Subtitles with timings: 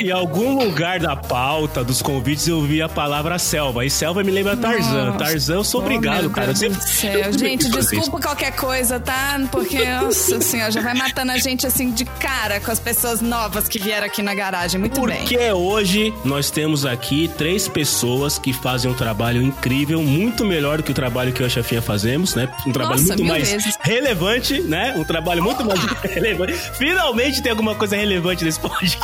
[0.01, 3.85] Em algum lugar da pauta dos convites eu vi a palavra selva.
[3.85, 5.07] E selva me lembra Tarzan.
[5.07, 5.19] Nossa.
[5.19, 6.53] Tarzan eu sou obrigado, oh, cara.
[6.53, 7.19] Deus Eu do sempre- céu.
[7.33, 9.39] eu Gente, desculpa qualquer coisa, tá?
[9.51, 13.69] Porque, nossa senhora, já vai matando a gente assim de cara com as pessoas novas
[13.69, 14.81] que vieram aqui na garagem.
[14.81, 15.19] Muito bem.
[15.19, 20.83] Porque hoje nós temos aqui três pessoas que fazem um trabalho incrível, muito melhor do
[20.83, 22.49] que o trabalho que eu e a chefinha fazemos, né?
[22.67, 23.68] Um trabalho Nossa, muito mais vezes.
[23.81, 24.95] Relevante, né?
[24.97, 26.55] Um trabalho muito mais relevante.
[26.75, 28.99] Finalmente tem alguma coisa relevante nesse podcast.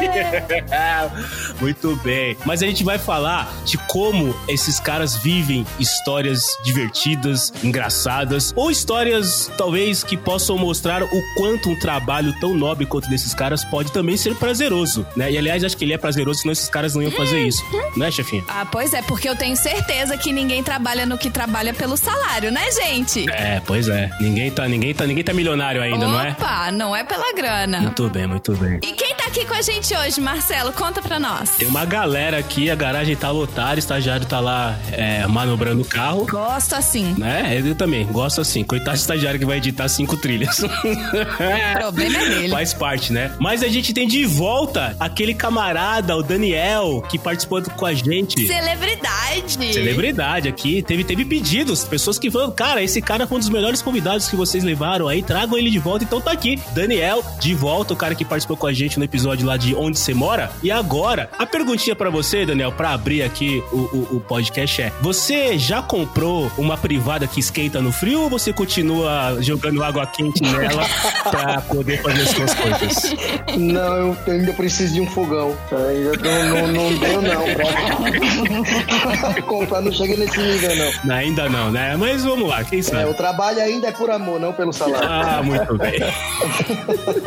[1.60, 2.36] muito bem.
[2.44, 9.50] Mas a gente vai falar de como esses caras vivem histórias divertidas, engraçadas, ou histórias
[9.56, 14.16] talvez que possam mostrar o quanto um trabalho tão nobre quanto desses caras pode também
[14.16, 15.30] ser prazeroso, né?
[15.30, 17.62] E aliás, acho que ele é prazeroso, senão esses caras não iam fazer isso,
[17.96, 18.44] né, chefinha?
[18.48, 22.50] Ah, pois é, porque eu tenho certeza que ninguém trabalha no que trabalha pelo salário,
[22.50, 23.28] né, gente?
[23.30, 23.89] É, pois é.
[24.20, 26.30] Ninguém tá, ninguém tá, ninguém tá milionário ainda, não é?
[26.30, 27.80] Opa, não é pela grana.
[27.80, 28.80] Muito bem, muito bem.
[28.82, 30.72] E quem tá aqui com a gente hoje, Marcelo?
[30.72, 31.50] Conta pra nós.
[31.50, 35.84] Tem uma galera aqui, a garagem tá lotada, o estagiário tá lá é, manobrando o
[35.84, 36.26] carro.
[36.26, 37.14] Gosto assim.
[37.18, 37.62] Né?
[37.64, 38.64] Eu também, gosto assim.
[38.64, 40.58] Coitado do estagiário que vai editar cinco trilhas.
[40.60, 40.68] O
[41.78, 42.48] problema é dele.
[42.50, 43.32] Faz parte, né?
[43.38, 48.46] Mas a gente tem de volta aquele camarada, o Daniel, que participou com a gente.
[48.46, 49.72] Celebridade.
[49.72, 53.79] Celebridade aqui, teve, teve pedidos, pessoas que falaram, cara, esse cara foi um dos melhores
[53.82, 56.60] convidados que vocês levaram aí, tragam ele de volta, então tá aqui.
[56.72, 59.98] Daniel, de volta, o cara que participou com a gente no episódio lá de Onde
[59.98, 60.50] Você Mora.
[60.62, 64.92] E agora, a perguntinha pra você, Daniel, pra abrir aqui o, o, o podcast é,
[65.00, 70.42] você já comprou uma privada que esquenta no frio ou você continua jogando água quente
[70.42, 70.84] nela
[71.30, 73.14] pra poder fazer as suas coisas?
[73.56, 75.56] Não, eu ainda preciso de um fogão.
[75.72, 77.44] Ainda não, não, não deu não
[79.20, 80.70] pra comprar, não cheguei nesse nível
[81.04, 81.14] não.
[81.14, 81.96] Ainda não, né?
[81.96, 83.04] Mas vamos lá, quem É, sabe?
[83.10, 85.08] o trabalho ainda é por amor, não pelo salário.
[85.08, 86.00] Ah, muito bem.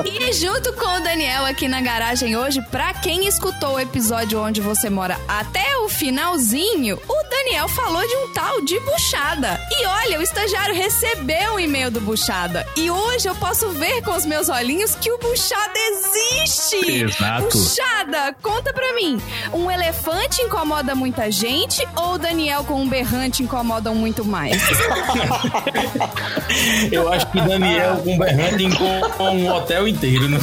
[0.05, 4.61] E junto com o Daniel aqui na garagem hoje, pra quem escutou o episódio onde
[4.61, 9.59] você mora até o finalzinho, o Daniel falou de um tal de buchada.
[9.71, 12.65] E olha, o estagiário recebeu o e-mail do buchada.
[12.75, 17.03] E hoje eu posso ver com os meus olhinhos que o buchada existe.
[17.03, 17.57] Exato.
[17.57, 19.21] Buchada, conta pra mim.
[19.53, 24.61] Um elefante incomoda muita gente ou o Daniel com um berrante incomodam muito mais?
[26.91, 28.69] Eu acho que Daniel com berrante
[29.17, 30.29] com um hotel inteiro.
[30.29, 30.39] Né?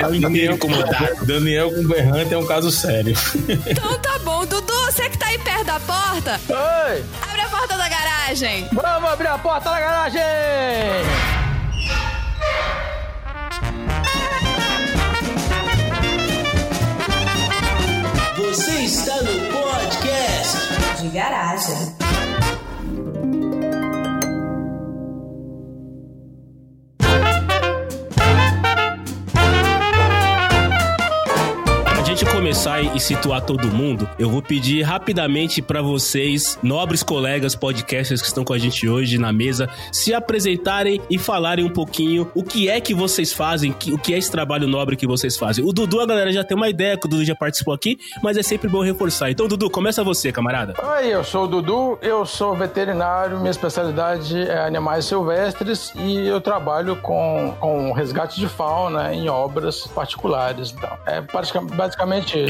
[0.00, 1.26] Tá inteiro incomodado.
[1.26, 3.14] Daniel com berrante é um caso sério.
[3.66, 7.04] então tá bom, Dudu, você que tá aí perto da porta, Oi!
[7.22, 8.68] abre a porta da garagem.
[8.72, 10.22] Vamos abrir a porta da garagem!
[18.36, 19.57] Você está no.
[21.00, 22.07] De garagem.
[32.38, 38.28] Começar e situar todo mundo, eu vou pedir rapidamente pra vocês, nobres colegas podcasters que
[38.28, 42.68] estão com a gente hoje na mesa, se apresentarem e falarem um pouquinho o que
[42.68, 45.64] é que vocês fazem, o que é esse trabalho nobre que vocês fazem.
[45.64, 48.36] O Dudu, a galera já tem uma ideia, que o Dudu já participou aqui, mas
[48.36, 49.32] é sempre bom reforçar.
[49.32, 50.74] Então, Dudu, começa você, camarada.
[50.80, 56.40] Oi, eu sou o Dudu, eu sou veterinário, minha especialidade é animais silvestres e eu
[56.40, 60.70] trabalho com, com resgate de fauna em obras particulares.
[60.70, 61.62] Então, é pratica-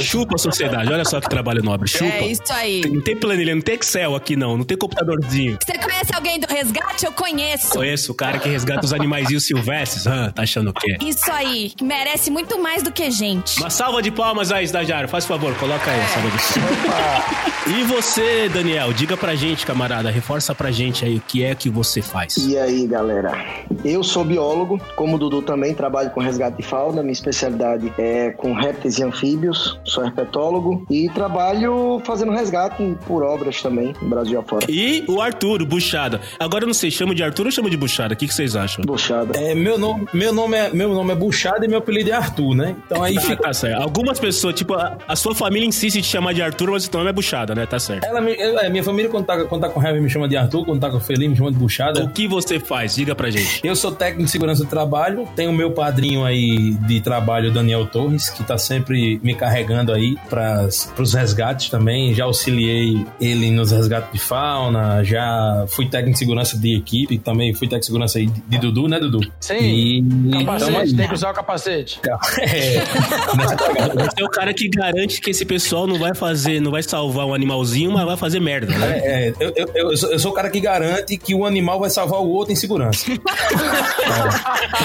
[0.00, 1.88] Chupa a sociedade, olha só que trabalho nobre.
[1.88, 2.04] Chupa.
[2.04, 2.82] É isso aí.
[2.90, 5.58] Não tem planilha, não tem Excel aqui não, não tem computadorzinho.
[5.62, 7.04] Você conhece alguém do resgate?
[7.04, 7.70] Eu conheço.
[7.70, 10.06] Conheço o cara que resgata os animaizinhos silvestres.
[10.06, 10.96] Ah, tá achando o quê?
[11.02, 13.58] Isso aí, merece muito mais do que gente.
[13.58, 15.08] Uma salva de palmas aí, estagiário.
[15.08, 17.48] Faz favor, coloca aí a salva de palmas.
[17.68, 21.68] E você, Daniel, diga pra gente, camarada, reforça pra gente aí o que é que
[21.68, 22.34] você faz.
[22.38, 23.44] E aí, galera?
[23.84, 27.02] Eu sou biólogo, como o Dudu também, trabalho com resgate de fauna.
[27.02, 33.60] Minha especialidade é com répteis e anfíbios, sou herpetólogo e trabalho fazendo resgate por obras
[33.62, 34.66] também, no Brasil afora.
[34.68, 36.20] E o Arthur, o Buchada.
[36.38, 38.14] Agora eu não sei, chamo de Arthur ou chamo de Buchada?
[38.14, 38.84] O que, que vocês acham?
[38.84, 39.38] Buchada.
[39.38, 42.54] É, meu, nome, meu, nome é, meu nome é Buchada e meu apelido é Arthur,
[42.54, 42.76] né?
[42.86, 43.42] Então aí Tá, fica.
[43.42, 43.82] tá certo.
[43.82, 46.90] Algumas pessoas, tipo, a, a sua família insiste em te chamar de Arthur, mas o
[46.96, 47.66] nome é Buchada, né?
[47.66, 48.04] Tá certo.
[48.04, 50.64] Ela, ela- é, minha família, quando tá, quando tá com raiva, me chama de Arthur,
[50.64, 52.06] quando tá com feliz, me chama de O Buchada.
[52.14, 52.94] que você faz?
[52.94, 53.60] Diga pra gente.
[53.64, 57.86] Eu sou técnico de segurança do trabalho, tenho o meu padrinho aí de trabalho, Daniel
[57.86, 59.57] Torres, que tá sempre me carregando
[59.92, 60.68] aí para
[60.98, 62.14] os resgates também.
[62.14, 67.52] Já auxiliei ele nos resgates de fauna, já fui técnico de segurança de equipe, também
[67.52, 69.20] fui técnico de segurança aí de, de Dudu, né, Dudu?
[69.40, 69.56] Sim.
[69.58, 72.00] E Capacete, tem que usar o capacete.
[72.40, 72.80] É.
[72.80, 77.26] Você é o cara que garante que esse pessoal não vai fazer, não vai salvar
[77.26, 78.98] um animalzinho, mas vai fazer merda, né?
[78.98, 81.80] É, é, eu, eu, eu sou, eu sou o cara que garante que o animal
[81.80, 83.06] vai salvar o outro em segurança.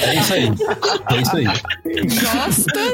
[0.02, 0.52] É, é isso aí.
[1.10, 1.46] É isso aí.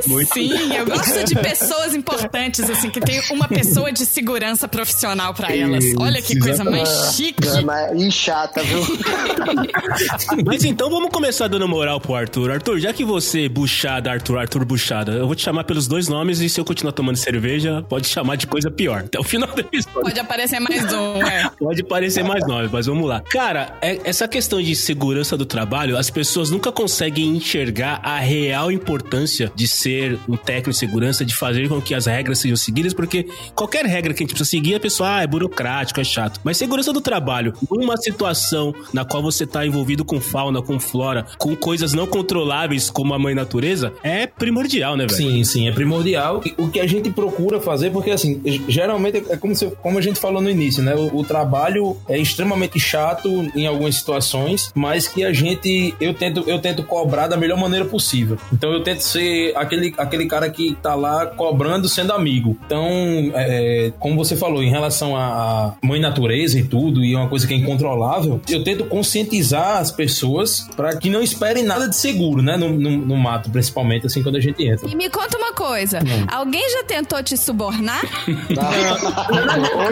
[0.07, 5.33] Gosto sim, eu gosto de pessoas importantes, assim, que tem uma pessoa de segurança profissional
[5.33, 5.83] pra elas.
[5.97, 7.43] Olha que coisa mais chique.
[7.47, 8.79] É, E chata, viu?
[10.45, 12.51] Mas então vamos começar dando moral pro Arthur.
[12.51, 16.39] Arthur, já que você, Buchada, Arthur, Arthur Buchada, eu vou te chamar pelos dois nomes
[16.39, 18.99] e se eu continuar tomando cerveja, pode chamar de coisa pior.
[18.99, 20.01] Até o final do episódio.
[20.01, 21.49] Pode aparecer mais um, é.
[21.59, 23.21] Pode parecer mais nove, mas vamos lá.
[23.21, 28.71] Cara, é- essa questão de segurança do trabalho, as pessoas nunca conseguem enxergar a real
[28.71, 32.93] importância de ser um técnico de segurança, de fazer com que as regras sejam seguidas,
[32.93, 36.39] porque qualquer regra que a gente precisa seguir, a pessoa, ah, é burocrático, é chato.
[36.43, 41.25] Mas segurança do trabalho, numa situação na qual você tá envolvido com fauna, com flora,
[41.37, 45.17] com coisas não controláveis como a mãe natureza, é primordial, né, velho?
[45.17, 46.41] Sim, sim, é primordial.
[46.57, 50.19] O que a gente procura fazer, porque assim, geralmente é como, se- como a gente
[50.19, 50.93] falou no início, né?
[50.95, 56.43] O, o trabalho é extremamente chato em algumas situações, mas que a gente, eu tento,
[56.47, 58.37] eu tento cobrar da melhor maneira possível.
[58.53, 61.48] Então eu tento ser aquele, aquele cara que tá lá cobrando
[61.89, 62.57] sendo amigo.
[62.65, 62.87] Então,
[63.33, 67.47] é, como você falou, em relação à mãe natureza e tudo, e é uma coisa
[67.47, 72.41] que é incontrolável, eu tento conscientizar as pessoas para que não esperem nada de seguro,
[72.41, 72.57] né?
[72.57, 74.87] No, no, no mato, principalmente, assim, quando a gente entra.
[74.89, 75.99] E me conta uma coisa,
[76.31, 78.01] alguém já tentou te subornar?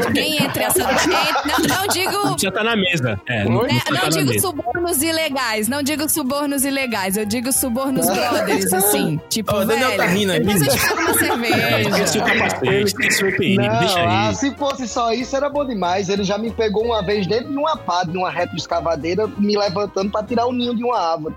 [0.05, 0.79] Alguém entre essa...
[0.83, 2.39] Não, não digo...
[2.39, 3.19] Já tá na mesa.
[3.27, 4.47] É, não, né, já tá não na digo mesa.
[4.47, 9.19] subornos ilegais, não digo subornos ilegais, eu digo subornos brothers, assim.
[9.29, 11.19] Tipo, Ó, o Daniel velho, tá rindo depois eu te pago
[11.53, 12.43] uma Esqueci o cerveja.
[12.49, 14.35] capacete, esqueci o EPI, Não, deixa ah, aí.
[14.35, 16.09] se fosse só isso, era bom demais.
[16.09, 20.11] Ele já me pegou uma vez dentro de uma pá, de uma retroescavadeira, me levantando
[20.11, 21.35] pra tirar o ninho de uma árvore.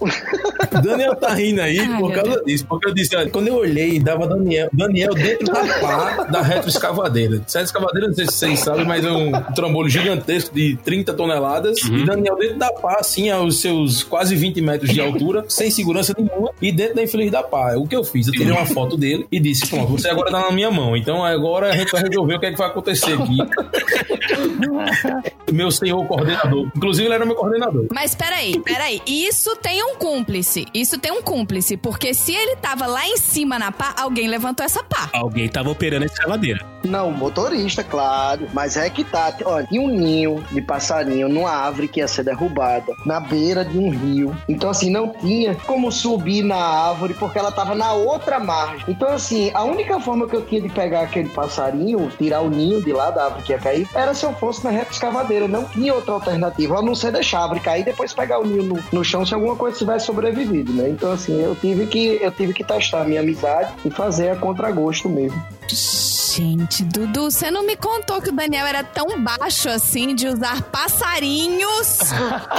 [0.00, 2.66] O Daniel tá rindo aí Ai, por causa disso.
[2.68, 7.42] Porque eu disse, olha, quando eu olhei, dava Daniel, Daniel dentro da pá da retroescavadeira.
[7.46, 11.78] Essa escavadeira, não sei se vocês sabem, mas é um trambolho gigantesco de 30 toneladas.
[11.80, 16.14] E Daniel dentro da pá, assim, aos seus quase 20 metros de altura, sem segurança
[16.18, 17.74] nenhuma, e dentro da infeliz da pá.
[17.76, 18.26] O que eu fiz?
[18.26, 20.96] Eu tirei uma foto dele e disse: Pronto, você agora tá na minha mão.
[20.96, 23.38] Então agora a gente vai resolver o que é que vai acontecer aqui.
[25.52, 26.70] meu senhor coordenador.
[26.76, 27.86] Inclusive, ele era meu coordenador.
[27.92, 29.00] Mas peraí, peraí.
[29.06, 30.66] Isso tem um cúmplice.
[30.74, 31.76] Isso tem um cúmplice.
[31.76, 35.08] Porque se ele tava lá em cima na pá, alguém levantou essa pá.
[35.12, 36.64] Alguém tava operando a escavadeira.
[36.84, 38.48] Não, motorista, claro.
[38.52, 39.34] Mas é que tá.
[39.44, 43.78] Olha, tinha um ninho de passarinho numa árvore que ia ser derrubada, na beira de
[43.78, 44.36] um rio.
[44.48, 48.84] Então, assim, não tinha como subir na árvore porque ela tava na outra margem.
[48.88, 52.82] Então, assim, a única forma que eu tinha de pegar aquele passarinho, tirar o ninho
[52.82, 55.48] de lá da árvore que ia cair, era se eu fosse na reta escavadeira.
[55.48, 58.62] Não tinha outra alternativa, a não ser deixar árvore cair e depois pegar o ninho
[58.62, 60.88] no, no chão se alguma coisa tivesse sobrevivido, né?
[60.88, 64.36] Então, assim, eu tive que, eu tive que testar a minha amizade e fazer a
[64.36, 65.42] contragosto mesmo.
[65.74, 70.62] Gente, Dudu, você não me contou que o Daniel era tão baixo assim de usar
[70.62, 71.98] passarinhos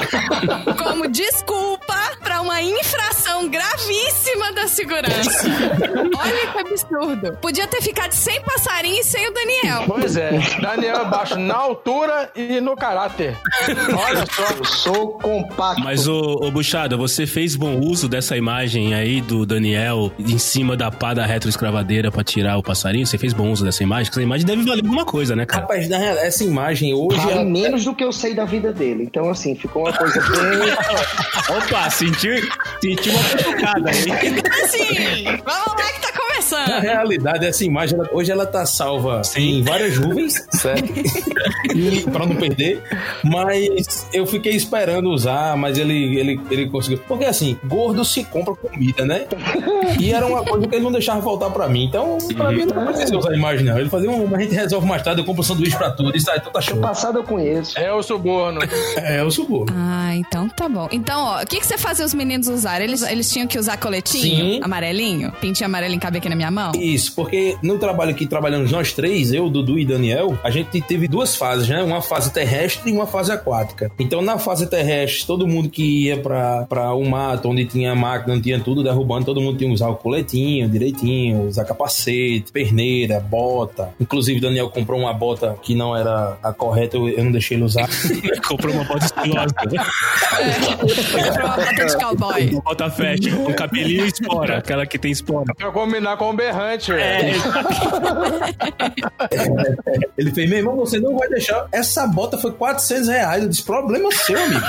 [0.81, 5.47] como desculpa pra uma infração gravíssima da segurança.
[6.17, 7.37] Olha que absurdo.
[7.41, 9.83] Podia ter ficado sem passarinho e sem o Daniel.
[9.87, 13.37] Pois é, Daniel é baixo na altura e no caráter.
[13.95, 14.47] Olha só.
[14.57, 15.83] Eu sou compacto.
[15.83, 20.75] Mas, ô, ô Buchada, você fez bom uso dessa imagem aí do Daniel em cima
[20.75, 22.96] da pá da retroescravadeira pra tirar o passarinho?
[23.05, 24.05] Você fez bom uso dessa imagem?
[24.05, 25.61] Porque essa imagem deve valer alguma coisa, né, cara?
[25.61, 28.73] Rapaz, na real, essa imagem hoje Vale é menos do que eu sei da vida
[28.73, 29.03] dele.
[29.03, 30.71] Então, assim, ficou uma coisa bem.
[31.57, 32.35] Opa, sentiu,
[32.81, 34.11] sentiu uma cutucada aí.
[34.63, 36.16] Assim, vamos lá que tá
[36.51, 39.59] Na realidade, essa imagem, ela- hoje ela tá salva Sim.
[39.59, 40.93] em várias nuvens, certo?
[42.11, 42.81] pra não perder.
[43.23, 46.99] Mas eu fiquei esperando usar, mas ele, ele, ele conseguiu.
[47.07, 49.25] Porque assim, gordo se compra comida, né?
[49.99, 51.85] E era uma coisa que ele não deixava faltar pra mim.
[51.85, 53.77] Então, pra mim, não precisa usar a imagem, não.
[53.79, 56.15] Ele fazia um, a gente resolve mais tarde, eu compro um sanduíche pra tudo.
[56.15, 56.77] Isso aí, então tá show.
[56.77, 57.77] Passado eu conheço.
[57.77, 58.59] É o suborno.
[58.97, 59.65] É, eu subo.
[59.73, 60.87] Ah, então tá bom.
[60.91, 62.87] Então, ó, o que, que você fazia os meninos usarem?
[62.87, 64.53] Eles, eles tinham que usar coletinho?
[64.55, 64.59] Sim.
[64.63, 65.31] Amarelinho?
[65.41, 66.71] Pintinho amarelinho cabe aqui na minha mão?
[66.75, 71.07] Isso, porque no trabalho que trabalhamos nós três, eu, Dudu e Daniel, a gente teve
[71.07, 71.83] duas fases, né?
[71.83, 73.91] Uma fase terrestre e uma fase aquática.
[73.99, 78.35] Então, na fase terrestre, todo mundo que ia pra, pra um mato, onde tinha máquina,
[78.35, 83.19] não tinha tudo derrubando, todo mundo tinha que usar o coletinho direitinho, usar capacete, perneira,
[83.19, 83.89] bota.
[83.99, 87.63] Inclusive, Daniel comprou uma bota que não era a correta, eu, eu não deixei ele
[87.63, 87.87] usar.
[88.47, 89.53] Comprou uma bota estilosa.
[89.55, 92.49] Comprou uma bota de cowboy.
[92.49, 94.57] Uma bota fashion, com cabelinho e espora.
[94.57, 95.53] Aquela que tem espora.
[95.55, 96.91] Pra combinar com o berrante.
[96.91, 97.33] É,
[100.17, 101.67] Ele fez, meu irmão, você não vai deixar.
[101.71, 103.43] Essa bota foi 400 reais.
[103.43, 104.65] Eu disse, problema seu, amigo.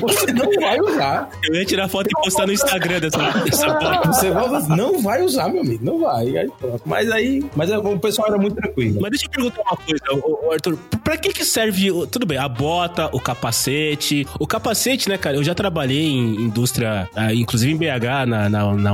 [0.00, 1.28] Você não vai usar.
[1.44, 4.12] eu ia tirar foto e postar no Instagram dessa, dessa bota.
[4.12, 4.76] Você vai usar.
[4.76, 5.84] Não vai usar, meu amigo.
[5.84, 6.36] Não vai.
[6.36, 6.50] Aí,
[6.84, 7.44] mas aí.
[7.54, 9.00] Mas o pessoal era muito tranquilo.
[9.00, 10.04] Mas deixa eu perguntar uma coisa,
[10.52, 10.78] Arthur.
[11.02, 14.26] Pra que que serve, tudo bem, a bota, o capacete?
[14.38, 18.74] O capacete, né, cara, eu já trabalhei em indústria, ah, inclusive em BH, na, na,
[18.74, 18.92] na,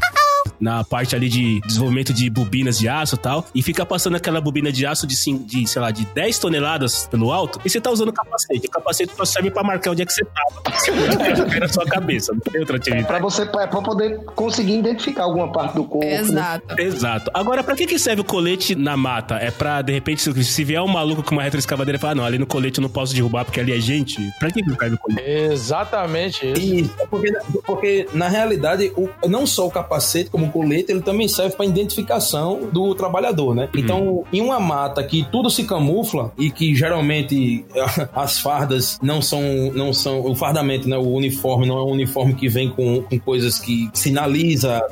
[0.61, 4.41] na parte ali de desenvolvimento de bobinas de aço e tal, e fica passando aquela
[4.41, 5.15] bobina de aço de,
[5.45, 8.67] de, sei lá, de 10 toneladas pelo alto, e você tá usando o capacete.
[8.67, 11.59] O capacete só serve pra marcar onde é que você tava.
[11.61, 13.07] Na sua cabeça, não tem outra atividade.
[13.07, 16.07] Pra você pra pra poder conseguir identificar alguma parte do corpo.
[16.07, 16.17] né?
[16.21, 16.81] Exato.
[16.81, 17.31] Exato.
[17.35, 19.37] Agora, pra que que serve o colete na mata?
[19.37, 22.25] É pra, de repente, se, se vier um maluco com uma retroescavadeira e falar, não,
[22.25, 24.19] ali no colete eu não posso derrubar porque ali é gente.
[24.39, 25.23] Pra que que serve o colete?
[25.71, 26.61] Exatamente isso.
[26.61, 27.33] Isso, é porque,
[27.65, 31.67] porque na realidade, o- não só o capacete, como o colete, ele também serve para
[31.67, 33.69] identificação do trabalhador, né?
[33.85, 37.65] Então, em uma mata que tudo se camufla e que geralmente
[38.15, 39.41] as fardas não são,
[39.75, 40.97] não são o fardamento, né?
[40.97, 44.83] O uniforme não é um uniforme que vem com, com coisas que sinaliza,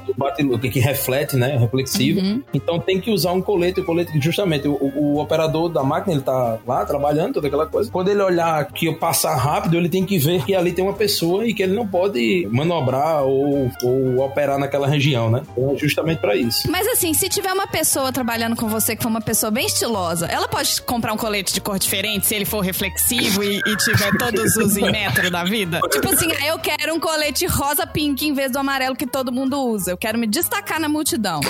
[0.60, 1.56] que, que reflete, né?
[1.56, 2.20] Reflexivo.
[2.54, 5.82] Então tem que usar um colete, o colete que justamente o, o- o operador da
[5.82, 7.90] máquina, ele tá lá trabalhando, toda aquela coisa.
[7.90, 10.92] Quando ele olhar que eu passar rápido, ele tem que ver que ali tem uma
[10.94, 15.42] pessoa e que ele não pode manobrar ou, ou operar naquela região, né?
[15.56, 16.70] Então é justamente para isso.
[16.70, 20.26] Mas assim, se tiver uma pessoa trabalhando com você que for uma pessoa bem estilosa,
[20.26, 24.10] ela pode comprar um colete de cor diferente se ele for reflexivo e, e tiver
[24.18, 25.80] todos os em metro da vida?
[25.90, 29.32] Tipo assim, ah, eu quero um colete rosa pink em vez do amarelo que todo
[29.32, 29.90] mundo usa.
[29.90, 31.40] Eu quero me destacar na multidão.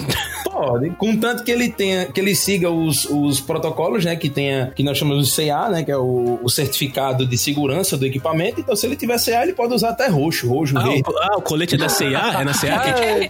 [0.44, 0.90] Pode.
[0.90, 4.16] Contanto que ele tenha, que ele siga os, os protocolos, né?
[4.16, 5.82] Que tenha, que nós chamamos de CA, né?
[5.82, 8.60] Que é o, o certificado de segurança do equipamento.
[8.60, 11.02] Então, se ele tiver CA, ele pode usar até roxo, roxo, Ah, verde.
[11.06, 12.40] o, ah, o colete é da C&A?
[12.40, 13.28] É na C&A que...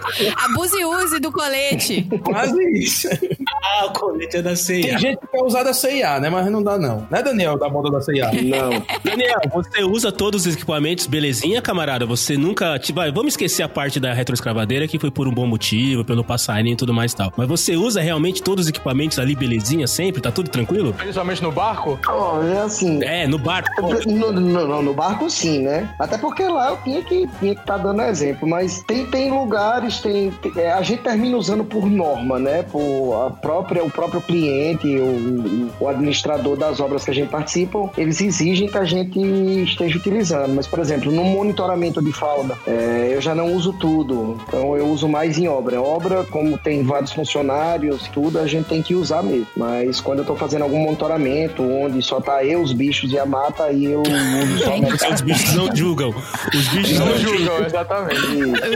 [0.59, 2.03] Abuse e use do colete.
[2.25, 3.09] Quase isso.
[3.65, 4.83] Ah, o colete é da C&A.
[4.83, 6.29] Tem gente que quer usar da CIA, né?
[6.31, 7.07] Mas não dá, não.
[7.11, 8.27] Né, Daniel, da moda da CIA?
[8.33, 8.83] Não.
[9.05, 12.05] Daniel, você usa todos os equipamentos, belezinha, camarada?
[12.07, 12.79] Você nunca.
[12.79, 16.25] Tipo, vai, vamos esquecer a parte da retroescavadeira que foi por um bom motivo, pelo
[16.25, 17.33] passarinho e tudo mais e tal.
[17.37, 20.21] Mas você usa realmente todos os equipamentos ali, belezinha, sempre?
[20.21, 20.93] Tá tudo tranquilo?
[20.93, 21.99] Principalmente no barco.
[22.09, 23.03] Ó, é assim.
[23.05, 23.69] É, no barco.
[24.07, 25.89] No, no- no- no barco sim, né?
[25.99, 30.01] Até porque lá eu tinha que tinha que estar dando exemplo, mas tem, tem lugares,
[30.01, 30.31] tem,
[30.77, 32.63] a gente termina usando por norma, né?
[32.63, 37.91] Por a própria o próprio cliente, o, o- administrador das obras que a gente participa,
[37.97, 39.19] eles exigem que a gente
[39.65, 40.55] esteja utilizando.
[40.55, 44.87] Mas por exemplo, no monitoramento de fauna, é, eu já não uso tudo, então eu
[44.89, 45.81] uso mais em obra.
[45.81, 49.47] Obra, como tem vários funcionários, tudo a gente tem que usar mesmo.
[49.57, 53.25] Mas quando eu tô fazendo algum monitoramento, onde só tá eu, os bichos e a
[53.27, 56.11] mata, aí eu uso só Porque os bichos não julgam.
[56.55, 58.19] Os bichos não, Não julgam, exatamente.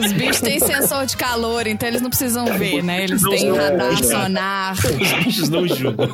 [0.05, 3.05] Os bichos têm sensor de calor, então eles não precisam ver, né?
[3.05, 4.03] Eles têm radar, é.
[4.03, 4.75] sonar.
[4.75, 6.09] Os bichos não julgam.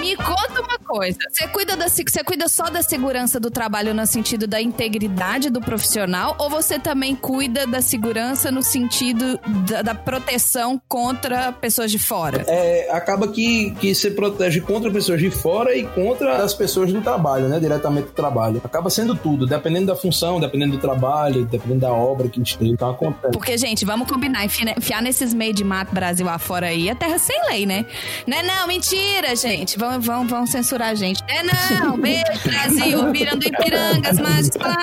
[0.00, 1.18] Me conta coisa.
[1.30, 5.50] Você cuida, da, se- você cuida só da segurança do trabalho no sentido da integridade
[5.50, 9.38] do profissional ou você também cuida da segurança no sentido
[9.68, 12.44] da, da proteção contra pessoas de fora?
[12.46, 17.00] É, acaba que, que você protege contra pessoas de fora e contra as pessoas do
[17.00, 17.58] trabalho, né?
[17.58, 18.60] Diretamente do trabalho.
[18.64, 22.70] Acaba sendo tudo, dependendo da função, dependendo do trabalho, dependendo da obra que esteja.
[22.72, 23.32] Então acontece.
[23.32, 27.36] Porque, gente, vamos combinar, enfiar, nesses meios de mato Brasil afora aí, é terra sem
[27.48, 27.86] lei, né?
[28.26, 29.78] Não é não, mentira, gente.
[29.78, 31.22] Vão, vão, vão censurar a gente.
[31.28, 34.74] É não, beijo, Brasil, virando Ipirangas, mas Você tá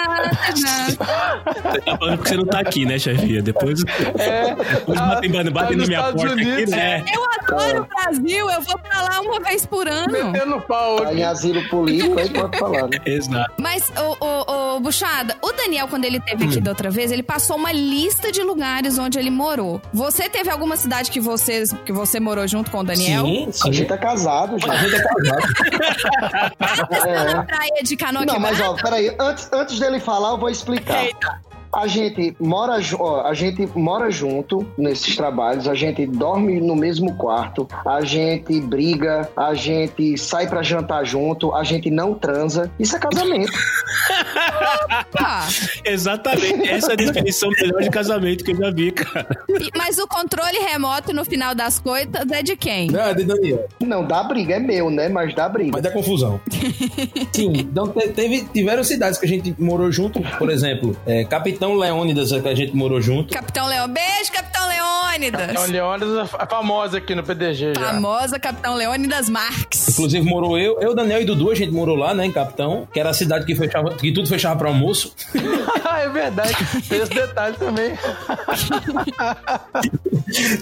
[1.97, 3.41] falando porque você não tá aqui, né, chefia?
[3.41, 6.71] Depois, depois Ah, batem, batem, tá na minha Estados porta aqui, Unidos.
[6.71, 7.03] né?
[7.13, 10.31] Eu adoro o Brasil, eu vou pra lá uma vez por ano.
[10.31, 11.19] Metendo pau Tá aqui.
[11.19, 12.97] em asilo político, aí pode falar, né?
[13.05, 13.53] Exato.
[13.59, 17.23] Mas, ô, ô, ô, Buchada, o Daniel, quando ele teve aqui da outra vez, ele
[17.23, 19.81] passou uma lista de lugares onde ele morou.
[19.93, 23.25] Você teve alguma cidade que, vocês, que você morou junto com o Daniel?
[23.25, 23.73] Sim, A sim.
[23.73, 24.71] gente é casado já.
[24.71, 25.41] A gente é casado.
[26.57, 27.33] Tá É.
[27.33, 31.05] na praia de Canoa Não, mas ó, peraí, antes, antes dele falar, eu vou explicar.
[31.73, 37.15] A gente mora, ó, a gente mora junto nesses trabalhos, a gente dorme no mesmo
[37.15, 42.69] quarto, a gente briga, a gente sai pra jantar junto, a gente não transa.
[42.79, 43.51] Isso é casamento.
[45.85, 46.69] Exatamente.
[46.69, 49.27] Essa é a definição melhor de casamento que eu já vi, cara.
[49.77, 52.89] mas o controle remoto, no final das coisas, é de quem?
[52.89, 53.67] Não, é de Daniel.
[53.79, 55.09] Não, dá briga, é meu, né?
[55.09, 55.71] Mas dá briga.
[55.73, 56.39] Mas dá confusão.
[57.33, 61.23] Sim, então te- teve, tiveram cidades que a gente morou junto, por exemplo, é,
[61.61, 63.31] Capitão Leônidas, que a gente morou junto.
[63.31, 63.87] Capitão Leão.
[63.87, 64.60] Beijo, Capitão
[65.11, 65.49] Leônidas.
[65.49, 67.93] Então, Leônidas é famosa aqui no PDG já.
[67.93, 69.89] Famosa Capitão Leônidas Marques.
[69.89, 72.99] Inclusive morou eu, eu, Daniel e Dudu, a gente morou lá, né, em Capitão, que
[72.99, 75.13] era a cidade que fechava, que tudo fechava para almoço.
[75.99, 76.55] é verdade.
[76.87, 77.91] Tem esse detalhe também.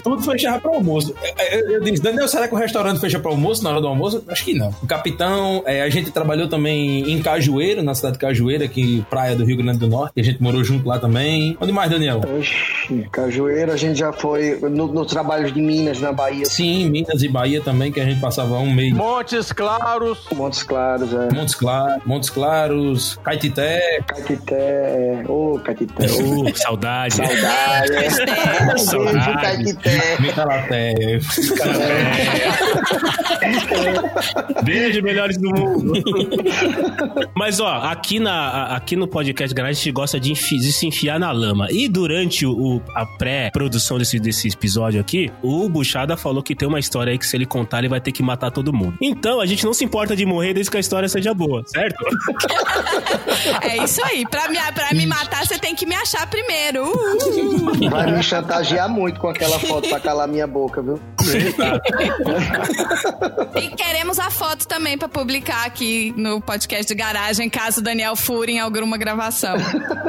[0.02, 1.14] tudo fechava para almoço.
[1.22, 3.86] Eu, eu, eu disse, Daniel, será que o restaurante fecha para almoço na hora do
[3.86, 4.24] almoço?
[4.28, 4.74] Acho que não.
[4.82, 9.36] O Capitão, é, a gente trabalhou também em Cajueiro, na cidade de Cajueiro, aqui praia
[9.36, 11.56] do Rio Grande do Norte, e a gente morou junto lá também.
[11.60, 12.20] Onde mais, Daniel?
[12.38, 14.39] Oxi, Cajueiro, a gente já foi
[14.70, 18.20] no, no trabalho de Minas, na Bahia, Sim, Minas e Bahia também, que a gente
[18.20, 18.92] passava um mês.
[18.94, 20.18] Montes Claros.
[20.34, 21.32] Montes Claros, é.
[21.34, 25.24] Montes Claros, Montes Claros, Caetité, Caetité, é.
[25.28, 27.14] Ô, Caetité, ô, Uh, saudade.
[27.16, 27.92] saudade.
[27.92, 28.00] é.
[28.70, 29.40] Beijo, Saudade.
[29.40, 30.16] Caetité.
[30.20, 31.18] Mitalaté.
[34.62, 35.92] Beijo, melhores do mundo.
[37.34, 40.86] Mas, ó, aqui, na, aqui no podcast Garage a gente gosta de, enfi- de se
[40.86, 41.68] enfiar na lama.
[41.70, 46.78] E durante o, a pré-produção desse, desse episódio aqui, o Buchada falou que tem uma
[46.78, 48.96] história aí que se ele contar, ele vai ter que matar todo mundo.
[49.02, 51.96] Então, a gente não se importa de morrer desde que a história seja boa, certo?
[53.62, 54.24] É isso aí.
[54.30, 56.86] Pra me, pra me matar, você tem que me achar primeiro.
[56.86, 57.90] Uh.
[57.90, 61.00] Vai me chantagear muito com aquela foto pra calar minha boca, viu?
[63.56, 68.14] E queremos a foto também pra publicar aqui no podcast de garagem, caso o Daniel
[68.14, 69.56] fure em alguma gravação.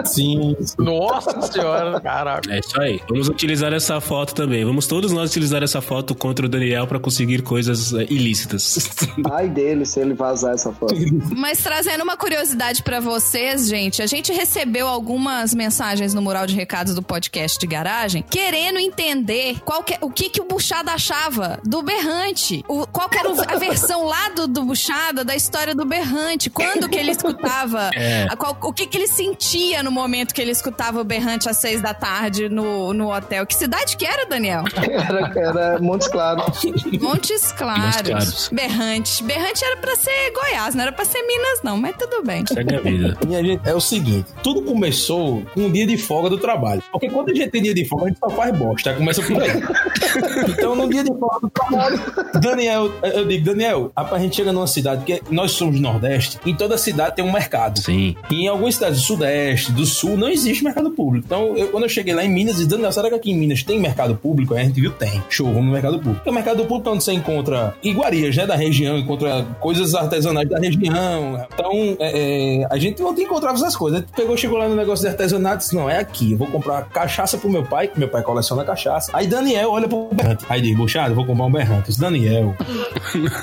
[0.03, 0.55] Sim.
[0.77, 2.53] Nossa senhora, caraca.
[2.53, 3.01] É isso aí.
[3.07, 4.65] Vamos utilizar essa foto também.
[4.65, 8.89] Vamos todos nós utilizar essa foto contra o Daniel pra conseguir coisas é, ilícitas.
[9.31, 10.93] Ai dele se ele vazar essa foto.
[11.35, 16.53] Mas trazendo uma curiosidade pra vocês, gente, a gente recebeu algumas mensagens no mural de
[16.55, 21.59] recados do podcast de garagem, querendo entender qual que- o que, que o Buchada achava
[21.63, 22.63] do Berrante.
[22.67, 26.49] O, qual que era a versão lá do, do Buchada da história do Berrante.
[26.49, 28.25] Quando que ele escutava, É.
[28.29, 31.57] a qual- o que, que ele sentia no momento que ele escutava o Berrante às
[31.57, 33.45] seis da tarde no, no hotel.
[33.45, 34.63] Que cidade que era, Daniel?
[34.75, 36.59] Era, era Montes Claros.
[36.99, 38.01] Montes Claros.
[38.01, 38.49] Claros.
[38.51, 39.23] Berrante.
[39.23, 42.43] Berrante era pra ser Goiás, não era pra ser Minas, não, mas tudo bem.
[42.47, 43.15] Segue a vida.
[43.27, 46.81] Minha gente, é o seguinte, tudo começou com um dia de folga do trabalho.
[46.91, 48.93] Porque quando a gente tem dia de folga, a gente só faz bosta.
[48.95, 49.51] Começa por aí.
[50.49, 52.01] então, no dia de folga do trabalho,
[52.41, 56.39] Daniel, eu digo, Daniel, rapaz, a gente chega numa cidade que nós somos do Nordeste,
[56.43, 57.79] em toda cidade tem um mercado.
[57.79, 58.15] Sim.
[58.31, 61.23] E em algumas cidades do Sudeste, do Sul, não existe mercado público.
[61.27, 63.61] Então, eu- quando eu cheguei lá em Minas, disse, Daniel, será que aqui em Minas
[63.61, 64.53] tem mercado público?
[64.53, 65.21] Aí a gente viu, tem.
[65.29, 66.29] Show, vamos no mercado público.
[66.29, 70.59] O mercado público é onde você encontra iguarias, né, da região, encontra coisas artesanais da
[70.59, 71.45] região.
[71.53, 73.99] Então, é, é, a gente ontem encontrava essas coisas.
[73.99, 76.31] A gente pegou, chegou lá no negócio de artesanato e disse, não, é aqui.
[76.31, 79.11] Eu vou comprar cachaça pro meu pai, que meu pai coleciona cachaça.
[79.13, 80.45] Aí Daniel olha pro berrante.
[80.49, 81.97] Aí diz, Buchado, vou comprar um berrante.
[81.99, 82.55] Daniel,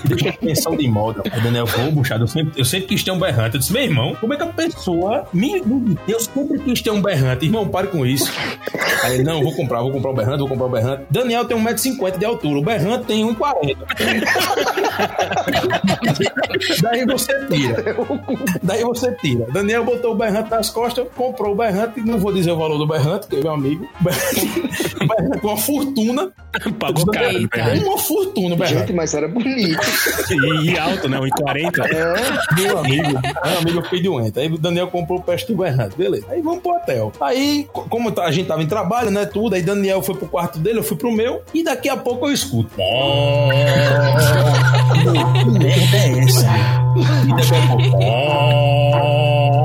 [0.04, 1.22] deixa de pensão de moda.
[1.30, 3.56] Aí Daniel falou, Buchado, eu sempre, eu sempre quis ter um berrante.
[3.56, 5.26] Eu disse, meu irmão, como é que a pessoa...
[5.32, 5.62] Me,
[6.08, 7.44] eu sempre quis ter um berrante.
[7.44, 8.32] Irmão, pare com isso.
[9.02, 11.04] Aí ele, não, vou comprar, vou comprar um berrante, vou comprar um berrante.
[11.10, 13.76] Daniel tem 1,50m de altura, o berrante tem 1,40m.
[16.82, 17.84] Daí você tira.
[18.62, 19.46] Daí você tira.
[19.52, 22.86] Daniel botou o berrante nas costas, comprou o berrante, não vou dizer o valor do
[22.86, 23.88] berrante, que é meu amigo.
[24.00, 26.30] O berrante, uma fortuna.
[26.78, 27.26] Pagou caro.
[27.36, 27.56] Eita.
[27.64, 27.80] né?
[27.84, 28.92] Uma fortuna, o Gente, berrante.
[28.92, 29.80] mas era bonito.
[30.30, 31.18] E, e alto, né?
[31.18, 31.86] 1,40.
[31.88, 34.38] É, Meu amigo, meu amigo, eu fiquei doente.
[34.40, 36.26] Aí o Daniel comprou o peste do berrante, beleza.
[36.30, 37.12] Aí vamos pro hotel.
[37.20, 40.58] Aí, co- como a gente tava em trabalho, né, tudo, aí Daniel foi pro quarto
[40.58, 42.70] dele, eu fui pro meu, e daqui a pouco eu escuto.
[42.78, 43.48] Oh,
[44.92, 46.46] que merda é essa?
[46.98, 47.98] E daqui a pouco.
[48.02, 49.62] Oh.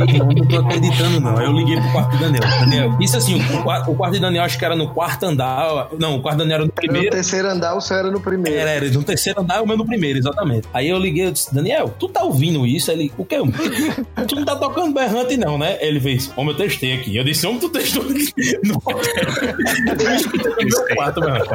[0.00, 1.36] Eu não tô acreditando, não.
[1.36, 2.42] Aí eu liguei pro quarto do Daniel.
[2.60, 5.88] Daniel, isso assim, o quarto, o quarto de Daniel acho que era no quarto andar.
[5.98, 7.10] Não, o quarto do Daniel era no no primeiro.
[7.10, 8.58] terceiro andar, o seu era no primeiro.
[8.58, 10.68] Era, era no terceiro andar, o meu no primeiro, exatamente.
[10.72, 12.90] Aí eu liguei, eu disse, Daniel, tu tá ouvindo isso?
[12.90, 13.36] Ele, o quê?
[14.26, 15.76] tu não tá tocando berrante, não, né?
[15.80, 17.16] Ele fez, homem, eu testei aqui.
[17.16, 18.32] Eu disse, homem, tu testou aqui
[18.64, 21.50] no no meu quarto, berrante.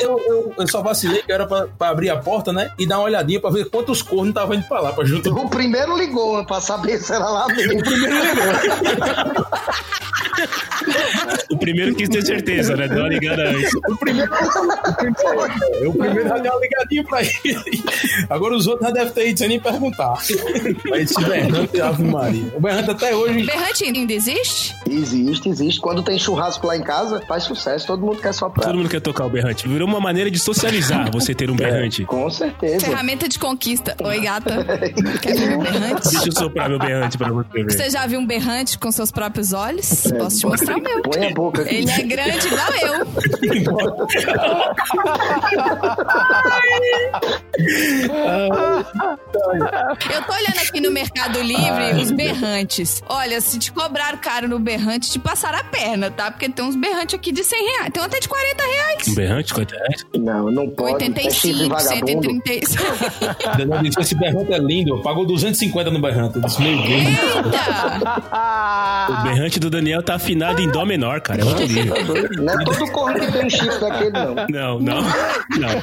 [0.00, 2.70] Eu, eu, eu só vacilei que era pra, pra abrir a porta, né?
[2.78, 5.32] E dar uma olhadinha pra ver quantos cornos estavam indo pra lá, pra junto.
[5.34, 7.80] O primeiro ligou pra saber cabeça era lá mesmo.
[11.50, 12.88] O primeiro quis ter certeza, né?
[12.88, 13.74] Deu uma ligada antes.
[13.74, 14.30] O primeiro.
[14.32, 17.84] o primeiro já deu uma ligadinha pra ele.
[18.30, 20.14] Agora os outros já devem ter ido sem nem perguntar.
[20.92, 22.52] Aí esse berrante, Ave Maria.
[22.54, 23.44] O berrante até hoje.
[23.44, 24.76] Berrante ainda existe?
[24.88, 25.80] Existe, existe.
[25.80, 27.86] Quando tem churrasco lá em casa, faz sucesso.
[27.86, 28.66] Todo mundo quer soprar.
[28.66, 29.66] Todo mundo quer tocar o berrante.
[29.68, 32.04] Virou uma maneira de socializar você ter um berrante.
[32.04, 32.86] Com certeza.
[32.86, 33.96] Ferramenta de conquista.
[34.02, 34.64] Oi, gata.
[35.20, 36.08] Quer ver meu berrante?
[36.10, 37.72] Deixa eu soprar meu berrante pra você ver.
[37.72, 40.04] Você já viu um berrante com seus próprios olhos?
[40.18, 41.02] Posso te mostrar o meu.
[41.02, 41.74] Põe a boca aqui.
[41.74, 43.06] Ele é grande igual eu.
[50.10, 53.02] Eu tô olhando aqui no Mercado Livre os berrantes.
[53.08, 56.30] Olha, se te cobrar caro no berrante, te passaram a perna, tá?
[56.30, 57.90] Porque tem uns berrantes aqui de 100 reais.
[57.92, 59.08] Tem um até de 40 reais.
[59.08, 59.88] Um berrante, quanto é?
[60.18, 61.04] Não, não pode.
[61.04, 62.22] É chifre 85, vagabundo.
[62.22, 63.56] 135.
[63.56, 65.00] Daniel disse: esse berrante é lindo.
[65.02, 66.38] Pagou 250 no berrante.
[66.60, 68.28] Eita!
[69.08, 71.40] O berrante do Daniel tá afinado em dó menor, cara.
[71.40, 71.94] É outro nível.
[72.42, 74.34] Não é todo corno que tem um chifre daquele, não.
[74.34, 75.82] Não, não, não.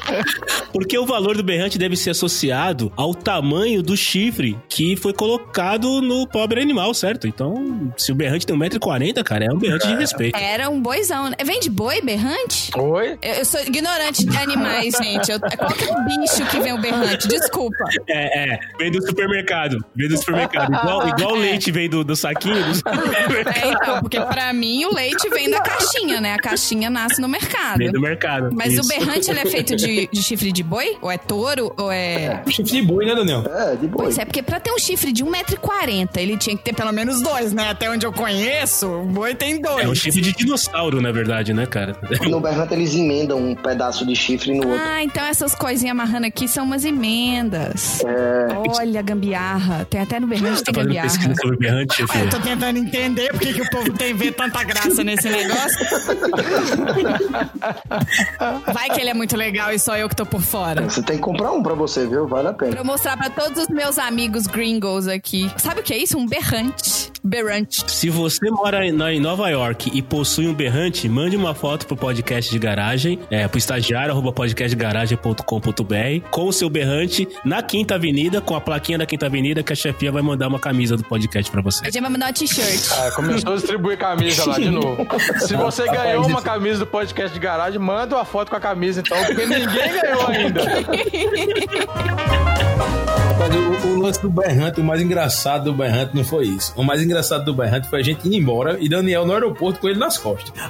[0.71, 6.01] Porque o valor do berrante deve ser associado ao tamanho do chifre que foi colocado
[6.01, 7.27] no pobre animal, certo?
[7.27, 10.37] Então, se o berrante tem 1,40m, cara, é um berrante de respeito.
[10.37, 11.35] Era um boizão, né?
[11.43, 12.71] Vem de boi, berrante?
[12.77, 13.17] Oi?
[13.21, 15.31] Eu, eu sou ignorante de animais, gente.
[15.31, 17.27] Eu, qual que é o bicho que vem o berrante?
[17.27, 17.85] Desculpa.
[18.07, 19.83] É, é, vem do supermercado.
[19.95, 20.64] Vem do supermercado.
[20.65, 24.93] Igual, igual o leite vem do, do saquinho do É, então, porque pra mim o
[24.93, 26.33] leite vem da caixinha, né?
[26.33, 27.77] A caixinha nasce no mercado.
[27.77, 28.49] Vem do mercado.
[28.53, 28.83] Mas Isso.
[28.83, 30.97] o berrante, ele é feito de, de chifre de boi?
[31.01, 31.73] Ou é touro?
[31.77, 32.43] Ou é...
[32.47, 33.43] Chifre de boi, né, Daniel?
[33.47, 34.03] É, de boa.
[34.03, 37.21] Pois é, porque pra ter um chifre de 1,40m, ele tinha que ter pelo menos
[37.21, 37.69] dois, né?
[37.69, 39.85] Até onde eu conheço, o boi tem dois.
[39.85, 41.95] É um chifre de dinossauro, na verdade, né, cara?
[42.29, 44.83] No berrante eles emendam um pedaço de chifre no outro.
[44.83, 48.01] Ah, então essas coisinhas amarrando aqui são umas emendas.
[48.77, 49.85] Olha, gambiarra.
[49.89, 51.07] Tem até no berrante Tá tem gambiarra.
[51.09, 52.19] pesquisa sobre berrante, chefe?
[52.19, 55.85] Eu tô tentando entender por que, o povo tem ver tanta graça nesse negócio.
[58.73, 60.81] Vai que ele é muito legal e só eu que tô por fora.
[60.83, 62.27] Você tem que comprar um pra você, viu?
[62.27, 62.79] Vale a Pra pena.
[62.79, 65.49] eu mostrar pra todos os meus amigos gringos aqui.
[65.57, 66.17] Sabe o que é isso?
[66.17, 67.11] Um berrante.
[67.23, 67.83] Berrante.
[67.91, 72.51] Se você mora em, Nova York e possui um berrante, mande uma foto pro podcast
[72.51, 78.55] de garagem, é, pro estagiário, arroba podcastdegaragem.com.br, com o seu berrante na Quinta Avenida, com
[78.55, 81.61] a plaquinha da Quinta Avenida, que a chefia vai mandar uma camisa do podcast pra
[81.61, 81.81] você.
[81.81, 82.91] A gente vai mandar uma t-shirt.
[82.91, 85.07] Ah, começou a distribuir camisa lá de novo.
[85.39, 89.01] Se você ganhou uma camisa do podcast de garagem, manda uma foto com a camisa
[89.01, 90.61] então, porque ninguém ganhou ainda.
[93.37, 96.73] Rapaz, o, o lance do berrante, o mais engraçado do berrante não foi isso.
[96.77, 99.89] O mais engraçado do berrante foi a gente indo embora e Daniel no aeroporto com
[99.89, 100.51] ele nas costas.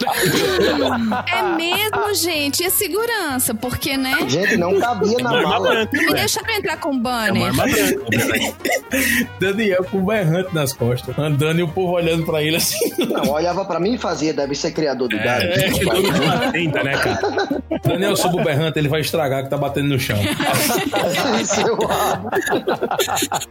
[1.28, 2.64] É mesmo, gente.
[2.64, 3.54] E a segurança?
[3.54, 4.18] Porque, né?
[4.28, 5.70] Gente, não cabia na arma mala.
[5.70, 6.16] branca, Não me velho.
[6.20, 7.44] deixaram entrar com É uma banner.
[7.46, 8.56] arma branca.
[9.40, 12.78] Daniel com o berrante nas costas, andando e o povo olhando pra ele assim.
[13.08, 15.44] Não, olhava pra mim e fazia, deve ser criador de gado.
[15.44, 17.20] É, dono de uma tenda, né, cara?
[17.84, 20.18] Daniel sob o berrante, ele vai estragar que tá batendo no chão.
[21.46, 21.78] Seu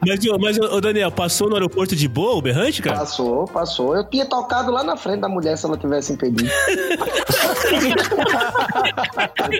[0.07, 2.99] Mas, ô, mas ô, Daniel, passou no aeroporto de boa o berrante, cara?
[2.99, 3.97] Passou, passou.
[3.97, 6.51] Eu tinha tocado lá na frente da mulher se ela tivesse impedido.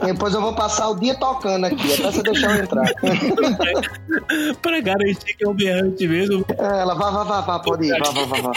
[0.05, 2.85] Depois eu vou passar o dia tocando aqui, até você deixar eu entrar.
[4.61, 7.99] pra garantir que é um berrante mesmo, É, Ela, vá, vá, vá, vá, pode ir,
[7.99, 8.53] vá, vá, vá, vá.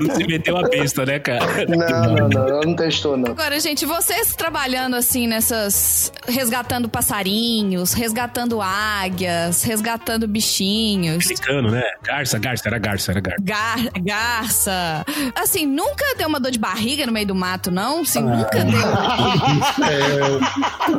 [0.00, 1.44] não se meteu a besta, né, cara?
[1.66, 3.30] Não, não, não, ela não testou, não.
[3.32, 6.12] Agora, gente, vocês trabalhando assim nessas.
[6.26, 11.24] resgatando passarinhos, resgatando águias, resgatando bichinhos.
[11.26, 11.82] Americano, né?
[12.02, 13.40] Garça, garça, era garça, era garça.
[13.42, 15.04] Gar- garça.
[15.36, 18.00] Assim, nunca deu uma dor de barriga no meio do mato, não?
[18.00, 18.80] Assim, nunca deu.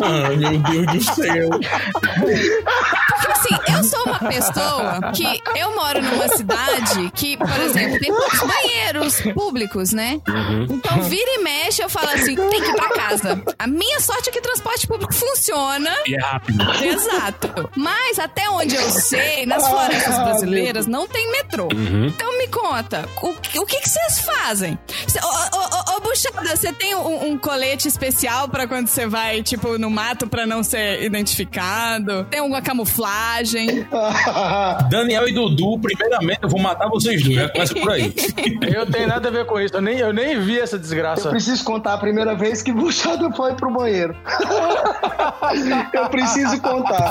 [0.03, 1.49] Ai, meu Deus do céu.
[1.51, 8.11] Porque assim, eu sou uma pessoa que eu moro numa cidade que, por exemplo, tem
[8.13, 10.21] poucos banheiros públicos, né?
[10.69, 13.41] Então, vira e mexe, eu falo assim, tem que ir pra casa.
[13.59, 15.89] A minha sorte é que transporte público funciona.
[16.07, 16.63] E é rápido.
[16.83, 17.69] Exato.
[17.75, 21.67] Mas até onde eu sei, nas florestas brasileiras não tem metrô.
[22.07, 24.77] Então me conta, o, que- o que que vocês fazem?
[25.07, 29.05] Cê- Ô, ô, ô, ô, Buchada, você tem um, um colete especial pra quando você
[29.07, 32.25] vai, tipo, no mato pra não ser identificado?
[32.25, 33.85] Tem alguma camuflagem?
[34.89, 37.35] Daniel e Dudu, primeiramente, eu vou matar vocês dois.
[37.35, 38.13] Já começa por aí.
[38.73, 39.75] Eu tenho nada a ver com isso.
[39.75, 41.29] Eu nem, eu nem vi essa Eu desgraça.
[41.29, 44.15] preciso contar a primeira vez que Buchada foi pro banheiro.
[45.93, 47.09] Eu preciso contar.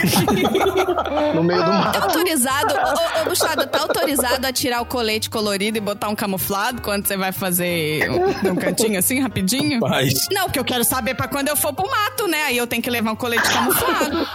[1.41, 2.03] No meio do Tá mato.
[2.03, 6.15] autorizado, ô, ô, ô, Buchada, tá autorizado a tirar o colete colorido e botar um
[6.15, 9.81] camuflado quando você vai fazer um, um cantinho assim, rapidinho?
[9.81, 12.43] Mas Não, porque eu quero saber pra quando eu for pro mato, né?
[12.45, 14.27] Aí eu tenho que levar um colete camuflado.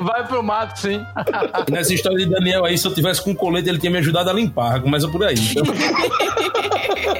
[0.00, 1.04] Vai pro mato, Sim.
[1.70, 4.32] Nessa história de Daniel aí, se eu tivesse com colete, ele tinha me ajudado a
[4.32, 4.80] limpar.
[4.80, 5.34] Começa por aí.
[5.36, 5.64] Então,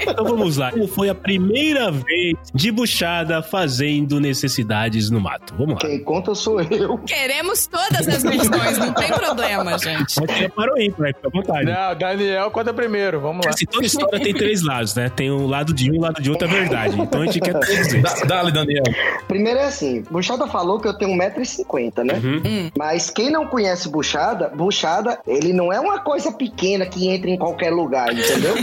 [0.07, 0.70] Então vamos lá.
[0.70, 5.55] Como foi a primeira vez de buchada fazendo necessidades no mato?
[5.57, 5.81] Vamos lá.
[5.81, 6.99] Quem conta sou eu.
[6.99, 10.14] Queremos todas as versões, não tem problema, gente.
[10.14, 11.64] Pode ser para o ímpar, fica à vontade.
[11.66, 13.52] Não, Daniel conta primeiro, vamos lá.
[13.52, 15.08] Assim, toda história tem três lados, né?
[15.10, 17.00] Tem um lado de um, um lado de outro é verdade.
[17.00, 18.02] Então a gente quer dizer.
[18.02, 18.82] dá- Dá-lhe, Daniel.
[19.28, 22.14] Primeiro é assim, Buchada falou que eu tenho 1,50m, né?
[22.22, 22.70] Uhum.
[22.78, 27.38] Mas quem não conhece Buchada, Buchada, ele não é uma coisa pequena que entra em
[27.38, 28.54] qualquer lugar, entendeu?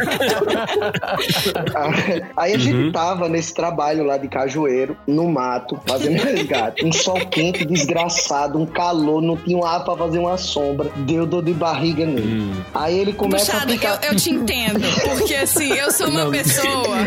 [2.35, 6.85] Aí a gente tava nesse trabalho lá de cajueiro, no mato, fazendo resgate.
[6.85, 10.89] Um sol quente, desgraçado, um calor, não tinha um ar pra fazer uma sombra.
[10.97, 12.51] Deu dor de barriga nele.
[12.73, 13.99] Aí ele começa a ficar...
[14.03, 14.81] eu, eu te entendo.
[15.03, 16.31] Porque assim, eu sou uma Não.
[16.31, 16.97] pessoa.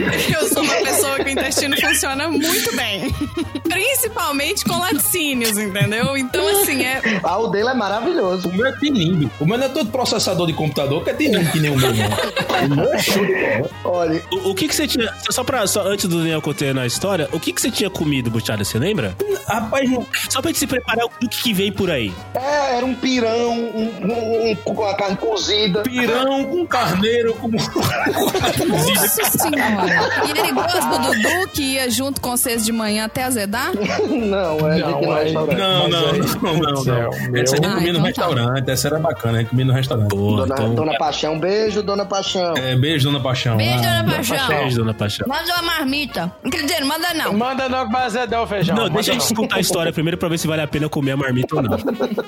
[0.40, 3.12] Eu sou uma pessoa que o intestino funciona muito bem.
[3.68, 6.16] Principalmente com laticínios, entendeu?
[6.16, 7.00] Então, assim, é.
[7.22, 8.48] Ah, o dele é maravilhoso.
[8.48, 9.30] O meu é tininho.
[9.40, 11.92] O meu não é todo processador de computador que é tininho que nem o meu,
[11.94, 12.10] não.
[12.60, 13.70] O meu é bola.
[13.84, 15.12] Olha, O, o que que você tinha.
[15.30, 15.66] Só pra.
[15.66, 18.62] Só antes do Daniel contar a história, o que que você tinha comido, buchada?
[18.64, 19.16] Você lembra?
[19.46, 22.12] Rapaz, não- Só pra gente se preparar do que, que vem por aí.
[22.34, 25.82] é, era um pirão, um, um, um, com a carne cozida.
[25.82, 27.48] pirão com carneiro, com.
[27.50, 30.10] Nossa senhora.
[30.26, 33.72] E igual as do Dudu que ia junto com vocês de manhã até azedar?
[33.74, 35.58] Não, é Não, de que no aí- restaurante.
[35.58, 37.36] Não, não, não, não, não.
[37.40, 38.06] Essa a gente Ah, comia no então tá.
[38.08, 40.08] restaurante, essa era bacana, a gente comia no restaurante.
[40.10, 40.74] Porra, Dona, então.
[40.74, 42.54] Dona Paixão, beijo, Dona Paixão.
[42.56, 43.56] É, beijo, dona Paixão.
[43.56, 44.46] Beijo, Ah, dona Paixão.
[44.48, 45.26] Beijo, dona Paixão.
[45.28, 46.32] Manda uma marmita.
[46.50, 47.32] Quer dizer, não manda não.
[47.32, 48.76] Manda não que vai azedar o feijão.
[48.76, 51.12] Não, deixa a gente contar a história primeiro pra ver se vale a pena comer
[51.12, 51.76] a marmita ou não.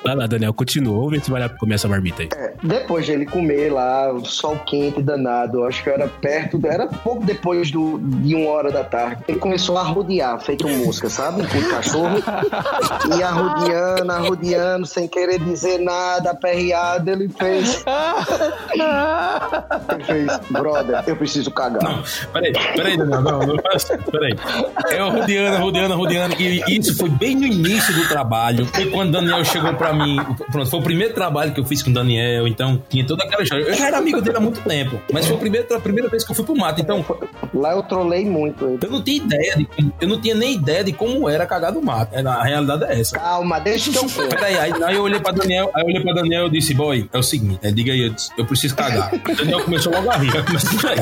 [0.05, 0.95] Vai lá, Daniel, continua.
[0.95, 2.29] Vamos ver se pena comer essa marmita aí.
[2.63, 7.25] Depois de ele comer lá, o sol quente danado, acho que era perto, era pouco
[7.25, 9.23] depois do, de uma hora da tarde.
[9.27, 11.47] Ele começou a rodear, feito mosca, sabe?
[11.49, 12.23] Com o cachorro.
[13.17, 17.85] E arrodeando, arrodeando, sem querer dizer nada, aperreado, ele fez.
[19.93, 21.83] Ele fez, brother, eu preciso cagar.
[21.83, 24.33] Não, peraí, peraí, Daniel, não, não assim, peraí.
[24.91, 28.67] Eu rodeando, rodeando, rodeando, e isso foi bem no início do trabalho.
[28.67, 30.17] Foi quando o Daniel chegou pra mim.
[30.53, 33.43] Pronto, foi o primeiro trabalho que eu fiz com o Daniel, então tinha toda aquela
[33.43, 33.65] história.
[33.65, 36.25] Eu já era amigo dele há muito tempo, mas foi a primeira, a primeira vez
[36.25, 37.05] que eu fui pro mato, então
[37.55, 38.79] Lá eu trolei muito ele.
[38.83, 39.69] eu não tinha ideia de
[40.01, 42.15] eu não tinha nem ideia de como era cagar do mato.
[42.15, 43.19] É, A realidade é essa.
[43.19, 44.29] Calma, deixa que eu.
[44.29, 47.09] Peraí, aí, aí eu olhei pra Daniel, aí eu olhei pra Daniel e disse, boy,
[47.13, 49.13] é o seguinte, é, diga aí, eu, disse, eu preciso cagar.
[49.15, 50.41] O Daniel começou logo a rir, a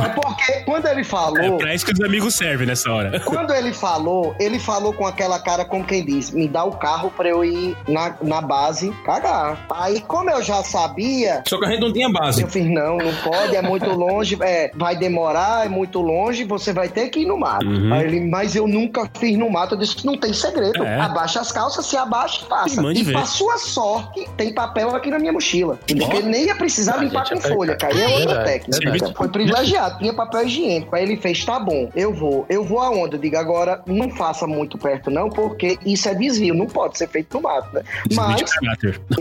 [0.05, 3.21] É porque quando ele É falou, pra isso que os amigos servem nessa hora.
[3.21, 7.11] Quando ele falou, ele falou com aquela cara como quem diz: me dá o carro
[7.17, 9.40] pra eu ir na, na base cagar.
[9.71, 12.43] Aí, como eu já sabia, Só que a gente não tinha base.
[12.43, 16.73] eu fiz: não, não pode, é muito longe, é, vai demorar, é muito longe, você
[16.73, 17.67] vai ter que ir no mato.
[17.67, 17.93] Uhum.
[17.93, 19.75] Aí ele, mas eu nunca fiz no mato.
[19.75, 20.83] Eu disse: não tem segredo.
[20.85, 21.01] É.
[21.01, 22.81] Abaixa as calças, se abaixa, faça.
[22.81, 25.79] E mande E pra sua sorte, tem papel aqui na minha mochila.
[25.87, 27.99] Porque ele nem ia precisar Ah, limpar gente, com é folha, cara.
[27.99, 29.13] É outra técnica.
[29.17, 30.95] Foi privilegiado, tinha papel higiênico.
[30.95, 32.45] Aí ele fez, tá bom, eu vou.
[32.49, 33.17] Eu vou aonde?
[33.17, 37.09] Eu digo, agora não faça muito perto não, porque isso é desvio, não pode ser
[37.09, 37.83] feito no mato, né?
[38.15, 38.41] Mas...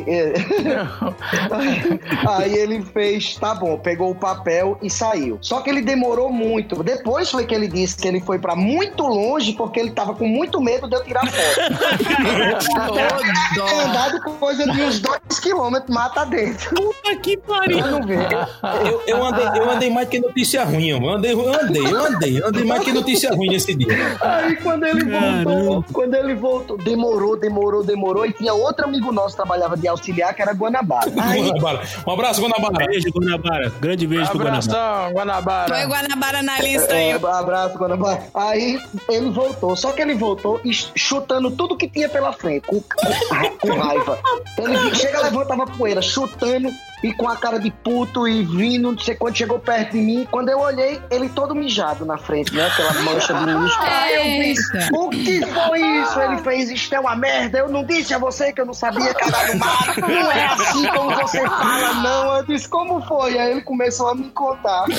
[2.27, 5.37] Aí ele fez, tá bom, pegou o papel e saiu.
[5.41, 6.83] Só que ele demorou muito.
[6.83, 10.27] Depois foi que ele disse que ele foi pra muito longe porque ele tava com
[10.27, 12.59] muito medo de eu tirar foto.
[13.53, 16.75] Tinha andado com coisa de uns dois quilômetros mata dentro.
[16.75, 17.79] Puta que pariu.
[17.79, 22.41] Eu, eu, andei, eu andei mais que notícia ruim, eu andei, eu andei, eu andei,
[22.41, 24.17] eu andei mais que notícia ruim nesse dia.
[24.21, 25.85] Aí quando ele voltou, Caramba.
[25.93, 28.25] quando ele voltou, demorou, demorou, demorou.
[28.25, 31.11] E tinha outro amigo nosso que trabalhava de auxiliar, que era Guanabara.
[31.21, 31.81] Aí Guanabara.
[32.07, 32.85] Um abraço, Guanabara.
[32.87, 33.69] Beijo, Guanabara.
[33.79, 34.63] Grande beijo pro Guanabara.
[34.63, 35.73] Abração, Guanabara.
[35.75, 37.25] Põe Guanabara na lista É, aí.
[37.25, 38.23] abraço, Guanabara.
[38.33, 42.81] Aí ele voltou, só que ele voltou e chutando tudo que tinha pela frente, com,
[42.81, 44.19] com- raiva.
[44.57, 46.69] Ele chega, levantava poeira, chutando
[47.01, 50.27] e com a cara de puto e vindo, não sei quando chegou perto de mim.
[50.29, 52.65] Quando eu olhei, ele todo mijado na frente, né?
[52.67, 53.77] Aquela mancha de mijo.
[53.79, 54.89] Aí eu fiz, Eita.
[54.97, 56.19] o que foi isso?
[56.19, 57.59] Ele fez, isto é uma merda.
[57.59, 59.88] Eu não disse a você que eu não sabia cagar no mato.
[59.97, 62.37] Não é assim como você fala, não.
[62.37, 63.37] Eu disse, como foi?
[63.37, 64.85] Aí ele começou a me contar.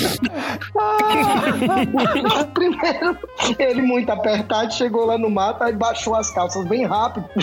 [2.53, 3.17] Primeiro,
[3.57, 7.25] ele muito apertado, chegou lá no mato, aí baixou as calças bem rápido.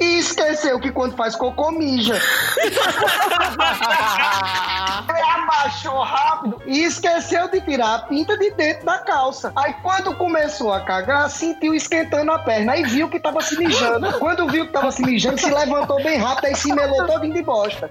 [0.00, 2.18] e esqueceu que quando faz cocô, mija.
[5.46, 9.52] É a abaixou rápido e esqueceu de tirar a pinta de dentro da calça.
[9.56, 12.72] Aí quando começou a cagar, sentiu esquentando a perna.
[12.72, 14.12] Aí viu que tava se mijando.
[14.18, 17.42] Quando viu que tava se mijando, se levantou bem rápido e se melou todinho de
[17.42, 17.88] bosta.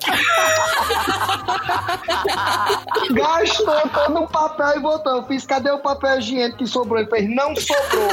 [3.11, 5.17] Gastou todo o papel e botou.
[5.17, 6.99] Eu fiz, cadê o papel higiênico que sobrou?
[6.99, 8.09] Ele fez, não sobrou.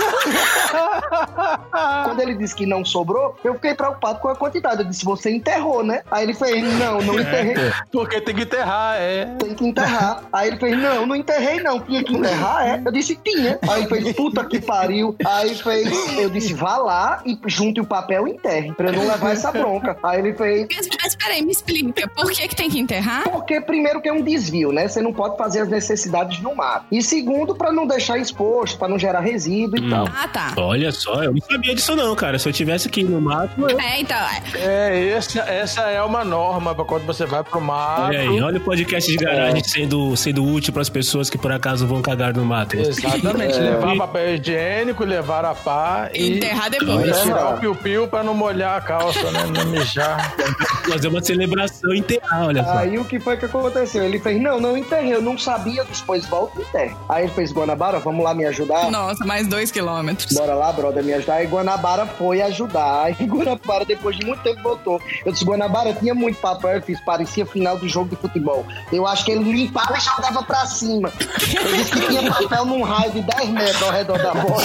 [2.05, 4.83] Quando ele disse que não sobrou, eu fiquei preocupado com a quantidade.
[4.83, 6.03] Eu disse, você enterrou, né?
[6.11, 7.55] Aí ele fez, não, não enterrei.
[7.91, 9.32] Porque tem que enterrar, é.
[9.39, 10.23] Tem que enterrar.
[10.33, 11.81] Aí ele fez, não, não enterrei não.
[11.81, 12.83] Tinha que enterrar, é?
[12.85, 13.59] Eu disse, tinha.
[13.69, 15.15] Aí ele fez, puta que pariu.
[15.25, 19.07] Aí fez, eu disse, vá lá e junte o papel e enterre, pra eu não
[19.07, 19.97] levar essa bronca.
[20.03, 22.09] Aí ele fez, Mas, mas peraí, me explica.
[22.09, 23.23] Por que, que tem que enterrar?
[23.29, 24.87] porque primeiro que é um desvio, né?
[24.89, 26.87] Você não pode fazer as necessidades no mar.
[26.91, 30.07] E segundo, pra não deixar exposto, pra não gerar resíduo e tal.
[30.07, 30.53] Ah, tá.
[30.57, 32.39] Olha só, eu não sabia disso não, cara.
[32.39, 33.79] Se eu tivesse aqui no mato, eu...
[33.79, 34.17] É, então.
[34.17, 34.93] é.
[34.93, 38.09] É, essa, essa é uma norma pra quando você vai pro mar.
[38.09, 41.87] Olha aí, olha o podcast de garagem sendo, sendo útil pras pessoas que por acaso
[41.87, 42.77] vão cagar no mato.
[42.77, 47.21] Exatamente, levar papel higiênico, levar a pá e Enterrar e depois.
[47.21, 49.45] tirar o piu-piu pra não molhar a calça, né?
[49.55, 50.35] Não mijar.
[50.89, 52.79] Fazer uma celebração e enterrar, olha só.
[52.79, 54.05] Aí o que foi que aconteceu?
[54.05, 56.95] Ele fez, não, não enterrei, eu não sabia, depois volta e enterre.
[57.09, 58.91] Aí ele fez, Guanabara, vamos lá me ajudar?
[58.91, 60.33] Nossa, mais dois quilômetros.
[60.33, 61.35] Bora lá, brother, me ajudar.
[61.35, 63.05] Aí Guanabara foi ajudar.
[63.05, 65.01] Aí Guanabara, depois de muito tempo, voltou.
[65.25, 66.73] Eu disse, Guanabara, tinha muito papel.
[66.73, 68.67] Eu fiz, parecia final de jogo de futebol.
[68.93, 71.13] Eu acho que ele limpava e jogava pra cima.
[71.65, 74.63] Eu disse que tinha papel num raio de 10 metros ao redor da bola.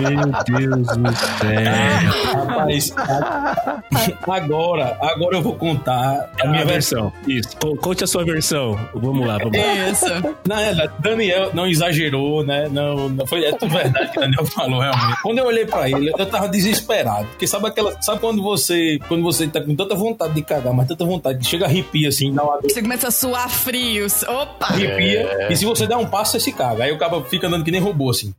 [0.00, 2.32] Meu Deus do céu.
[2.34, 7.12] Rapaz, a- agora, agora eu vou contar A minha versão.
[7.26, 7.56] Isso.
[7.60, 8.78] Co- Conte a sua versão.
[8.94, 9.88] Vamos lá, vamos lá.
[9.90, 10.06] Isso.
[10.46, 12.68] Na realidade, Daniel não exagerou, né?
[12.70, 15.22] Não, não foi é tudo verdade que o Daniel falou realmente.
[15.22, 17.26] Quando eu olhei pra ele, eu tava desesperado.
[17.28, 18.00] Porque sabe aquela.
[18.02, 18.98] Sabe quando você.
[19.08, 22.08] Quando você tá com tanta vontade de cagar, mas tanta vontade que chega a arrepia
[22.08, 24.22] assim, dá uma dor, Você começa a suar frios.
[24.24, 24.66] Opa!
[24.66, 25.48] arrepia.
[25.50, 26.84] E se você der um passo, você se caga.
[26.84, 28.34] Aí o cara fica andando que nem robô, assim.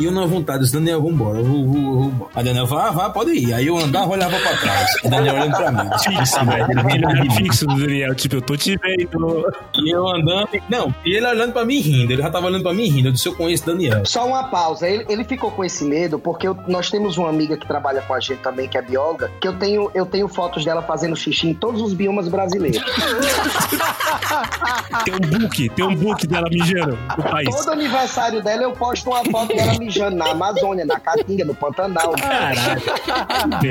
[0.00, 1.38] E eu na vontade, disse, Daniel, vambora.
[1.38, 2.30] Eu vou, vou, vou, vou.
[2.34, 3.52] Aí Daniel falou, ah, vai, pode ir.
[3.54, 4.90] Aí eu andava, olhava pra trás.
[5.04, 5.90] E Daniel olhando pra mim.
[6.02, 6.64] Fixo, velho.
[6.80, 8.14] Aquele olhar fixo do Daniel.
[8.14, 9.46] Tipo, eu tô te vendo.
[9.84, 10.48] E eu andando.
[10.68, 12.12] Não, e ele olhando pra mim rindo.
[12.12, 13.08] Ele já tava olhando pra mim rindo.
[13.08, 14.04] Eu disse, eu conheço Daniel.
[14.06, 14.88] Só uma pausa.
[14.88, 18.14] Ele, ele ficou com esse medo porque eu- nós temos uma amiga que trabalha com
[18.14, 21.48] a gente também, que é bióloga, que eu tenho, eu tenho fotos dela fazendo xixi
[21.48, 22.82] em todos os biomas brasileiros.
[25.04, 27.48] Tem um book, tem um book dela mijando no país.
[27.54, 32.12] Todo aniversário dela eu posto uma foto dela mijando na Amazônia, na Caatinga, no Pantanal.
[32.12, 32.82] Caralho.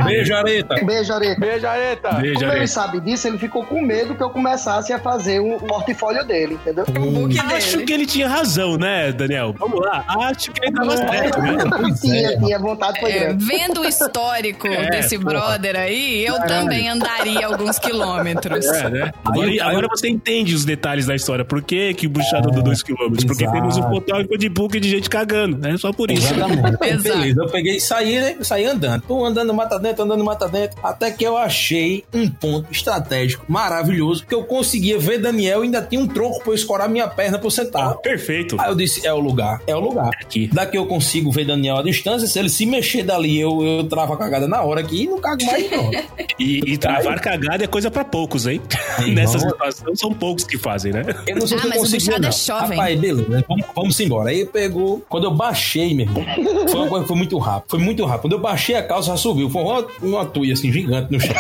[0.05, 0.75] Beijo, Areta.
[0.83, 1.39] Beijo, Areta.
[1.39, 2.09] Beijo, Areta.
[2.13, 5.57] Beijo, Como ele sabe disso, ele ficou com medo que eu começasse a fazer um
[5.59, 6.85] portfólio dele, entendeu?
[6.89, 7.85] O book Acho dele.
[7.85, 9.53] que ele tinha razão, né, Daniel?
[9.57, 10.03] Vamos lá.
[10.07, 11.53] Acho que ele tava certo, né?
[12.01, 15.31] tinha, tinha vontade, foi É, vendo o histórico É, desse porra.
[15.39, 18.65] brother aí, eu também andaria alguns quilômetros.
[18.65, 19.11] É, né?
[19.25, 21.43] Agora, Aí- agora você entende os detalhes da história.
[21.43, 23.25] Por que que o buchado andou 2km?
[23.25, 23.57] Porque exato.
[23.57, 25.65] temos um fotógrafo de book de gente cagando.
[25.67, 26.33] É só por isso.
[27.01, 28.35] Beleza, eu peguei e saí, né?
[28.41, 29.01] Saí andando.
[29.01, 30.77] Tô andando mata dentro, andando mata dentro.
[30.83, 35.81] Até que eu achei um ponto estratégico maravilhoso que eu conseguia ver Daniel e ainda
[35.81, 37.95] tinha um tronco pra eu escorar minha perna pra eu sentar.
[37.97, 38.55] Perfeito.
[38.59, 40.09] Aí eu disse, é o lugar, é o lugar.
[40.21, 40.49] Aqui.
[40.51, 42.27] Daqui eu consigo ver Daniel à distância.
[42.27, 45.19] Se ele se mexer dali, eu, eu travo a cagada na hora aqui e não
[45.19, 45.91] cago mais, não.
[46.39, 48.61] E, e travar cagada é coisa pra poucos, hein?
[48.97, 49.49] Aí, Nessa não.
[49.49, 51.03] situação são poucos que fazem, né?
[51.25, 52.77] Eu não sei Ah, se mas o bichado é jovem.
[52.77, 53.45] Rapaz, beleza.
[53.47, 54.29] Vamos, vamos embora.
[54.29, 55.01] Aí pegou.
[55.09, 56.23] Quando eu baixei, meu irmão,
[56.69, 57.69] foi uma coisa foi muito rápido.
[57.69, 58.21] Foi muito rápido.
[58.21, 59.49] Quando eu baixei a calça, já subiu.
[59.49, 61.33] Foi uma, uma tuia assim, gigante no chão.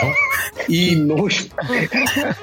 [0.69, 1.47] E nojo.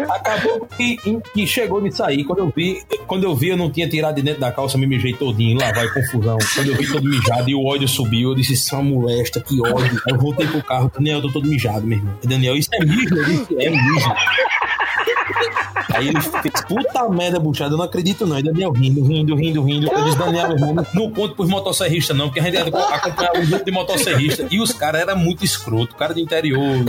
[0.08, 0.96] acabou que,
[1.34, 2.24] que chegou nisso aí.
[2.24, 4.86] Quando eu vi, quando eu vi, eu não tinha tirado de dentro da calça, me
[4.86, 5.58] mijei todinho.
[5.58, 6.38] Lá vai confusão.
[6.54, 9.40] Quando eu vi todo mijado e o ódio subiu, eu disse: Isso é uma molesta,
[9.40, 10.00] que ódio.
[10.06, 12.14] Aí eu voltei pro carro, Daniel, eu tô todo mijado, meu irmão.
[12.24, 13.14] Daniel, isso é mijo?
[13.16, 14.14] Eu disse: É mijo.
[15.94, 18.38] Aí ele fez, puta merda, buchada, eu não acredito não.
[18.38, 19.90] E Daniel rindo, rindo, rindo, rindo.
[19.92, 23.64] Eu disse, Daniel, irmão, não, conto pros motosserristas não, porque a gente acompanhava um grupo
[23.64, 26.84] de motosserristas e os caras eram muito escroto, cara de interior,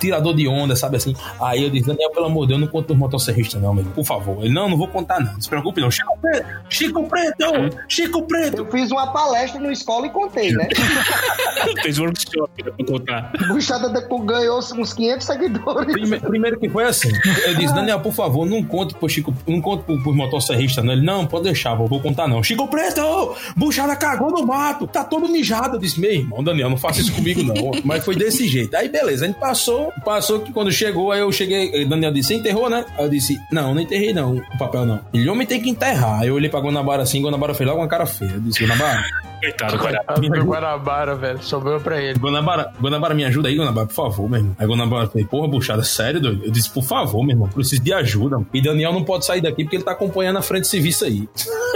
[0.00, 1.14] tirador de onda, sabe assim.
[1.40, 4.04] Aí eu disse, Daniel, pelo amor de Deus, não conto pros motosserristas não, meu por
[4.04, 4.44] favor.
[4.44, 5.90] Ele, não, não vou contar não, não se preocupe não.
[5.90, 8.56] Chico Preto, Chico Preto, Chico Preto.
[8.58, 10.68] Eu fiz uma palestra na escola e contei, né?
[11.82, 13.32] Fez workshop né, pra contar.
[13.48, 15.92] Buchada da- ganhou uns 500 seguidores.
[15.92, 17.10] Prime- Primeiro que foi assim.
[17.46, 20.92] Eu disse, Daniel, por favor, não conte pro Chico, não conte pro, pro motosserrista, não.
[20.92, 22.42] Ele, não, pode deixar, vou, vou contar não.
[22.42, 25.76] Chico Preto, buchada cagou no mato, tá todo mijado.
[25.76, 27.54] Eu disse, meu irmão, Daniel, não faça isso comigo não.
[27.84, 28.76] Mas foi desse jeito.
[28.76, 32.34] Aí beleza, a gente passou, passou que quando chegou, aí eu cheguei, Daniel disse, você
[32.34, 32.84] enterrou, né?
[32.96, 35.00] Aí eu disse, não, não enterrei não, o papel não.
[35.12, 36.20] Ele, homem tem que enterrar.
[36.20, 38.32] Aí eu olhei pra Guanabara assim, Guanabara fez logo uma cara feia.
[38.32, 39.02] Eu disse, Guanabara,
[39.40, 40.44] Coitado, do.
[40.44, 41.42] Guanabara, velho.
[41.42, 42.18] Sobrou pra ele.
[42.18, 44.56] Guanabara, Guanabara, me ajuda aí, Guanabara, por favor, meu irmão.
[44.58, 46.44] Aí Guanabara falei, porra, buchada, sério, doido?
[46.44, 48.36] Eu disse, por favor, meu irmão, preciso de ajuda.
[48.52, 51.28] E Daniel não pode sair daqui porque ele tá acompanhando a frente de serviço aí.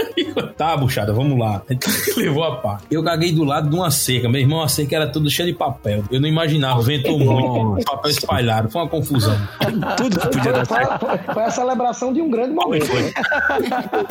[0.57, 1.61] tá, buchada, vamos lá.
[2.17, 2.79] Levou a pá.
[2.91, 4.27] Eu caguei do lado de uma seca.
[4.29, 6.03] Meu irmão, a seca era tudo cheio de papel.
[6.11, 7.85] Eu não imaginava, ventou muito.
[7.85, 9.35] papel espalhado, foi uma confusão.
[9.97, 11.05] Tudo que podia dar Foi, certo.
[11.05, 12.87] foi- foi a celebração de um grande momento.
[12.93, 13.11] né?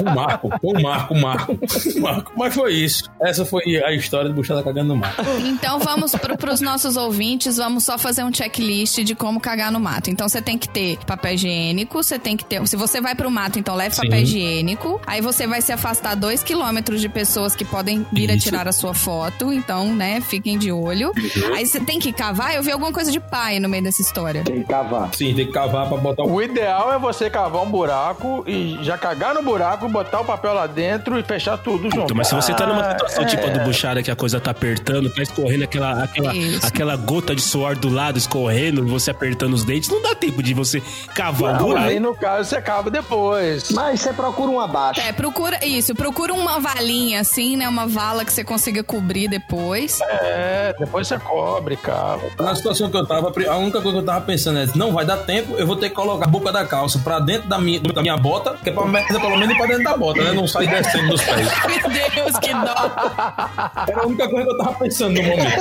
[0.01, 1.53] Um marco, um marco, um marco,
[1.97, 2.33] um marco.
[2.37, 3.05] Mas foi isso.
[3.21, 5.15] Essa foi a história de buchada cagando no mar.
[5.45, 9.81] Então vamos para os nossos ouvintes, vamos só fazer um checklist de como cagar no
[9.81, 10.11] mato.
[10.11, 12.67] Então você tem que ter papel higiênico, você tem que ter.
[12.67, 14.03] Se você vai pro mato, então leve Sim.
[14.03, 15.01] papel higiênico.
[15.07, 18.73] Aí você vai se afastar dois quilômetros de pessoas que podem vir a tirar a
[18.73, 19.53] sua foto.
[19.53, 21.13] Então, né, fiquem de olho.
[21.55, 22.55] Aí você tem que cavar.
[22.55, 24.43] Eu vi alguma coisa de pai no meio dessa história.
[24.45, 25.11] Tem que cavar.
[25.15, 28.79] Sim, tem que cavar pra botar o O ideal é você cavar um buraco e
[28.83, 32.05] já cagar no buraco, botar o papel lá dentro e fechar tudo junto.
[32.05, 33.65] Então, mas se você tá numa Ah, situação tipo a do é.
[33.65, 36.67] Buchara, que a coisa tá apertando, tá escorrendo aquela, aquela, Isso.
[36.67, 40.55] aquela gota de suor do lado escorrendo, você apertando os dentes, não dá tempo de
[40.55, 40.83] você
[41.15, 41.87] cavar buraco.
[41.87, 43.71] aí no caso você cava depois.
[43.71, 45.01] Mas você procura um abaixo.
[45.01, 47.69] É, procura isso, procura uma valinha assim, né?
[47.69, 50.01] Uma vala que você consiga cobrir depois.
[50.01, 52.23] É, depois você cobre, cava.
[52.39, 55.05] Na situação que eu tava, a única coisa que eu tava pensando é: não vai
[55.05, 57.81] dar tempo, eu vou ter que colocar a boca da calça pra dentro da minha,
[57.81, 60.33] da minha bota, que é pra merda pelo menos pra dentro da bota, né?
[60.33, 61.49] Não sair descendo dos pés.
[61.67, 63.22] Meu Deus, que dó!
[63.89, 65.53] Era a única coisa que eu tava pensando no momento.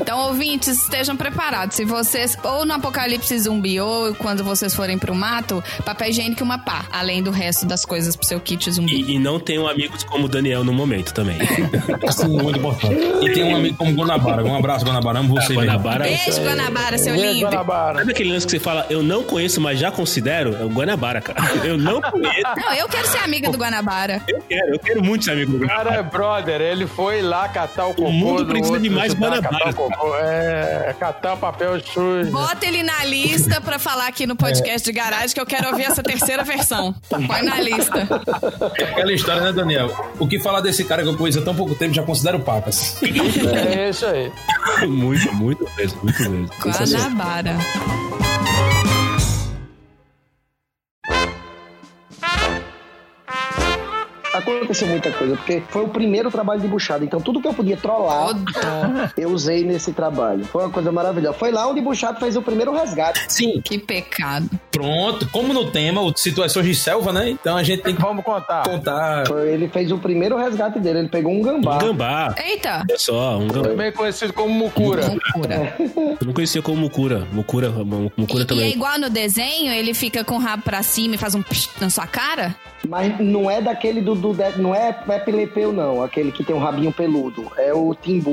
[0.00, 1.76] Então, ouvintes, estejam preparados.
[1.76, 6.44] Se vocês, ou no apocalipse zumbi, ou quando vocês forem pro mato, papel higiênico e
[6.44, 9.02] uma pá, além do resto das coisas pro seu kit zumbi.
[9.02, 11.38] E, e não tenham amigos como o Daniel no momento também.
[12.06, 12.94] Assim, muito importante.
[13.22, 14.44] E tem um amigo como Guanabara.
[14.44, 15.18] Um abraço, Guanabara.
[15.18, 15.64] Amo você, irmão.
[15.66, 16.04] Guanabara.
[16.04, 17.46] Beijo, Guanabara, seu Beijo, lindo.
[17.46, 17.98] Guanabara.
[17.98, 20.54] Sabe aquele lance que você fala, eu não conheço, mas já considero?
[20.56, 21.40] É o Guanabara, cara.
[21.64, 22.42] Eu não conheço.
[22.56, 24.22] Não, eu quero ser amiga do Guanabara.
[24.28, 27.86] Eu quero, eu quero muito ser amigo O cara é brother, ele foi lá catar
[27.86, 28.10] o cocô.
[28.10, 29.72] mundo do precisa de mais Guanabara.
[29.72, 30.14] catar o.
[30.16, 32.30] É, catar o papel sujo.
[32.30, 35.84] Bota ele na lista pra falar aqui no podcast de garagem que eu quero ouvir
[35.84, 36.94] essa terceira versão.
[37.08, 38.06] Põe na lista.
[38.90, 39.90] Aquela história, né, Daniel?
[40.18, 43.00] O que falar desse cara que eu conheço há tão pouco tempo já considero pacas.
[43.02, 44.32] É isso aí.
[44.88, 46.48] Muito, muito mesmo, muito mesmo.
[46.60, 47.56] Guanabara.
[54.52, 57.04] Aconteceu muita coisa, porque foi o primeiro trabalho de buchada.
[57.04, 58.30] Então, tudo que eu podia trollar,
[59.16, 60.44] eu usei nesse trabalho.
[60.44, 61.36] Foi uma coisa maravilhosa.
[61.36, 63.20] Foi lá onde o buchado fez o primeiro resgate.
[63.28, 64.48] Sim, Que pecado.
[64.70, 65.28] pronto.
[65.30, 67.30] Como no tema, o situações de selva, né?
[67.30, 68.62] Então a gente tem que Vamos contar.
[68.64, 69.26] contar.
[69.26, 71.00] Foi, ele fez o primeiro resgate dele.
[71.00, 71.76] Ele pegou um gambá.
[71.76, 72.34] Um gambá.
[72.38, 72.84] Eita!
[72.88, 73.68] Olha só, um gambá.
[73.70, 75.06] Também conhecido como Mucura.
[75.08, 75.74] Loucura.
[75.78, 77.26] Eu não conhecia como Mucura.
[77.32, 78.72] Mucura, Mucura E, e é também.
[78.72, 81.90] igual no desenho, ele fica com o rabo pra cima e faz um psh na
[81.90, 82.54] sua cara?
[82.88, 86.02] Mas não é daquele do, do de- não é Pepilepeu, não.
[86.02, 87.50] Aquele que tem um rabinho peludo.
[87.56, 88.32] É o Timbu,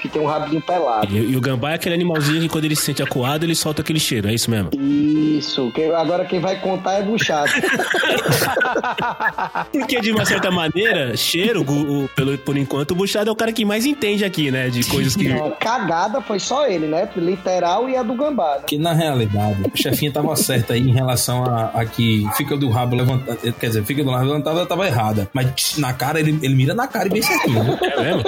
[0.00, 1.14] que tem um rabinho pelado.
[1.16, 3.82] E, e o gambá é aquele animalzinho que quando ele se sente acuado, ele solta
[3.82, 4.70] aquele cheiro, é isso mesmo?
[4.74, 5.70] Isso.
[5.74, 7.50] Que, agora quem vai contar é buchado.
[9.72, 13.36] Porque, de uma certa maneira, cheiro, o- o- pelo, por enquanto, o Buchado é o
[13.36, 14.68] cara que mais entende aqui, né?
[14.68, 15.28] De coisas que.
[15.28, 17.08] Não, cagada foi só ele, né?
[17.16, 18.56] Literal e a do gambá.
[18.58, 18.64] né?
[18.66, 22.68] Que na realidade, a chefinha tava certa aí em relação a, a que fica do
[22.68, 23.38] rabo levantado.
[23.58, 25.28] Quer dizer, fica do rabo levantado, ela tava errada.
[25.32, 27.62] Mas tch, na cara, ele, ele mira na cara e bem certinho.
[27.64, 27.78] Né?
[27.82, 28.22] É mesmo?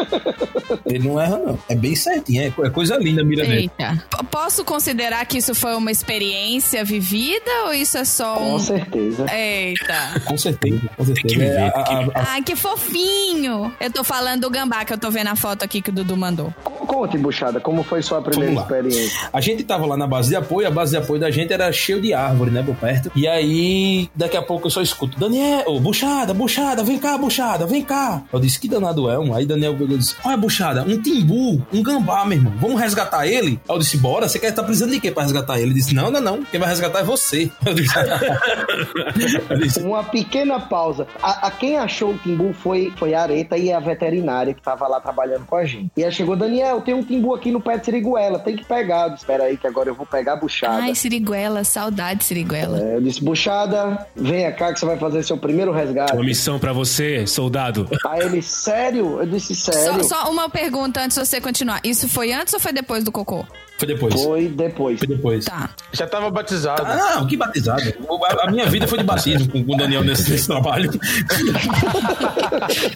[0.85, 1.59] Ele não erra, não.
[1.69, 2.43] É bem certinho.
[2.43, 3.71] É, é coisa linda a mira dele.
[3.79, 4.05] Eita.
[4.11, 8.59] P- Posso considerar que isso foi uma experiência vivida ou isso é só Com um.
[8.59, 9.27] certeza.
[9.35, 10.21] Eita.
[10.25, 11.35] Com certeza, com que certeza.
[11.35, 12.13] viver, É, a- a- viver.
[12.17, 13.73] a- Ai, que fofinho!
[13.81, 16.17] Eu tô falando do gambá que eu tô vendo a foto aqui que o Dudu
[16.17, 16.53] mandou.
[16.87, 19.29] Conte, buchada, como foi sua primeira experiência?
[19.33, 21.71] A gente tava lá na base de apoio, a base de apoio da gente era
[21.73, 23.11] cheio de árvore, né, por perto.
[23.17, 27.67] E aí, daqui a pouco eu só escuto, Daniel, ô, buchada, buchada, vem cá, buchada,
[27.67, 28.23] vem cá.
[28.33, 29.35] Eu disse, que danado é um?
[29.35, 33.27] Aí Daniel pegou e disse, olha, buchada, um timbu, um gambá, meu irmão, vamos resgatar
[33.27, 33.61] ele?
[33.69, 35.67] Aí eu disse, bora, você quer estar precisando de quê pra resgatar ele?
[35.67, 37.51] Ele disse, não, não, não, quem vai resgatar é você.
[37.65, 37.95] Eu disse,
[39.51, 41.07] eu disse Uma pequena pausa.
[41.23, 44.89] A, a quem achou o timbu foi, foi a Areta e a veterinária que tava
[44.89, 45.91] lá trabalhando com a gente.
[45.97, 49.09] E aí chegou, Daniel, tem um timbu aqui no pé de Siriguela, tem que pegar.
[49.09, 50.85] Eu disse, Espera aí que agora eu vou pegar a buchada.
[50.85, 52.79] Ai, Siriguela, saudade, Siriguela.
[52.79, 56.13] É, eu disse, buchada, venha cá que você vai fazer seu primeiro resgate.
[56.13, 56.86] Uma missão pra você,
[57.27, 57.89] soldado.
[58.07, 59.21] Aí ele, sério?
[59.21, 60.05] Eu disse, Só, sério?
[60.05, 61.81] só uma pergunta antes de você continuar.
[61.85, 63.47] Isso foi antes ou foi depois do cocô?
[63.79, 64.15] Foi depois.
[64.15, 64.99] Foi depois.
[64.99, 65.45] Foi depois.
[65.45, 65.71] Tá.
[65.93, 66.83] Já tava batizado.
[66.85, 67.83] Ah, que batizado.
[67.83, 70.91] A, a minha vida foi de batismo com o Daniel nesse, nesse trabalho.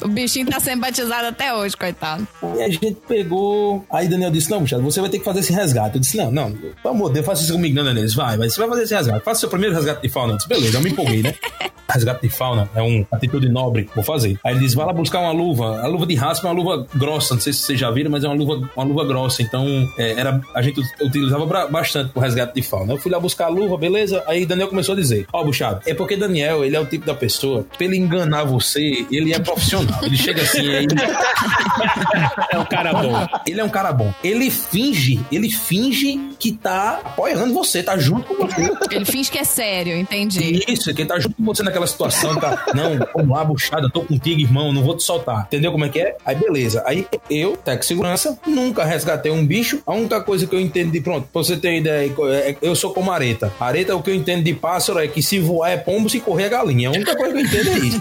[0.02, 2.26] O bichinho tá sendo batizado até hoje, coitado.
[2.56, 3.84] E a gente pegou.
[3.90, 5.96] Aí Daniel disse: Não, Buchado, você vai ter que fazer esse resgate.
[5.96, 8.06] Eu disse: Não, não, pelo amor de Deus, faça isso comigo, não, Daniel.
[8.16, 9.24] Vai, vai, você vai fazer esse resgate.
[9.24, 10.32] Faça seu primeiro resgate de fauna.
[10.32, 11.34] Eu disse: Beleza, eu me empolguei, né?
[11.92, 14.38] resgate de fauna, é uma atitude nobre, vou fazer.
[14.44, 15.80] Aí ele diz, vai lá buscar uma luva.
[15.80, 18.24] A luva de raspa é uma luva grossa, não sei se vocês já viram, mas
[18.24, 19.42] é uma luva, uma luva grossa.
[19.42, 19.66] Então,
[19.98, 20.69] é, era, a gente
[21.00, 22.94] utilizava bastante pro resgate de fauna.
[22.94, 24.22] Eu fui lá buscar a luva, beleza?
[24.26, 27.06] Aí Daniel começou a dizer, ó, oh, Buchado, é porque Daniel, ele é o tipo
[27.06, 30.02] da pessoa, pra ele enganar você, ele é profissional.
[30.02, 30.86] Ele chega assim, aí...
[32.52, 33.26] é um cara bom.
[33.46, 34.12] Ele é um cara bom.
[34.22, 38.70] Ele finge, ele finge que tá apoiando você, tá junto com você.
[38.90, 40.64] Ele finge que é sério, entendi.
[40.68, 42.66] Isso, que ele tá junto com você naquela situação, tá?
[42.74, 45.44] Não, vamos lá, buchada, tô contigo, irmão, não vou te soltar.
[45.46, 46.16] Entendeu como é que é?
[46.24, 46.82] Aí beleza.
[46.86, 49.82] Aí eu, Tec Segurança, nunca resgatei um bicho.
[49.86, 52.92] A única coisa que eu entendo de pronto, pra você ter ideia, é, eu sou
[52.92, 53.52] como areta.
[53.58, 56.44] Areta, o que eu entendo de pássaro é que se voar é pombo, se correr
[56.44, 56.88] é galinha.
[56.88, 58.00] A única coisa que eu entendo é isso.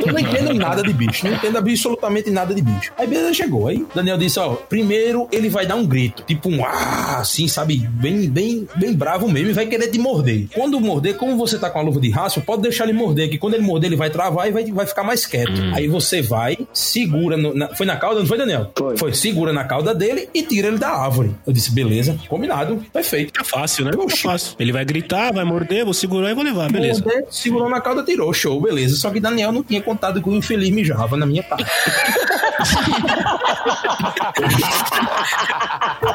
[0.00, 2.92] Eu não entendo nada de bicho, não entendo absolutamente nada de bicho.
[2.96, 3.68] Aí beleza, chegou.
[3.68, 7.78] Aí Daniel disse: ó, primeiro ele vai dar um grito, tipo um ah, assim, sabe?
[7.78, 10.48] Bem, bem, bem bravo mesmo e vai querer te morder.
[10.54, 13.38] Quando morder, como você tá com a luva de raço, pode deixar ele morder, que
[13.38, 15.60] quando ele morder, ele vai travar e vai, vai ficar mais quieto.
[15.60, 15.72] Hum.
[15.74, 17.36] Aí você vai, segura.
[17.36, 18.70] No, na, foi na cauda, não foi, Daniel?
[18.76, 18.96] Foi.
[18.96, 21.34] Foi, segura na cauda dele e tira ele da árvore.
[21.46, 23.40] Eu disse, beleza, combinado, perfeito.
[23.40, 23.90] É fácil, né?
[23.94, 24.56] É fácil.
[24.58, 27.02] Ele vai gritar, vai morder, vou segurar e vou levar, beleza.
[27.02, 28.96] Morder, segurou na cauda, tirou, show, beleza.
[28.96, 31.64] Só que Daniel não tinha contado com o infeliz mijava na minha cara.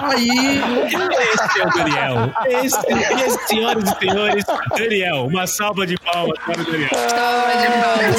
[0.01, 0.61] Aí,
[1.33, 2.31] esse é o Daniel.
[2.45, 2.77] Esse,
[3.25, 4.45] esse, senhoras e senhores,
[4.77, 5.27] Daniel.
[5.27, 6.89] Uma salva de palmas para o Daniel.
[7.09, 8.15] Salva de palmas.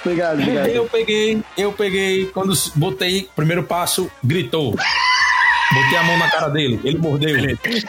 [0.00, 0.66] Obrigado, obrigado.
[0.66, 4.74] Eu peguei, eu peguei, quando botei primeiro passo, gritou.
[5.72, 7.36] Botei a mão na cara dele, ele mordeu.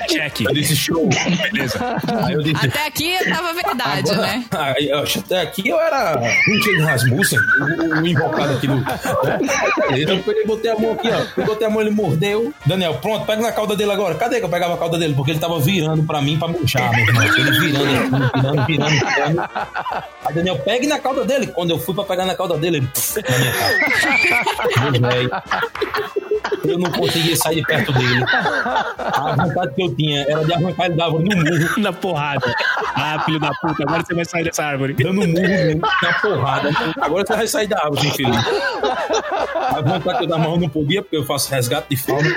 [0.08, 0.42] Check.
[0.42, 1.10] Eu disse show.
[1.52, 1.80] Beleza.
[2.24, 4.46] Aí eu disse, até aqui tava verdade, agora, né?
[4.52, 8.76] Aí, até aqui eu era Richard Rasmussen, o, o, invocado aqui do.
[8.76, 8.86] Né?
[9.90, 11.26] Beleza, eu peguei, botei a mão aqui, ó.
[11.42, 12.54] Eu botei a mão, ele mordeu.
[12.66, 14.14] Daniel, pronto, pega na cauda dele agora.
[14.16, 15.16] Cadê que eu pegava a cauda dele?
[15.16, 17.24] Porque ele tava virando pra mim pra murchar, meu irmão.
[17.24, 19.50] Ele virando, virando, virando, virando.
[20.26, 21.48] Aí Daniel, pegue na cauda dele.
[21.48, 22.90] Quando eu fui pra pegar na cauda dele, ele.
[24.80, 25.44] Na minha cara.
[26.66, 28.24] Eu não conseguia sair de perto dele.
[28.98, 31.70] A vontade que eu tinha era de arrancar ele da árvore no murro.
[31.82, 32.54] Na porrada.
[32.96, 34.94] Ah, filho da puta, agora você vai sair dessa árvore.
[34.94, 36.70] Dando murro mesmo, na porrada.
[37.00, 38.38] Agora você vai sair da árvore, infeliz.
[39.56, 42.30] A vontade que eu dava mão não podia, porque eu faço resgate de fauna.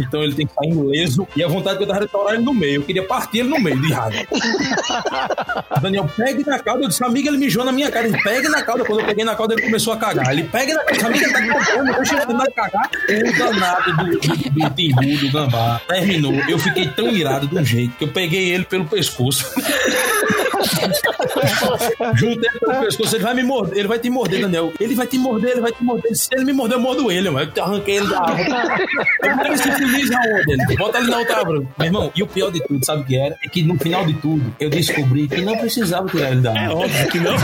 [0.00, 1.26] Então ele tem que sair ileso.
[1.36, 2.76] E a vontade que eu tava de restaurar ele no meio.
[2.76, 4.26] Eu queria partir ele no meio, de raiva.
[5.80, 6.84] Daniel, pegue na cauda.
[6.84, 8.06] Eu disse, amiga, ele mijou na minha cara.
[8.06, 8.84] Ele pegue na cauda.
[8.84, 10.32] Quando eu peguei na cauda, ele começou a cagar.
[10.32, 11.06] Ele pegue na cauda.
[11.06, 11.90] Amiga, tá fome.
[11.90, 12.90] Eu cheguei a cagar.
[13.08, 16.34] O danado do, do, do timbu, do gambá, terminou.
[16.48, 19.46] Eu fiquei tão irado de um jeito que eu peguei ele pelo pescoço.
[22.14, 24.72] Junto ele pelo pescoço, ele vai me morder, ele vai te morder, Daniel.
[24.80, 26.14] Ele vai te morder, ele vai te morder.
[26.14, 27.50] Se ele me morder, eu mordo ele, mano.
[27.54, 28.50] Eu arranquei ele da árvore.
[29.22, 30.52] Eu quero esse feliz aonde?
[30.52, 31.68] Ele bota ele na outra árvore.
[31.78, 33.36] Meu irmão, e o pior de tudo, sabe o que era?
[33.44, 36.70] É que no final de tudo, eu descobri que não precisava tirar ele da árvore.
[36.70, 37.34] É óbvio que não.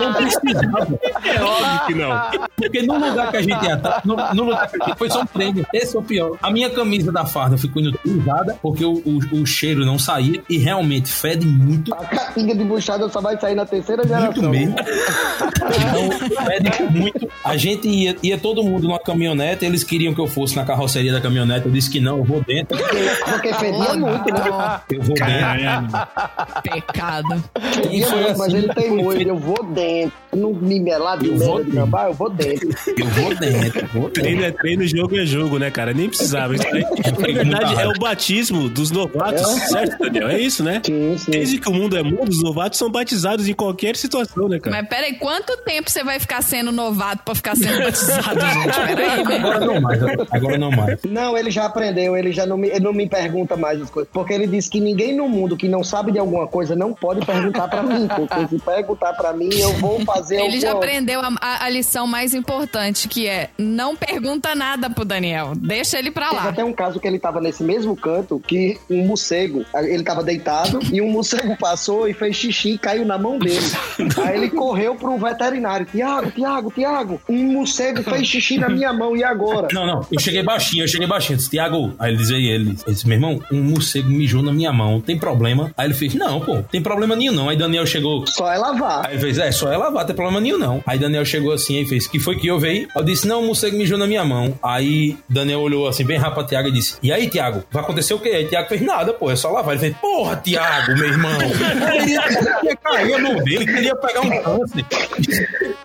[0.00, 0.98] não precisava.
[1.24, 2.30] É óbvio que não.
[2.56, 5.22] Porque no lugar que a gente ia no, no lugar que a gente foi só
[5.22, 5.64] um treino.
[5.72, 6.36] Esse é o pior.
[6.42, 10.58] A minha camisa da farda ficou inutilizada porque o, o, o cheiro não saía e
[10.58, 10.71] realmente
[11.04, 11.92] fede muito.
[11.94, 14.32] A capinha de buchada só vai sair na terceira geração.
[14.32, 14.74] Muito mesmo.
[14.78, 17.28] então, fede muito.
[17.44, 21.12] A gente ia, ia todo mundo numa caminhonete, eles queriam que eu fosse na carroceria
[21.12, 21.66] da caminhonete.
[21.66, 22.78] Eu disse que não, eu vou dentro.
[23.24, 24.80] Porque fedia muito, né?
[24.90, 26.62] Eu vou dentro.
[26.62, 27.44] Pecado.
[27.90, 30.21] E foi assim, mas ele tem muito, eu vou dentro.
[30.34, 32.66] Não me melar de merda de gambá, eu vou dentro.
[32.96, 33.86] Eu vou dentro.
[33.88, 34.22] Vou dentro.
[34.22, 35.92] Treino é treino, jogo é jogo, né, cara?
[35.92, 36.54] Nem precisava.
[36.54, 37.10] Isso aí, na
[37.58, 39.66] verdade, é o batismo dos novatos, é.
[39.66, 40.28] certo, Daniel?
[40.28, 40.80] É isso, né?
[40.82, 41.30] Sim, sim.
[41.32, 44.74] Desde que o mundo é mundo, os novatos são batizados em qualquer situação, né, cara?
[44.74, 48.96] Mas peraí, quanto tempo você vai ficar sendo novato pra ficar sendo batizado, gente?
[48.96, 49.36] Peraí, né?
[49.36, 50.98] Agora não mais, agora não mais.
[51.04, 54.10] Não, ele já aprendeu, ele já não me, ele não me pergunta mais as coisas.
[54.10, 57.24] Porque ele disse que ninguém no mundo que não sabe de alguma coisa não pode
[57.26, 58.08] perguntar pra mim.
[58.08, 62.06] Porque se perguntar pra mim, eu vou fazer Ele já aprendeu a, a, a, lição
[62.06, 65.52] mais importante, que é não pergunta nada pro Daniel.
[65.56, 66.42] Deixa ele pra lá.
[66.42, 70.22] Teve até um caso que ele tava nesse mesmo canto que um morcego, ele tava
[70.22, 73.60] deitado e um morcego passou e fez xixi e caiu na mão dele.
[74.24, 75.86] Aí ele correu pro veterinário.
[75.86, 79.68] Tiago, Tiago, Tiago, um morcego fez xixi na minha mão, e agora?
[79.72, 81.36] Não, não, eu cheguei baixinho, eu cheguei baixinho.
[81.36, 84.72] Disse, Tiago, aí ele dizia ele, ele disse, meu irmão, um morcego mijou na minha
[84.72, 85.72] mão, tem problema?
[85.76, 87.48] Aí ele fez, não, pô, tem problema nenhum não.
[87.48, 88.26] Aí Daniel chegou.
[88.26, 89.06] Só é lavar.
[89.06, 90.82] Aí ele fez, é, só é lavar, tem problema nenhum não.
[90.86, 92.88] Aí Daniel chegou assim e fez, que foi que eu veio?
[92.94, 94.56] Eu disse, não, o morcego mijou na minha mão.
[94.62, 98.14] Aí Daniel olhou assim, bem rápido pra Tiago e disse, e aí, Tiago, vai acontecer
[98.14, 98.28] o quê?
[98.28, 99.74] Aí Tiago fez, nada, pô, é só lavar.
[99.74, 101.32] Ele fez, porra, Tiago, meu irmão.
[101.94, 104.84] Ele ia cair a mão dele, queria pegar um câncer.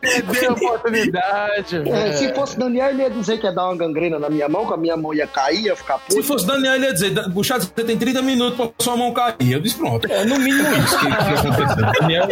[0.01, 1.89] Perdeu a oportunidade.
[1.89, 4.65] É, se fosse Daniel, ele ia dizer que ia dar uma gangrena na minha mão,
[4.65, 6.23] que a minha mão ia cair, ia ficar Se puta.
[6.27, 9.51] fosse Daniel, ele ia dizer, Buchado, você tem 30 minutos pra sua mão cair.
[9.51, 10.11] Eu disse, pronto.
[10.11, 11.91] É no mínimo isso que, que aconteceu.
[11.99, 12.27] Daniel,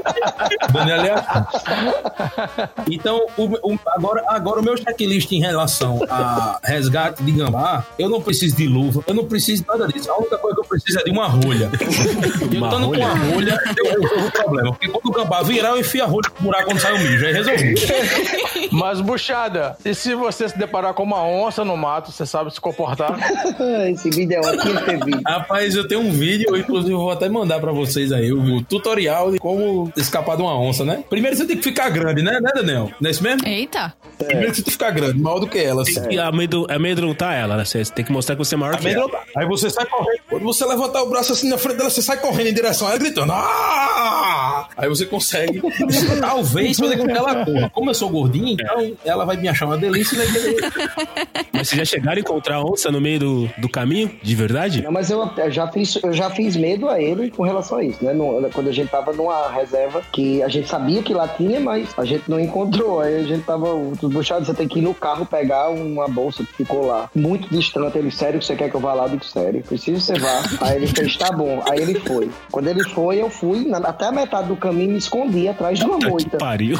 [0.72, 2.92] Daniel é assim.
[2.92, 8.10] Então, o- o- agora, agora o meu checklist em relação a resgate de gambá, eu
[8.10, 10.12] não preciso de luva, eu não preciso de nada disso.
[10.12, 11.70] A única coisa que eu preciso é de uma rolha.
[12.52, 13.08] E eu Uma estando com rolha?
[13.08, 14.70] a rolha, eu resolvo o problema.
[14.72, 17.26] Porque quando o gambá virar, eu enfio a rolha no buraco quando sai o mijo.
[17.26, 17.55] Aí resolvi.
[18.72, 22.60] Mas, buchada, e se você se deparar com uma onça no mato, você sabe se
[22.60, 23.18] comportar?
[23.92, 25.22] Esse vídeo é ótimo ter vídeo.
[25.26, 29.32] Rapaz, eu tenho um vídeo, eu, inclusive vou até mandar pra vocês aí, o tutorial
[29.32, 31.04] de como escapar de uma onça, né?
[31.10, 32.92] Primeiro você tem que ficar grande, né, né Daniel?
[33.00, 33.48] Não é isso mesmo?
[33.48, 33.94] Eita.
[34.18, 35.82] Primeiro você tem que ficar grande, maior do que ela.
[35.84, 36.02] Assim.
[36.10, 37.66] E amedro- amedrontar ela, né?
[37.66, 39.10] Você tem que mostrar que você é maior que ela.
[39.38, 40.20] Aí você sai correndo.
[40.30, 42.92] Quando você levantar o braço assim na frente dela, você sai correndo em direção a
[42.92, 43.32] ela gritando.
[43.34, 45.62] "Ah!" Aí você consegue,
[46.20, 47.70] talvez, fazer com que ela corra.
[47.70, 50.56] Como eu sou gordinho, então ela vai me achar uma delícia e vai querer.
[51.54, 54.12] Mas vocês já chegaram a encontrar onça no meio do, do caminho?
[54.22, 54.82] De verdade?
[54.84, 58.04] Não, mas eu, já fiz, eu já fiz medo a ele com relação a isso,
[58.04, 58.12] né?
[58.14, 61.90] No- quando a gente tava numa reserva que a gente sabia que lá tinha, mas
[61.98, 63.00] a gente não encontrou.
[63.00, 66.44] Aí a gente tava, os buchados, você tem que ir no carro pegar uma bolsa
[66.44, 67.98] que ficou lá, muito distante.
[67.98, 69.04] Ele, sério que você quer que eu vá lá?
[69.06, 70.44] Eu digo, sério, preciso que você vá.
[70.62, 71.64] Aí ele fez, tá bom.
[71.70, 72.30] Aí ele foi.
[72.52, 75.86] Quando ele foi, eu fui, na- até a metade do caminho me escondi atrás de
[75.86, 76.38] uma Puta que moita.
[76.38, 76.78] pariu.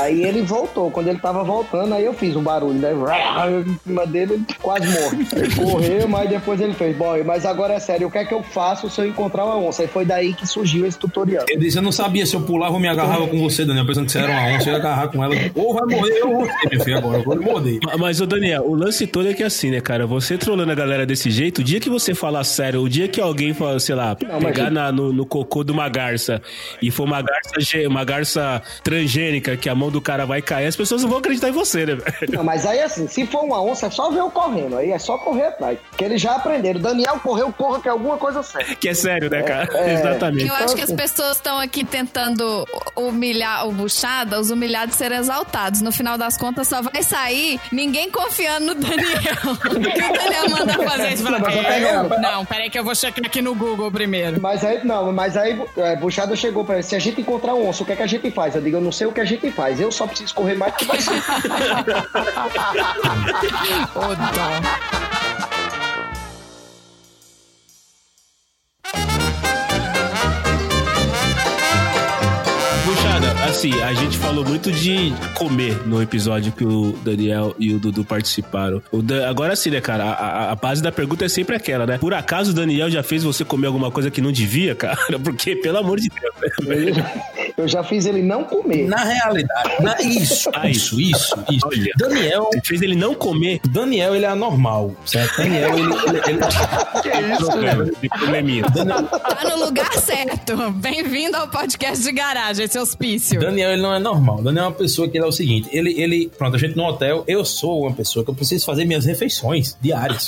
[0.00, 0.90] Aí ele voltou.
[0.90, 2.92] Quando ele tava voltando, aí eu fiz um barulho, né?
[3.66, 5.26] Em cima dele, ele quase morre.
[5.36, 8.32] Ele correu, mas depois ele fez, boy, mas agora é sério, o que é que
[8.34, 9.82] eu faço se eu encontrar uma onça?
[9.82, 11.44] Aí foi daí que surgiu esse tutorial.
[11.48, 14.06] Eu disse, eu não sabia se eu pulava ou me agarrava com você, Daniel, pensando
[14.06, 15.34] que você era uma onça, eu ia agarrar com ela.
[15.54, 17.18] Ou vai morrer ou você, meu filho, agora.
[17.18, 17.78] Eu vou morder.
[17.84, 20.06] Ma- Mas, ô Daniel, o lance todo é que assim, né, cara?
[20.06, 23.20] Você trolando a galera desse jeito, o dia que você falar sério, o dia que
[23.20, 26.40] alguém, fala, sei lá, Não, mas pegar gente- na- no, no cocô de uma garça
[26.80, 27.50] e for uma garça,
[27.88, 31.48] uma garça transgênica que a mão do cara vai cair, as pessoas não vão acreditar
[31.48, 32.32] em você, né, velho?
[32.32, 34.76] Não, mas aí assim, se for uma onça, é só ver eu correndo.
[34.76, 35.78] Aí é só correr atrás.
[35.90, 36.80] Porque eles já aprenderam.
[36.80, 38.74] Daniel correu, corra que é alguma coisa séria.
[38.76, 39.68] Que é sério, né, cara?
[39.76, 39.94] É.
[39.94, 40.46] Exatamente.
[40.48, 45.80] Eu acho que as pessoas estão aqui tentando humilhar o Buchada, os humilhados serem exaltados.
[45.80, 49.56] No final das contas, só vai sair ninguém confiando no Daniel.
[49.60, 51.22] Porque o Daniel manda fazer isso.
[51.24, 54.40] Fala, Não, "É, não, peraí que eu vou checar aqui no Google primeiro.
[54.40, 57.68] Mas aí, não, mas aí, é, Buchada chegou pra ele, se a gente encontrar um
[57.68, 58.54] onça, o que é que a gente faz?
[58.54, 60.74] Eu digo, eu não sei o que a gente faz, eu só preciso correr mais
[60.74, 61.10] que você.
[63.94, 64.60] Ô, dó.
[72.84, 77.78] Puxada, assim, a gente falou muito de comer no episódio que o Daniel e o
[77.78, 78.82] Dudu participaram.
[78.90, 80.04] O Dan- Agora sim, né, cara?
[80.04, 81.98] A, a- a base da pergunta é sempre aquela, né?
[81.98, 84.96] Por acaso o Daniel já fez você comer alguma coisa que não devia, cara?
[85.22, 86.34] Porque, pelo amor de Deus,
[86.66, 87.47] né?
[87.58, 88.86] Eu já fiz ele não comer.
[88.86, 91.66] Na realidade, na- isso, Ah, isso, isso, isso.
[91.66, 91.92] Olha.
[91.98, 93.60] Daniel, Você fez ele não comer.
[93.68, 95.36] Daniel, ele é anormal, certo?
[95.38, 95.82] Daniel, ele...
[95.82, 96.38] ele, ele...
[97.38, 98.64] Problema, de probleminha.
[98.64, 100.70] Tá no lugar certo.
[100.72, 103.40] Bem-vindo ao podcast de garagem, esse hospício.
[103.40, 104.40] Daniel, ele não é normal.
[104.42, 106.84] Daniel é uma pessoa que ele é o seguinte: ele, ele, pronto, a gente no
[106.84, 110.26] hotel, eu sou uma pessoa que eu preciso fazer minhas refeições diárias.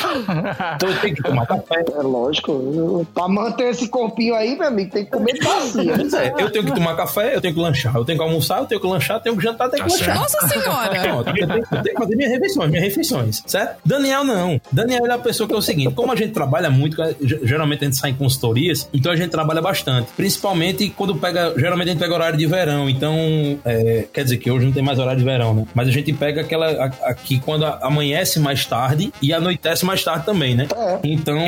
[0.76, 1.85] então eu tenho que tomar café.
[1.97, 2.51] É lógico.
[2.53, 5.93] eu- Pra manter esse corpinho aí, meu amigo, tem que comer bacia.
[5.97, 8.59] Pois é, eu tenho que tomar café, eu tenho que lanchar, eu tenho que almoçar,
[8.61, 10.14] eu tenho que lanchar, eu tenho que jantar, eu tenho que lanchar.
[10.14, 11.01] Nossa senhora.
[11.03, 13.77] Pronto, eu tenho, eu tenho que fazer minhas refeições, minhas refeições, certo?
[13.85, 14.61] Daniel não.
[14.73, 17.83] Daniel é a pessoa que é o seguinte: como a gente trabalha muito, ge- geralmente
[17.83, 20.09] a gente sai em consultorias, então a gente trabalha bastante.
[20.16, 21.55] Principalmente quando pega.
[21.57, 23.14] Geralmente a gente pega horário de verão, então.
[23.64, 25.66] é, quer dizer que hoje não tem mais horário de verão, né?
[25.75, 26.71] Mas a gente pega aquela.
[27.05, 30.66] Aqui quando amanhece mais tarde e anoitece mais tarde também, né?
[31.03, 31.39] Então.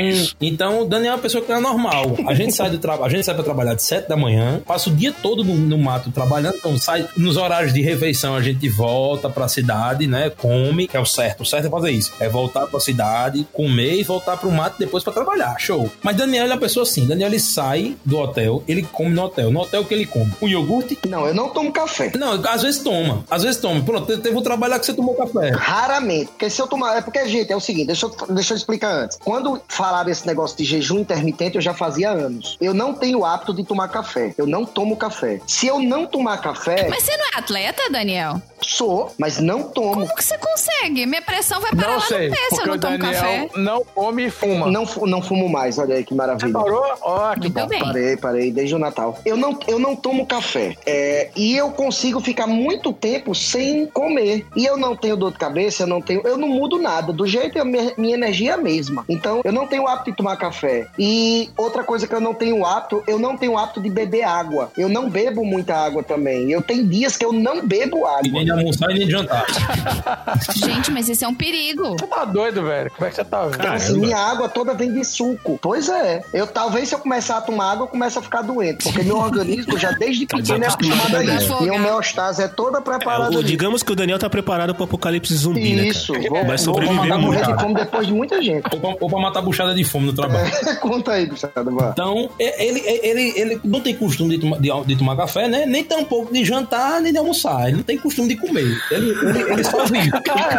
[0.41, 2.17] Então, o Daniel é uma pessoa que é normal.
[2.27, 4.91] A gente sai do trabalho, a gente sai pra trabalhar de 7 da manhã, passa
[4.91, 8.69] o dia todo no, no mato trabalhando, então sai nos horários de refeição, a gente
[8.69, 10.31] volta pra cidade, né?
[10.31, 11.43] Come, que é o certo.
[11.43, 12.13] O certo é fazer isso.
[12.21, 15.57] É voltar pra cidade, comer e voltar pro mato depois pra trabalhar.
[15.59, 15.91] Show.
[16.03, 17.07] Mas Daniel é uma pessoa assim.
[17.07, 19.51] Daniel ele sai do hotel, ele come no hotel.
[19.51, 20.33] No hotel o que ele come?
[20.41, 20.99] Um iogurte?
[21.09, 22.13] Não, eu não tomo café.
[22.17, 23.25] Não, às vezes toma.
[23.31, 23.83] Às vezes toma.
[23.83, 25.51] Pronto, te- teve um trabalho lá que você tomou café.
[25.51, 26.27] Raramente.
[26.27, 26.97] Porque se eu tomar.
[26.97, 29.19] É porque, gente, é o seguinte, deixa eu, deixa eu explicar antes.
[29.25, 32.57] Quando falaram esse negócio de jejum intermitente, eu já fazia anos.
[32.61, 34.35] Eu não tenho o hábito de tomar café.
[34.37, 35.41] Eu não tomo café.
[35.53, 36.89] Se eu não tomar café.
[36.89, 38.41] Mas você não é atleta, Daniel?
[38.63, 39.93] Sou, mas não tomo.
[40.07, 41.05] Como que você consegue?
[41.05, 43.49] Minha pressão vai parar Não lá sei, no pé se eu não tomo Daniel café.
[43.57, 44.71] não come e fuma.
[44.71, 46.53] Não, não fumo mais, olha aí que maravilha.
[46.53, 46.83] Parou?
[47.03, 47.67] Ó, que Muito bom.
[47.67, 47.81] bem.
[47.81, 49.19] Parei, parei, desde o Natal.
[49.27, 50.75] Eu não, eu não tomo café.
[50.87, 54.47] É, e eu consigo ficar muito tempo sem comer.
[54.57, 56.23] E eu não tenho dor de cabeça, eu não tenho.
[56.25, 57.13] Eu não mudo nada.
[57.13, 59.05] Do jeito que minha, minha energia é a mesma.
[59.07, 60.87] Então, eu não tenho o hábito de tomar café.
[60.99, 63.91] E outra coisa que eu não tenho o hábito, eu não tenho o hábito de
[63.91, 64.71] beber água.
[64.79, 66.51] Eu não bebo muita água também.
[66.51, 68.21] Eu tenho dias que eu não bebo E água.
[68.33, 69.45] nem de almoçar e nem de jantar.
[70.57, 71.91] Gente, mas isso é um perigo.
[71.99, 72.91] Você tá doido, velho?
[72.91, 73.59] Como é que você tá vendo?
[73.59, 75.59] Cara, Assim, minha água toda vem de suco.
[75.63, 76.23] Pois é.
[76.33, 78.85] Eu talvez se eu começar a tomar água, eu comece a ficar doente.
[78.85, 81.61] Porque meu organismo já desde pequeno é acostumado a isso.
[81.63, 85.35] Minha homeostase é toda preparada É, o- digamos que o Daniel tá preparado pro apocalipse
[85.35, 85.87] zumbi, né?
[85.89, 86.29] Isso, cara?
[86.29, 87.21] vou, Vai vou sobreviver muito.
[87.21, 88.65] morrer de fome depois de muita gente.
[88.73, 90.51] Ou pra, ou pra matar buchada de fome no trabalho.
[90.81, 91.53] Conta aí, Buchada.
[91.93, 95.67] Então, é- ele, ele, ele não tem costume de, tomar- de, de tomar café, né?
[95.67, 97.69] Nem tampouco de jantar, nem de almoçar.
[97.69, 98.77] Ele não tem costume de comer.
[98.91, 100.11] Ele, ele, ele só vive.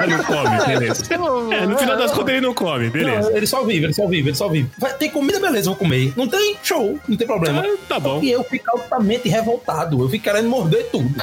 [0.03, 1.13] Ele não come, beleza.
[1.53, 3.29] É, no final das contas ele não come, beleza.
[3.29, 4.69] Não, ele só vive, ele só vive, ele só vive.
[4.77, 6.13] Vai ter comida, beleza, vou comer.
[6.15, 7.63] Não tem show, não tem problema.
[7.65, 8.21] Ah, tá bom.
[8.21, 10.01] E eu fico altamente revoltado.
[10.01, 11.13] Eu fico querendo morder tudo.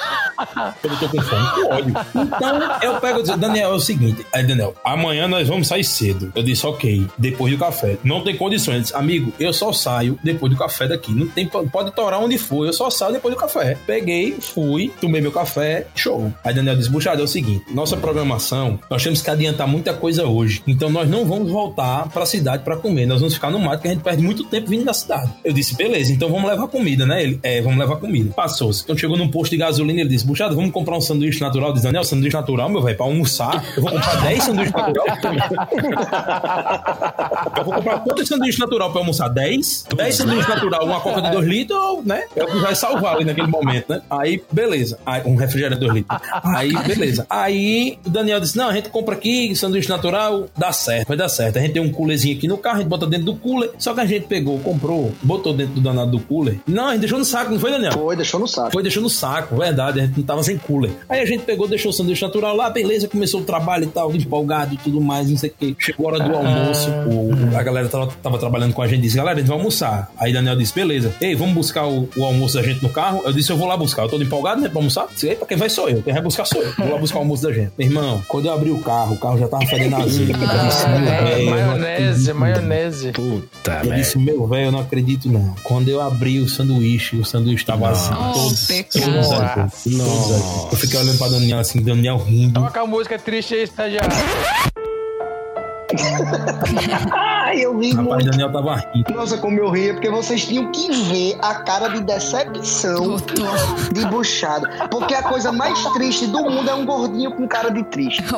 [0.80, 1.94] Quando eu tô com fome, com ódio.
[2.14, 4.26] Então, eu pego e digo, Daniel, é o seguinte.
[4.32, 6.32] Aí, Daniel, amanhã nós vamos sair cedo.
[6.34, 7.96] Eu disse, ok, depois do café.
[8.04, 8.92] Não tem condições.
[8.94, 11.12] Amigo, eu só saio depois do café daqui.
[11.12, 13.76] Não tem, pode torar onde for, eu só saio depois do café.
[13.86, 16.32] Peguei, fui, tomei meu café, show.
[16.44, 20.26] Aí Daniel disse, Buxado, é o seguinte, nossa programação, nós temos que adiantar muita coisa
[20.26, 20.62] hoje.
[20.66, 23.06] Então nós não vamos voltar pra cidade pra comer.
[23.06, 25.30] Nós vamos ficar no mato, que a gente perde muito tempo vindo da cidade.
[25.44, 27.22] Eu disse, beleza, então vamos levar comida, né?
[27.22, 28.32] Ele, é, vamos levar comida.
[28.34, 28.82] Passou-se.
[28.82, 31.72] Então chegou num posto de gasolina, ele disse, Buxado, vamos comprar um sanduíche natural.
[31.72, 33.64] Disse, Daniel, sanduíche natural, meu velho, pra almoçar.
[33.76, 35.06] Eu vou comprar 10 sanduíches natural.
[37.56, 39.28] Eu vou comprar quantos sanduíches natural pra almoçar?
[39.28, 39.86] 10?
[39.96, 42.24] 10 sanduíches natural, uma coca de 2 litros, né?
[42.34, 44.00] É o que vai salvar ali naquele momento, né?
[44.10, 44.98] Aí, beleza.
[45.04, 46.20] Aí, um refrigerante de 2 litros.
[46.44, 47.26] Aí, beleza.
[47.28, 51.28] Aí, o Daniel disse: Não, a gente compra aqui sanduíche natural, dá certo, vai dar
[51.28, 51.58] certo.
[51.58, 53.70] A gente tem um coolerzinho aqui no carro, a gente bota dentro do cooler.
[53.78, 56.58] Só que a gente pegou, comprou, botou dentro do danado do cooler.
[56.66, 57.92] Não, a gente deixou no saco, não foi, Daniel?
[57.92, 58.72] Foi, deixou no saco.
[58.72, 60.90] Foi, deixou no saco, verdade, a gente não tava sem cooler.
[61.08, 64.14] Aí a gente pegou, deixou o sanduíche natural lá, beleza, começou o trabalho e tal,
[64.14, 65.76] empolgado e tudo mais, não sei o que.
[65.78, 69.16] Chegou a hora do almoço, o- a galera tava, tava trabalhando com a gente, disse,
[69.16, 70.10] galera, a gente vai almoçar.
[70.18, 73.09] Aí Daniel disse, beleza, ei, vamos buscar o, o almoço da gente no carro?
[73.24, 75.06] Eu disse, eu vou lá buscar, eu tô empolgado, né, pra almoçar?
[75.12, 77.20] Disse, epa, quem vai sou eu, quem vai buscar sou eu, vou lá buscar o
[77.20, 77.72] almoço da gente.
[77.78, 80.32] Meu irmão, quando eu abri o carro, o carro já tava fedendo azeite.
[80.32, 83.12] Meu É, maionese, maionese.
[83.12, 85.54] Puta, eu disse, meu velho, eu não acredito não.
[85.62, 90.72] Quando eu abri o sanduíche, o sanduíche tava assim, Oh, todos, todos azeite, todos.
[90.72, 92.60] Eu fiquei olhando pra Daniel assim, Daniel rindo.
[92.60, 94.10] Toca a música triste aí, estagiário.
[97.50, 98.30] Ai, eu ri Rapaz, muito.
[98.30, 99.12] Daniel tava rindo.
[99.12, 103.16] Nossa, como eu ria, porque vocês tinham que ver a cara de decepção
[103.92, 104.88] de buchada.
[104.88, 108.22] Porque a coisa mais triste do mundo é um gordinho com cara de triste.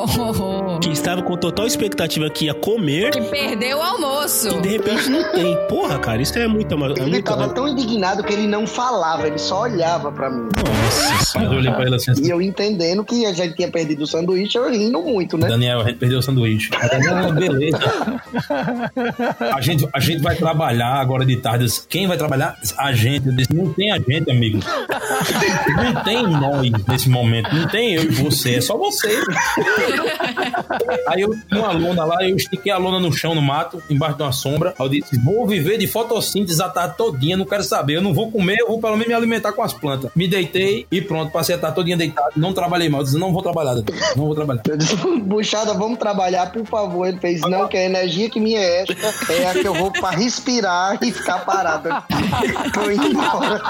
[0.81, 4.49] Que estava com total expectativa que ia comer que perdeu o almoço.
[4.49, 5.55] e de repente não tem.
[5.67, 6.73] Porra, cara, isso é muito.
[6.73, 10.49] É Ele muito tava tão indignado que ele não falava, ele só olhava pra mim.
[10.83, 11.53] Nossa senhora.
[11.53, 14.07] eu olhei pra ele assim, assim, E eu entendendo que a gente tinha perdido o
[14.07, 15.47] sanduíche, eu rindo muito, né?
[15.47, 16.69] Daniel, a gente perdeu o sanduíche.
[16.79, 17.79] Aí Daniel, beleza.
[19.39, 21.65] A gente, a gente vai trabalhar agora de tarde.
[21.65, 22.57] Disse, Quem vai trabalhar?
[22.77, 23.27] A gente.
[23.27, 24.59] Eu disse, não tem a gente, amigo.
[25.75, 27.53] Não tem nós nesse momento.
[27.53, 28.55] Não tem eu e você.
[28.55, 29.09] É só você.
[31.07, 34.17] Aí eu tinha uma lona lá, eu estiquei a lona no chão, no mato, embaixo
[34.17, 34.73] de uma sombra.
[34.79, 37.97] Aí eu disse, vou viver de fotossíntese a tarde todinha, não quero saber.
[37.97, 40.11] Eu não vou comer, eu vou pelo menos me alimentar com as plantas.
[40.15, 42.31] Me deitei e pronto, passei a tarde todinha deitado.
[42.35, 43.01] Não trabalhei mal.
[43.01, 44.61] Eu disse, não vou trabalhar, não vou trabalhar.
[44.67, 47.07] Eu disse, Buchada, vamos trabalhar, por favor.
[47.07, 48.92] Ele fez, não, que a energia que me é esta
[49.29, 51.89] é a que eu vou pra respirar e ficar parado.
[52.73, 53.61] Tô indo embora.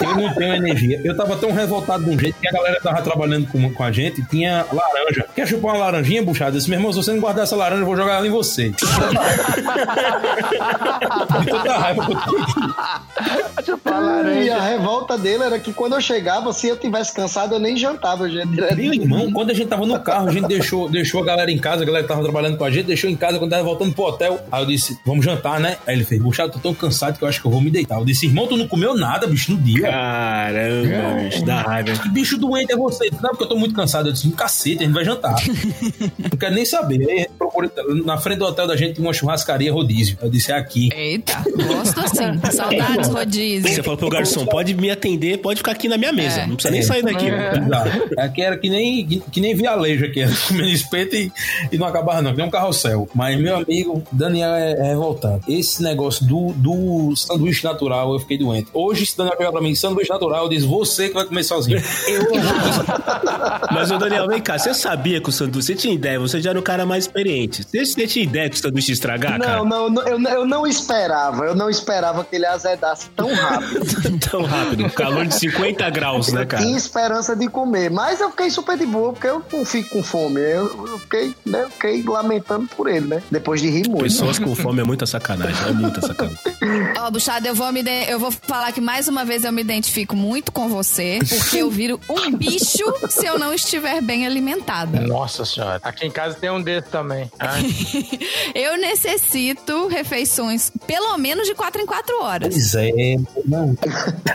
[0.00, 1.00] Eu não tenho energia.
[1.04, 3.92] Eu tava tão revoltado de um jeito que a galera tava trabalhando com, com a
[3.92, 5.26] gente tinha laranja.
[5.34, 6.52] Quer chupar uma laranjinha, buchada?
[6.52, 8.30] Eu disse, meu irmão, se você não guardar essa laranja, eu vou jogar ela em
[8.30, 8.70] você.
[8.70, 8.76] De
[11.50, 12.14] tanta raiva que.
[14.44, 17.76] E a revolta dele era que quando eu chegava, se eu tivesse cansado, eu nem
[17.76, 18.24] jantava.
[18.24, 18.44] Eu já.
[18.46, 21.58] Meu irmão, quando a gente tava no carro, a gente deixou, deixou a galera em
[21.58, 24.04] casa, galera que tava trabalhando com a gente, deixou em casa quando tava voltando pro
[24.04, 24.40] hotel.
[24.52, 25.76] Aí eu disse, vamos jantar, né?
[25.86, 27.98] Aí ele fez, buchada, tô tão cansado que eu acho que eu vou me deitar.
[27.98, 29.82] Eu disse, irmão, tu não comeu nada, bicho, no dia.
[29.82, 31.92] Caramba, bicho, dá raiva.
[31.98, 33.10] Que bicho doente é você?
[33.20, 34.08] Não, porque eu tô muito cansado.
[34.08, 35.36] Eu disse, um cacete, a gente vai jantar.
[36.18, 37.08] não quero nem saber.
[37.08, 37.70] Aí procura,
[38.04, 40.18] na frente do hotel da gente tinha uma churrascaria rodízio.
[40.20, 40.90] Eu disse, é aqui.
[40.94, 42.38] Eita, gosto assim.
[42.52, 43.68] Saudades, rodízio.
[43.74, 46.40] Você falo pro garçom, pode me atender, pode ficar aqui na minha mesa.
[46.40, 46.46] É.
[46.46, 47.26] Não precisa nem sair daqui.
[47.26, 48.14] Exato.
[48.18, 51.32] Aqui era que nem, que nem vialejo aqui, era comendo espeto e,
[51.70, 53.08] e não acabava não, que nem um carrossel.
[53.14, 55.42] Mas, meu amigo, Daniel é, é revoltado.
[55.48, 58.68] Esse negócio do, do sanduíche natural, eu fiquei doente.
[58.72, 61.78] Hoje, se Daniel pegar pra mim sanduíche natural, eu disse, você que vai comer sozinho.
[62.08, 62.22] Eu
[63.72, 65.68] Mas, ô Daniel, vem cá, você sabia que o sanduíche.
[65.68, 67.64] Você tinha ideia, você já era o cara mais experiente.
[67.64, 69.58] Você, você tinha ideia que o sanduíche ia estragar, cara?
[69.58, 74.18] Não, não, não, eu, eu não esperava, eu não esperava que ele azedasse tão rápido.
[74.30, 74.90] Tão rápido.
[74.90, 76.62] Calor de 50 graus, né, cara?
[76.62, 80.02] Tinha esperança de comer, mas eu fiquei super de boa, porque eu não fico com
[80.02, 80.40] fome.
[80.40, 83.22] Eu, eu fiquei, né, eu fiquei lamentando por ele, né?
[83.30, 84.02] Depois de rir muito.
[84.04, 86.38] Pessoas com fome é muita sacanagem, é muita sacanagem.
[86.98, 89.60] Ó, Buchada, eu vou, me de- eu vou falar que mais uma vez eu me
[89.62, 95.00] identifico muito com você, porque eu viro um bicho se eu não estiver bem alimentada.
[95.00, 95.80] Nossa senhora.
[95.82, 97.30] Aqui em casa tem um desse também.
[98.54, 102.54] Eu necessito refeições pelo menos de 4 em 4 horas.
[102.54, 102.90] Pois é,
[103.44, 103.76] não.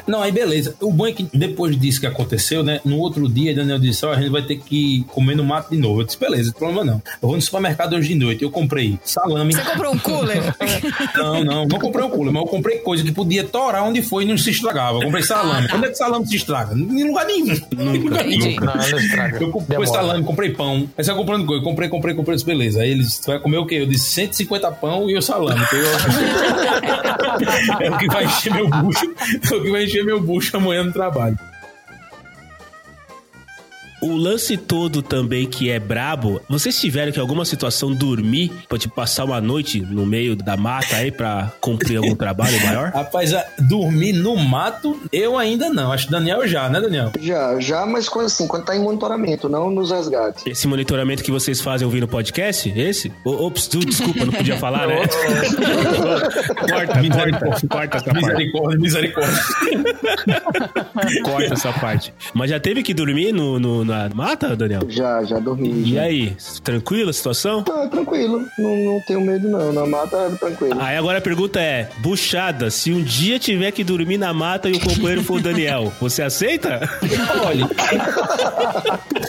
[0.07, 0.75] Não, aí beleza.
[0.81, 2.79] O bom é que depois disso que aconteceu, né?
[2.86, 5.77] No outro dia, Daniel disse: Ó, a gente vai ter que comer no mato de
[5.77, 6.01] novo.
[6.01, 6.84] Eu disse: beleza, não tem problema
[7.21, 7.22] não.
[7.24, 8.43] Eu vou no supermercado hoje de noite.
[8.43, 9.53] Eu comprei salame.
[9.53, 10.43] Você comprou um cooler?
[11.15, 14.24] Não, não, não comprei o cooler, mas eu comprei coisa que podia torar onde foi
[14.24, 14.97] e não se estragava.
[14.97, 15.67] Eu comprei salame.
[15.74, 16.76] Onde é que salame se estraga?
[16.76, 17.53] Em lugar nenhum.
[17.71, 18.45] Em lugar nenhum.
[18.47, 18.59] Entendi.
[18.59, 19.38] não, não estraga.
[19.41, 20.01] Eu comprei Demora.
[20.01, 20.89] salame, comprei pão.
[20.97, 22.82] Aí você comprando coisa, comprei, comprei, comprei, disse, beleza.
[22.82, 23.76] Aí eles, tu vai comer o quê?
[23.76, 25.61] Eu disse 150 pão e o salame.
[25.61, 25.88] Então eu-
[27.88, 29.05] é o que vai encher meu bucho.
[29.51, 31.38] É o que vai encher meu bucho amanhã no trabalho.
[34.04, 38.78] O lance todo também que é brabo, vocês tiveram que em alguma situação dormir pra
[38.78, 42.91] te passar uma noite no meio da mata aí pra cumprir algum trabalho maior?
[42.93, 45.91] Rapaz, a- dormir no mato, eu ainda não.
[45.91, 47.12] Acho que Daniel já, né, Daniel?
[47.20, 50.45] Já, já, mas coisa assim, quando tá em monitoramento, não nos resgates.
[50.45, 52.70] Esse monitoramento que vocês fazem ouvindo podcast?
[52.76, 53.12] Esse?
[53.26, 54.97] Ô, Ops, tu, desculpa, não podia falar, né?
[56.70, 58.14] corta, corta, corta essa parte.
[58.14, 59.39] Misericórdia, misericórdia.
[61.24, 62.14] Corta essa parte.
[62.34, 64.81] Mas já teve que dormir no, no- na mata, Daniel?
[64.89, 65.69] Já, já dormi.
[65.69, 66.01] E já.
[66.01, 67.63] aí, tranquila a situação?
[67.69, 70.79] Ah, tranquilo, não, não tenho medo não, na mata é tranquilo.
[70.79, 74.73] Aí agora a pergunta é: buchada, se um dia tiver que dormir na mata e
[74.73, 76.81] o companheiro for o Daniel, você aceita?
[77.45, 77.69] Olha.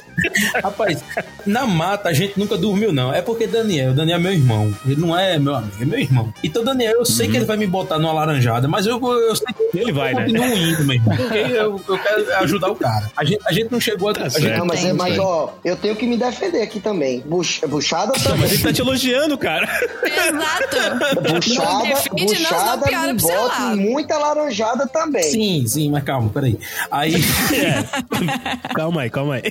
[0.62, 1.02] Rapaz,
[1.46, 3.12] na mata a gente nunca dormiu, não.
[3.12, 4.74] É porque Daniel, Daniel é meu irmão.
[4.84, 6.32] Ele não é meu amigo, é meu irmão.
[6.42, 9.46] Então, Daniel, eu sei que ele vai me botar numa laranjada, mas eu, eu sei
[9.52, 10.24] que Ele vai, eu né?
[10.24, 11.16] continuo indo, meu irmão.
[11.16, 13.10] Porque eu, eu quero ajudar o cara.
[13.16, 14.14] A gente, a gente não chegou a.
[14.14, 14.44] Tá a certo.
[14.46, 17.20] gente, Não, mas, é, mas ó, eu tenho que me defender aqui também.
[17.26, 18.40] Bux, buchada também.
[18.40, 19.68] Mas ele tá te elogiando, cara.
[20.02, 21.20] Exato.
[21.32, 25.22] Buchada, Não defende, não, buchada pro seu bota muita laranjada também.
[25.24, 26.58] Sim, sim, mas calma, peraí.
[26.90, 27.14] Aí
[27.54, 28.74] É.
[28.74, 29.42] Calma aí, calma aí.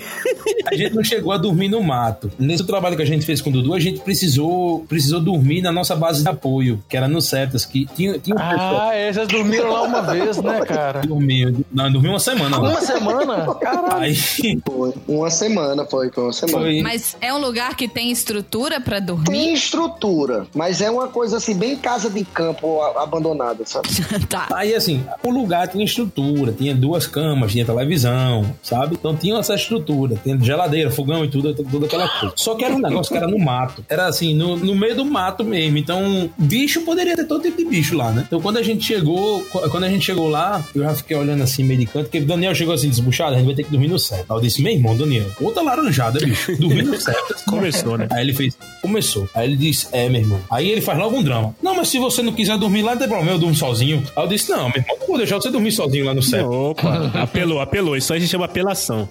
[0.65, 2.31] A gente não chegou a dormir no mato.
[2.39, 5.71] Nesse trabalho que a gente fez com o Dudu, a gente precisou, precisou dormir na
[5.71, 9.11] nossa base de apoio, que era no Cetas, que tinha, tinha um pessoal Ah, é,
[9.11, 11.01] vocês dormiram lá uma vez, né, cara?
[11.01, 11.53] que dormia.
[11.71, 12.69] Não, dormiu uma semana lá.
[12.69, 13.55] Uma semana?
[13.55, 14.03] Caralho.
[14.03, 14.93] Aí Foi.
[15.07, 16.59] Uma semana, foi, foi uma semana.
[16.59, 16.81] foi.
[16.81, 19.25] Mas é um lugar que tem estrutura pra dormir?
[19.25, 23.87] Tem estrutura, mas é uma coisa assim, bem casa de campo abandonada, sabe?
[24.29, 24.47] tá.
[24.53, 28.95] Aí, assim, o lugar tinha estrutura, tinha duas camas, tinha televisão, sabe?
[28.95, 32.33] Então tinha essa estrutura, tinha geladeira, fogão e tudo, toda aquela coisa.
[32.37, 33.83] Só que era um negócio que era no mato.
[33.89, 35.77] Era assim, no, no meio do mato mesmo.
[35.77, 38.23] Então, bicho poderia ter todo tipo de bicho lá, né?
[38.27, 41.43] Então, quando a gente chegou, qu- quando a gente chegou lá, eu já fiquei olhando
[41.43, 43.71] assim, meio de canto, porque o Daniel chegou assim, desbuchado, a gente vai ter que
[43.71, 44.19] dormir no céu.
[44.29, 46.55] Aí eu disse, meu irmão, Daniel, outra laranjada, bicho.
[46.57, 47.15] Dormir no céu.
[47.49, 48.07] Começou, né?
[48.11, 49.27] Aí ele fez, começou.
[49.33, 50.39] Aí ele disse, é, meu irmão.
[50.49, 51.55] Aí ele faz logo um drama.
[51.61, 54.03] Não, mas se você não quiser dormir lá, não tem problema, eu durmo sozinho.
[54.15, 56.49] Aí eu disse, não, meu irmão, não vou deixar você dormir sozinho lá no céu.
[56.51, 57.95] Opa, apelou, apelou.
[57.97, 59.07] Isso aí a gente chama apelação.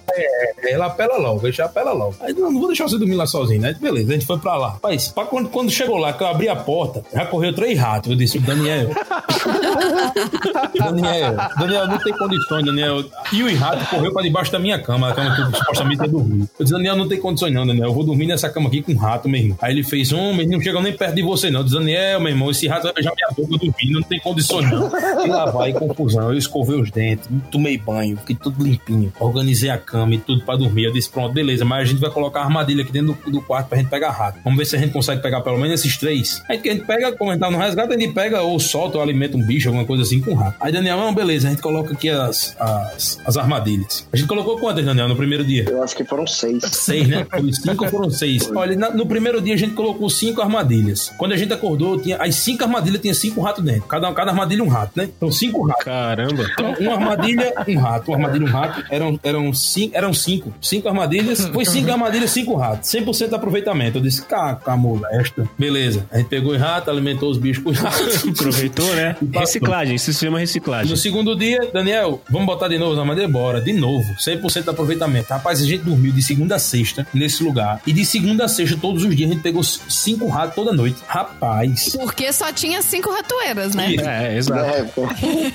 [0.63, 2.15] Ela apela logo, ele já apela logo.
[2.21, 3.75] Aí não, não vou deixar você dormir lá sozinho, né?
[3.79, 4.77] Beleza, a gente foi pra lá.
[4.83, 8.11] Mas pra quando, quando chegou lá, que eu abri a porta, já correu três ratos.
[8.11, 8.89] Eu disse, Daniel.
[10.77, 13.03] Daniel, Daniel, não tem condições, Daniel.
[13.31, 16.47] E o rato correu pra debaixo da minha cama, a cama que supostamente ia dormir.
[16.59, 17.87] Eu disse, Daniel, não tem condições não, Daniel.
[17.87, 19.57] Eu vou dormir nessa cama aqui com um rato, meu irmão.
[19.61, 21.61] Aí ele fez, homem, não chegam nem perto de você, não.
[21.61, 24.69] Eu disse, Daniel, meu irmão, esse rato vai beijar minha boca dormindo, não tem condições
[24.69, 24.91] não.
[25.25, 26.31] E lá vai, confusão.
[26.31, 29.11] Eu escovei os dentes, tomei banho, fiquei tudo limpinho.
[29.19, 30.85] Organizei a cama e tudo pra dormir.
[30.85, 33.41] Eu disse, pronto, beleza, mas a gente vai colocar a armadilha aqui dentro do, do
[33.41, 34.39] quarto pra gente pegar rato.
[34.43, 36.41] Vamos ver se a gente consegue pegar pelo menos esses três.
[36.49, 38.59] Aí que a gente pega, como a gente tá no resgate, a gente pega ou
[38.59, 40.57] solta ou alimenta um bicho, alguma coisa assim com rato.
[40.59, 44.07] Aí Daniel, não, beleza, a gente coloca aqui as, as, as armadilhas.
[44.11, 45.65] A gente colocou quantas, Daniel, no primeiro dia?
[45.69, 46.63] Eu acho que foram seis.
[46.71, 47.25] Seis, né?
[47.29, 48.49] Foi cinco ou foram seis?
[48.55, 51.11] Olha, na- no primeiro dia a gente colocou cinco armadilhas.
[51.17, 53.83] Quando a gente acordou, tinha, as cinco armadilhas tinha cinco ratos dentro.
[53.83, 55.09] Cada, cada armadilha um rato, né?
[55.15, 55.83] Então cinco ratos.
[55.83, 56.43] Caramba.
[56.51, 58.11] Então, uma armadilha, um rato.
[58.11, 58.83] Uma armadilha, um rato.
[58.89, 60.53] Eram, eram, cinco, eram cinco.
[60.61, 61.02] Cinco armadilhas.
[61.03, 61.47] Armadilhas.
[61.53, 62.89] Foi cinco armadilhas, cinco ratos.
[62.89, 63.97] 100% de aproveitamento.
[63.97, 65.47] Eu disse, caca, molesta.
[65.57, 66.05] Beleza.
[66.11, 68.03] A gente pegou em rato, alimentou os bichos com rato.
[68.29, 69.15] Aproveitou, né?
[69.33, 70.89] Reciclagem, isso se chama reciclagem.
[70.89, 73.29] No segundo dia, Daniel, vamos botar de novo na madeira?
[73.29, 74.13] Bora, de novo.
[74.15, 75.29] 100% de aproveitamento.
[75.29, 77.81] Rapaz, a gente dormiu de segunda a sexta nesse lugar.
[77.85, 80.97] E de segunda a sexta, todos os dias, a gente pegou cinco ratos toda noite.
[81.07, 81.95] Rapaz.
[81.95, 83.95] Porque só tinha cinco ratoeiras, né?
[83.95, 85.01] É, exato.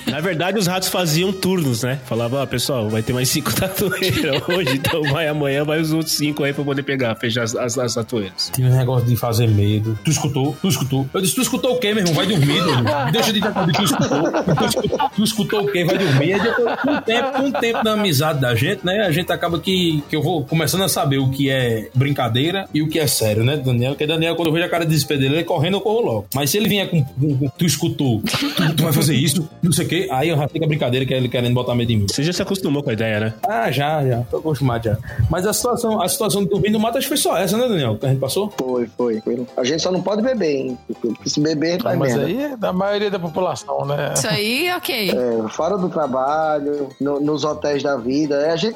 [0.07, 0.11] É.
[0.11, 1.99] Na verdade, os ratos faziam turnos, né?
[2.05, 6.15] Falava, ó, pessoal, vai ter mais cinco tatueiras hoje, então vai amanhã, vai os outros
[6.15, 8.51] cinco aí pra poder pegar, fechar as, as, as tatueiras.
[8.53, 9.97] Tinha um negócio de fazer medo.
[10.03, 10.55] Tu escutou?
[10.61, 11.07] Tu escutou?
[11.13, 12.13] Eu disse, tu escutou o quê, meu irmão?
[12.13, 12.83] Vai dormir, doido.
[13.11, 14.31] Deixa de tentar tu escutou.
[14.55, 15.83] Tu escutou, tu escutou o quê?
[15.85, 16.33] Vai dormir.
[16.33, 19.01] Aí depois, com o tempo, com o tempo da amizade da gente, né?
[19.05, 22.81] A gente acaba que, que eu vou começando a saber o que é brincadeira e
[22.81, 23.91] o que é sério, né, Daniel?
[23.91, 26.27] Porque Daniel, quando eu vejo a cara de desespero dele, ele correndo, eu corro logo.
[26.33, 29.85] Mas se ele vier com, com- tu escutou, tu, tu vai fazer isso, não sei
[29.85, 31.97] o quê, aí eu já fico a brincadeira que é ele querendo botar medo em
[31.97, 32.05] mim.
[32.09, 33.33] Você já se acostumou com a ideia, né?
[33.47, 34.21] Ah, já, já.
[34.21, 34.97] Tô acostumado já.
[35.29, 37.97] Mas a situação, a situação no mato acho que foi só essa, né, Daniel?
[37.97, 38.51] Que a gente passou?
[38.57, 39.45] Foi, foi, foi.
[39.55, 40.77] A gente só não pode beber, hein?
[41.01, 42.25] Porque se beber, vai Mas merda.
[42.27, 44.13] aí é da maioria da população, né?
[44.15, 45.11] Isso aí, ok.
[45.11, 48.35] É, fora do trabalho, no- nos hotéis da vida.
[48.35, 48.75] É, A gente,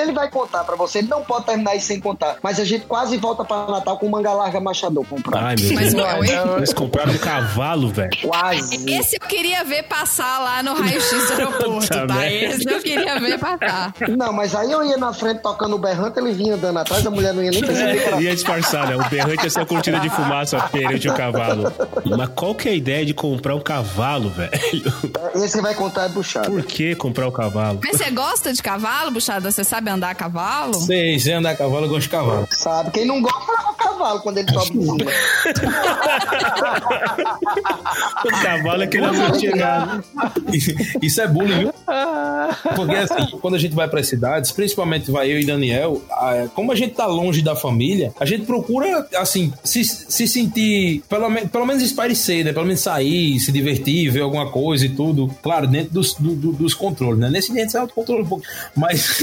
[0.00, 2.36] ele vai contar pra você, ele não pode terminar isso sem contar.
[2.42, 5.42] Mas a gente quase volta pra Natal com manga larga machador comprar.
[5.44, 5.94] Ai, meu Mas Deus.
[5.94, 6.30] não, hein?
[6.56, 8.10] Eles compraram um cavalo, velho.
[8.22, 8.90] Quase.
[8.90, 12.06] Esse eu queria ver passar lá no raio-x do aeroporto, tá?
[12.06, 12.54] merda.
[12.56, 13.94] Esse eu queria ver passar.
[14.16, 17.10] Não, mas aí eu ia na frente tocando o berrante, ele vinha andando atrás, a
[17.10, 18.96] mulher não ia nem perceber era Ia disfarçar, né?
[18.96, 21.70] O berrante ia ser a cortina de fumaça perante o cavalo.
[22.16, 24.50] Mas qual que é a ideia de comprar um cavalo, velho?
[25.34, 26.50] Esse vai contar é buchado.
[26.50, 27.80] Por que comprar o cavalo?
[27.84, 29.50] Mas você gosta de cavalo, Buxada?
[29.50, 30.74] Você sabe andar a cavalo?
[30.74, 32.48] Sei, sei andar a cavalo, eu gosto de cavalo.
[32.52, 32.90] Sabe?
[32.92, 35.10] Quem não gosta é o cavalo quando ele sobe em cima.
[38.24, 40.00] O cavalo é que não vai chegar.
[41.02, 41.74] Isso é bullying, viu?
[42.76, 45.71] Porque assim, quando a gente vai para cidades, principalmente vai eu e Daniel,
[46.10, 51.02] ah, como a gente tá longe da família, a gente procura, assim, se, se sentir,
[51.08, 52.52] pelo, pelo menos espairecer, né?
[52.52, 55.28] Pelo menos sair, se divertir, ver alguma coisa e tudo.
[55.42, 57.30] Claro, dentro dos, do- do- dos controles, né?
[57.30, 58.44] Nesse dia a gente autocontrola um pouco.
[58.76, 59.18] Mas,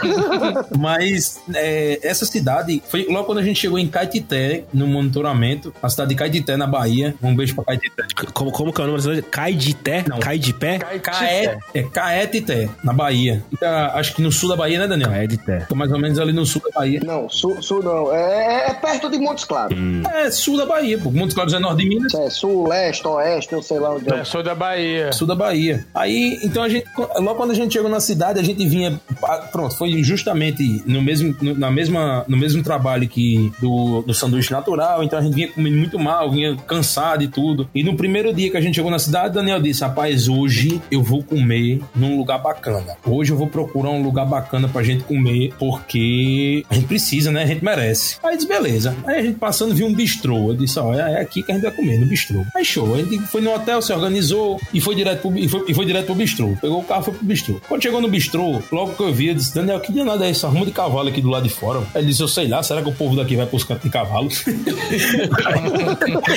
[0.78, 5.88] mas é, essa cidade, foi logo quando a gente chegou em Caetité, no monitoramento, a
[5.88, 7.14] cidade de Caetité, na Bahia.
[7.22, 8.04] Um beijo pra Caetité.
[8.32, 9.22] Como, como que é o nome da cidade?
[9.22, 10.04] Cai de té?
[10.08, 10.18] Não.
[10.18, 10.78] Cai de pé?
[10.78, 13.42] Caet, é Caetité, na Bahia.
[13.50, 15.10] Fica, acho que no sul da Bahia, né, Daniel?
[15.10, 15.60] Cai de té.
[15.60, 17.00] Fica mais ou menos ali no sul da Bahia.
[17.02, 18.14] Não, sul, sul não.
[18.14, 19.76] É, é perto de Montes Claros.
[20.12, 21.10] É, sul da Bahia, pô.
[21.10, 22.12] Montes Claros é norte de Minas.
[22.14, 24.20] É sul, leste, oeste, eu sei lá onde é.
[24.20, 25.10] Eu sou da Bahia.
[25.12, 25.86] Sul da Bahia.
[25.94, 29.38] Aí, então a gente, logo quando a gente chegou na cidade, a gente vinha, ah,
[29.50, 34.52] pronto, foi justamente no mesmo, no, na mesma, no mesmo trabalho que do, do sanduíche
[34.52, 37.68] natural, então a gente vinha comendo muito mal, vinha cansado e tudo.
[37.74, 41.02] E no primeiro dia que a gente chegou na cidade, Daniel disse, rapaz, hoje eu
[41.02, 42.96] vou comer num lugar bacana.
[43.06, 47.42] Hoje eu vou procurar um lugar bacana pra gente comer, porque a gente precisa, né?
[47.42, 48.16] A gente merece.
[48.22, 48.96] Aí disse, beleza.
[49.06, 50.48] Aí a gente passando viu um bistrô.
[50.48, 52.46] Eu disse, ó, é é aqui que a gente vai comer, no bistrô.
[52.54, 52.94] Aí show.
[52.94, 55.84] A gente foi no hotel, se organizou e foi direto pro, e foi, e foi
[55.84, 56.56] direto pro bistrô.
[56.60, 57.60] Pegou o carro e foi pro bistrô.
[57.68, 60.46] Quando chegou no bistrô, logo que eu vi, eu disse, Daniel, que danada é isso?
[60.46, 61.80] Arruma de cavalo aqui do lado de fora.
[61.94, 63.90] Aí ele disse, eu sei lá, será que o povo daqui vai pros cantos de
[63.90, 64.28] cavalo?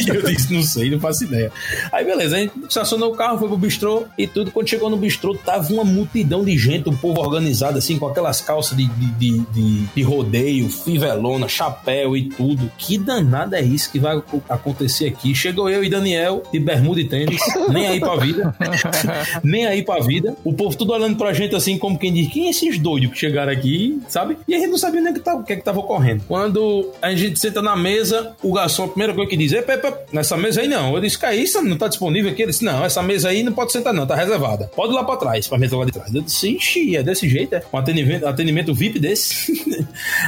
[0.08, 1.52] Eu disse, não sei, não faço ideia.
[1.92, 4.52] Aí beleza, a gente estacionou o carro, foi pro bistrô e tudo.
[4.52, 8.42] Quando chegou no bistrô, tava uma multidão de gente, um povo organizado, assim, com aquelas
[8.42, 12.72] calças de, de, de, de- de rodeio, fivelona, chapéu e tudo.
[12.78, 15.34] Que danada é isso que vai acontecer aqui?
[15.36, 17.40] Chegou eu e Daniel, de bermuda e tênis,
[17.72, 18.56] nem aí pra vida.
[19.44, 20.36] nem aí pra vida.
[20.44, 23.18] O povo tudo olhando pra gente assim, como quem diz, quem é esses doidos que
[23.20, 24.38] chegaram aqui, sabe?
[24.48, 26.24] E a gente não sabia nem o que, tava, o que, é que tava ocorrendo.
[26.28, 29.98] Quando a gente senta na mesa, o garçom, a primeira coisa que diz, Epa, epa,
[30.12, 30.94] nessa mesa aí não.
[30.96, 31.62] Eu disse, que é isso?
[31.62, 32.42] Não tá disponível aqui?
[32.44, 34.70] Ele disse, não, essa mesa aí não pode sentar não, tá reservada.
[34.76, 36.14] Pode ir lá pra trás, pra mesa lá de trás.
[36.14, 37.64] Eu disse, ixi, é desse jeito, é?
[37.72, 39.52] Um atendimento, atendimento VIP desse?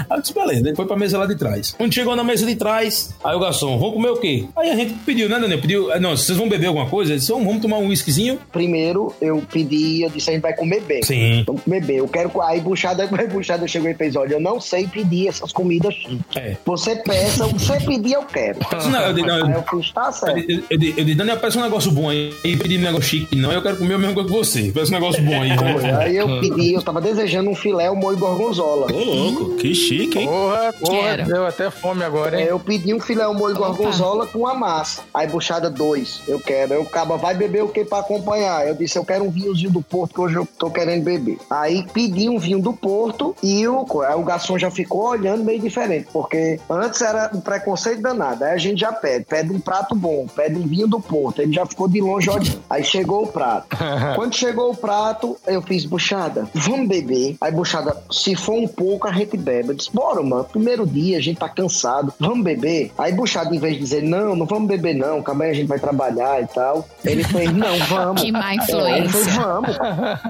[0.09, 0.67] aí eu disse, beleza.
[0.67, 1.73] Ele foi pra mesa lá de trás.
[1.77, 4.45] Quando chegou na mesa de trás, aí o garçom, vamos comer o quê?
[4.55, 5.59] Aí a gente pediu, né, Daniel?
[5.61, 7.11] Pediu, "Ah, não, vocês vão beber alguma coisa?
[7.11, 8.37] Ele disse, "Vamos, tomar um whiskyzinho?
[8.51, 11.01] Primeiro, eu pedi, eu disse, a gente vai comer bem.
[11.03, 11.43] Sim.
[11.47, 11.97] Vamos comer bem.
[11.97, 12.31] Eu quero.
[12.41, 16.19] Aí Buchada, aí Buchada chegou e fez: olha, eu não sei pedir essas comidas chiques.
[16.35, 16.57] É.
[16.65, 18.59] Você peça, o que você pedir, eu quero.
[18.91, 20.37] Não, eu disse, não, eu- Aí eu fiz, tá Eu, certo.
[20.51, 22.33] eu, eu, eu disse, Daniel, peça um negócio bom aí.
[22.43, 23.51] E pedi um negócio chique, não.
[23.51, 24.71] Eu quero comer o mesmo coisa que você.
[24.71, 25.49] Peça um negócio bom aí.
[25.57, 25.89] Foi.
[25.91, 28.64] Aí eu pedi, eu tava desejando um filé, um molho gorgonzola.
[28.65, 30.27] Ô, louco, que chique, hein?
[30.27, 31.25] Porra, porra, Quero.
[31.25, 32.47] deu até fome agora, É, hein?
[32.49, 35.03] eu pedi um filé, um molho gorgonzola com a massa.
[35.13, 36.73] Aí buchada dois, eu quero.
[36.73, 38.67] Aí o caba vai beber o que pra acompanhar?
[38.67, 41.37] Eu disse, eu quero um vinhozinho do Porto que hoje eu tô querendo beber.
[41.49, 45.59] Aí pedi um vinho do Porto e o, aí o garçom já ficou olhando meio
[45.59, 48.43] diferente, porque antes era um preconceito danado.
[48.43, 51.41] Aí a gente já pede, pede um prato prato bom, pede um vinho do Porto.
[51.41, 52.63] Ele já ficou de longe olhando.
[52.69, 53.67] Aí chegou o prato.
[54.15, 57.35] Quando chegou o prato, eu fiz, buchada, vamos beber.
[57.41, 59.69] Aí, buchada, se for um pouco, a gente bebe.
[59.69, 62.91] Eu disse, bora, mano, primeiro dia, a gente tá cansado, vamos beber.
[62.97, 65.67] Aí, buchada, em vez de dizer, não, não vamos beber não, calma aí, a gente
[65.67, 66.87] vai trabalhar e tal.
[67.03, 68.21] Ele fez, não, vamos.
[68.25, 69.41] Que má É, ele fez, influência.
[69.41, 69.77] vamos.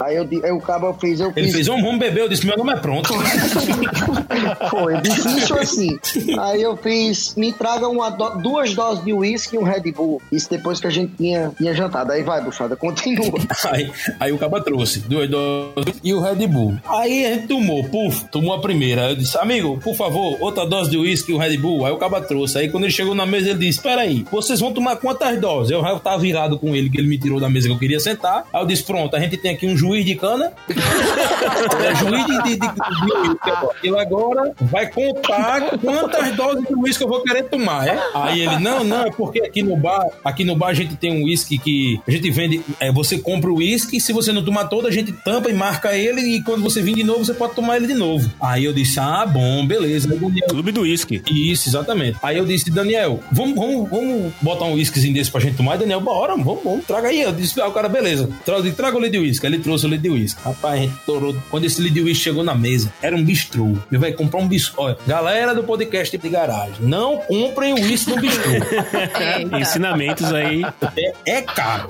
[0.02, 2.22] Aí, eu, o cabo fez, eu Ele fiz, fez, vamos, vamos beber.
[2.22, 3.14] Eu disse, meu nome é pronto.
[4.70, 6.00] Foi difícil assim.
[6.40, 10.22] Aí eu fiz, me traga uma duas doses de uísque e um Red Bull.
[10.32, 12.12] Isso depois que a gente tinha, tinha jantado.
[12.12, 13.40] Aí vai, buchada, continua.
[13.72, 16.76] Aí, aí o caba trouxe duas doses e o Red Bull.
[16.88, 19.10] Aí a gente tomou, puf, tomou a primeira.
[19.10, 21.86] Eu disse, amigo, por favor, outra dose de uísque e o Red Bull.
[21.86, 22.58] Aí o caba trouxe.
[22.58, 25.72] Aí quando ele chegou na mesa, ele disse: Espera aí, vocês vão tomar quantas doses?
[25.72, 28.00] Eu já tava virado com ele, que ele me tirou da mesa que eu queria
[28.00, 28.46] sentar.
[28.54, 30.52] Aí eu disse: Pronto, a gente tem aqui um juiz de cana.
[30.70, 33.88] é, juiz de, de, de, de.
[33.88, 38.00] Ele agora vai contar quantas doses de uísque eu vou querer tomar, é?
[38.14, 41.12] Aí ele, não, não, é porque aqui no bar, aqui no bar a gente tem
[41.12, 44.66] um uísque que a gente vende, é, você compra o uísque, se você não tomar
[44.66, 47.54] todo, a gente tampa e marca ele e quando você vir de novo, você pode
[47.54, 48.05] tomar ele de novo.
[48.42, 50.10] Aí eu disse, ah, bom, beleza.
[50.10, 51.22] Aí o Daniel, Clube do uísque.
[51.30, 52.18] isso, exatamente.
[52.22, 55.74] Aí eu disse, Daniel, vamos, vamos, vamos botar um uísquezinho desse pra gente tomar?
[55.74, 57.22] Aí Daniel, bora, vamos, vamos, traga aí.
[57.22, 59.46] Eu disse, ah, o cara, beleza, traga, traga o de uísque.
[59.46, 60.42] Aí Ele trouxe o de uísque.
[60.44, 61.36] Rapaz, a gente torou.
[61.50, 63.78] Quando esse de uísque chegou na mesa, era um bistrô.
[63.92, 64.84] Ele vai comprar um bistrô.
[64.84, 68.52] Olha, galera do podcast de garagem, não comprem uísque no bistrô.
[69.60, 70.64] Ensinamentos aí.
[70.98, 71.90] É, é caro.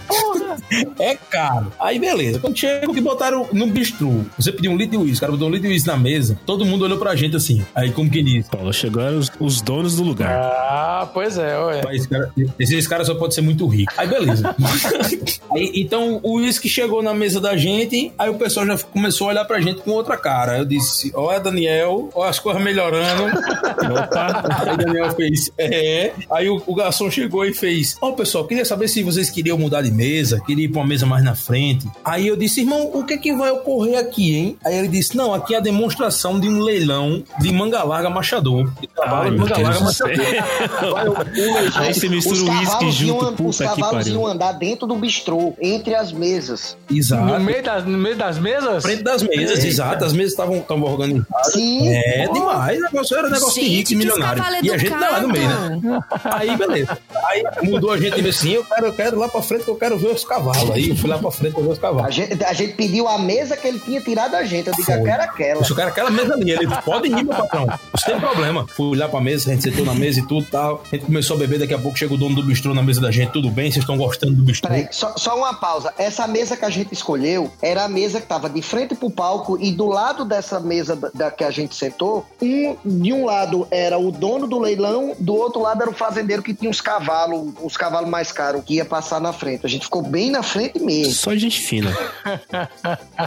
[0.99, 1.71] É caro.
[1.79, 2.39] Aí beleza.
[2.39, 5.47] Quando chegou que botaram no bistrô, você pediu um litro de uísque, o cara botou
[5.47, 7.65] um litro de uísque na mesa, todo mundo olhou pra gente assim.
[7.73, 8.47] Aí como que diz?
[8.47, 10.31] Paulo, chegaram os, os donos do lugar.
[10.31, 11.81] Ah, pois é, ué.
[11.81, 13.91] Pai, Esse cara, esse cara só pode ser muito rico.
[13.97, 14.55] Aí, beleza.
[15.51, 19.29] aí, então, o uísque chegou na mesa da gente, aí o pessoal já começou a
[19.31, 20.59] olhar pra gente com outra cara.
[20.59, 23.23] Eu disse, olha, Daniel, olha as coisas melhorando.
[23.25, 24.43] Opa!
[24.65, 26.13] Aí Daniel fez, é.
[26.31, 29.81] Aí o, o garçom chegou e fez, ó, pessoal, queria saber se vocês queriam mudar
[29.81, 31.87] de mesa, queria ir pra uma mesa mais na frente.
[32.03, 34.57] Aí eu disse, irmão, o que que vai ocorrer aqui, hein?
[34.65, 38.69] Aí ele disse, não, aqui é a demonstração de um leilão de manga larga machador.
[38.81, 40.15] De cavalo Ai, manga larga do machador.
[41.75, 44.95] Aí você mistura os o uísque cavalos junto, puta Os cavalos iam andar dentro do
[44.95, 46.75] bistrô, entre as mesas.
[46.91, 47.23] Exato.
[47.25, 48.83] No meio, das, no meio das mesas?
[48.83, 50.05] frente das mesas, exato.
[50.05, 51.25] As mesas estavam organizadas.
[51.51, 51.87] Sim.
[51.89, 52.79] É demais.
[52.79, 54.43] O negócio era negócio de rico e Gente, milionário.
[54.43, 56.01] cavalo E a gente tá lá no meio, né?
[56.23, 56.97] Aí, beleza.
[57.27, 59.63] Aí mudou a gente e disse assim: eu quero, eu quero ir lá pra frente
[59.63, 60.71] que eu quero ver os cavalos.
[60.71, 62.15] Aí eu fui lá pra frente pra ver os A cavalos.
[62.15, 64.67] gente, a gente pediu a mesa que ele tinha tirado da gente.
[64.67, 64.95] Eu digo, Foi.
[64.99, 65.61] eu quero aquela.
[65.75, 66.51] Quero aquela mesa ali.
[66.51, 67.65] Ele pode ir, meu patrão.
[67.65, 68.65] Não tem problema.
[68.67, 70.83] Fui lá pra mesa, a gente sentou na mesa e tudo e tal.
[70.91, 71.59] A gente começou a beber.
[71.59, 73.31] Daqui a pouco chega o dono do bistrô na mesa da gente.
[73.31, 73.71] Tudo bem?
[73.71, 74.69] Vocês estão gostando do bistrô?
[74.69, 75.93] Peraí, só, só uma pausa.
[75.97, 79.57] Essa mesa que a gente escolheu era a mesa que tava de frente pro palco
[79.59, 83.67] e do lado dessa mesa da, da que a gente sentou, um, de um lado
[83.71, 87.53] era o dono do leilão, do outro lado era o fazendeiro que tinha os cavalos,
[87.61, 89.65] os cavalos mais caros que ia passar na frente.
[89.65, 91.13] A gente ficou bem na frente mesmo.
[91.13, 91.95] Só gente fina.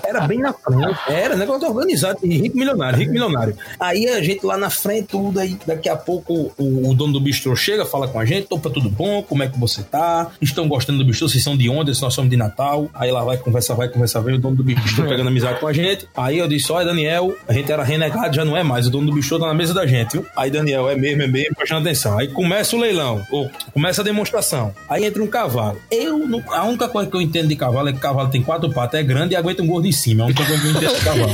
[0.03, 0.99] Era bem na frente.
[1.09, 3.57] Era negócio organizado, de rico milionário, rico milionário.
[3.79, 7.21] Aí a gente lá na frente, tudo aí, daqui a pouco o, o dono do
[7.21, 9.23] bistrô chega, fala com a gente, opa, tudo bom?
[9.23, 10.29] Como é que você tá?
[10.41, 11.29] Estão gostando do bistrô?
[11.29, 11.99] Vocês são de onde?
[12.01, 12.89] Nós somos de Natal.
[12.95, 15.73] Aí lá vai, conversa, vai, conversa, vem, o dono do bistrô pegando amizade com a
[15.73, 16.07] gente.
[16.17, 18.87] Aí eu disse, olha, Daniel, a gente era renegado, já não é mais.
[18.87, 20.27] O dono do bistrô tá na mesa da gente, viu?
[20.37, 22.19] Aí Daniel, é mesmo, é mesmo, prestando atenção.
[22.19, 24.75] Aí começa o leilão, ou começa a demonstração.
[24.89, 25.79] Aí entra um cavalo.
[25.91, 28.71] Eu, não- a única coisa que eu entendo de cavalo é que cavalo tem quatro
[28.71, 30.21] patas, é grande e aguenta um gordo em cima.
[30.21, 31.33] É a única coisa que eu entendo de cavalo.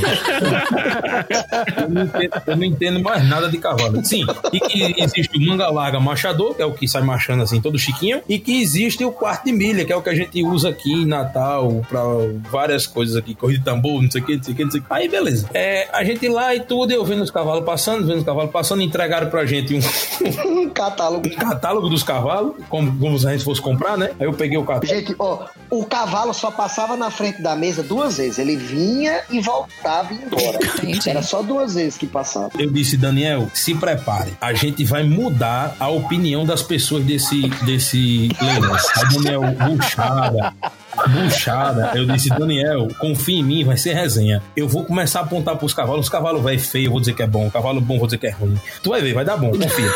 [1.77, 4.03] Eu, não entendo, eu não entendo mais nada de cavalo.
[4.03, 7.61] Sim, e que existe o manga larga machador, que é o que sai marchando assim,
[7.61, 10.43] todo chiquinho, e que existe o quarto de milha, que é o que a gente
[10.43, 12.01] usa aqui em Natal pra
[12.49, 14.71] várias coisas aqui, corrida de tambor, não sei o que, não sei o que, não
[14.71, 14.93] sei o que.
[14.93, 15.49] Aí beleza.
[15.53, 18.81] É, a gente lá e tudo, eu vendo os cavalos passando, vendo os cavalos passando,
[18.81, 19.79] entregaram pra gente um,
[20.65, 21.29] Um catálogo.
[21.35, 24.11] catálogo dos cavalos, como, como se a gente fosse comprar, né?
[24.19, 24.87] Aí eu peguei o catálogo.
[24.87, 28.39] Gente, ó, o cavalo só passava na frente da mesa duas vezes.
[28.39, 30.59] Ele vinha e voltava e ia embora.
[30.91, 31.09] Entendi.
[31.09, 32.51] Era só duas vezes que passava.
[32.57, 34.33] Eu disse, Daniel, se prepare.
[34.39, 38.77] A gente vai mudar a opinião das pessoas desse, desse leilão.
[39.13, 40.53] Daniel, buchada.
[41.07, 41.91] Buchada.
[41.95, 44.41] Eu disse, Daniel, confia em mim, vai ser resenha.
[44.55, 46.05] Eu vou começar a apontar pros cavalos.
[46.05, 47.47] Os cavalos velho feio, eu vou dizer que é bom.
[47.47, 48.55] O cavalo bom, eu vou dizer que é ruim.
[48.81, 49.91] Tu vai ver, vai dar bom, confia.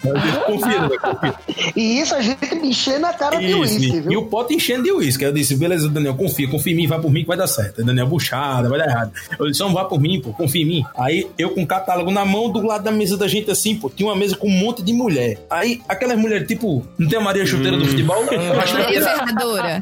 [0.00, 1.34] Confia, confia.
[1.76, 4.20] E isso a gente mexer na cara de Isso, uísque, e viu?
[4.20, 5.24] o pote enchendo de uísque.
[5.24, 7.46] Aí Eu disse, beleza, Daniel, confia, confia em mim, vai por mim que vai dar
[7.46, 7.80] certo.
[7.80, 9.12] Aí Daniel, buchada, vai dar errado.
[9.38, 10.84] Eu disse, não, vá por mim, pô, confia em mim.
[10.96, 13.90] Aí eu com o catálogo na mão, do lado da mesa da gente assim, pô,
[13.90, 15.38] tinha uma mesa com um monte de mulher.
[15.50, 18.24] Aí aquelas mulheres, tipo, Não tem a Maria Chuteira do futebol?
[18.26, 19.80] Maria Ferradora.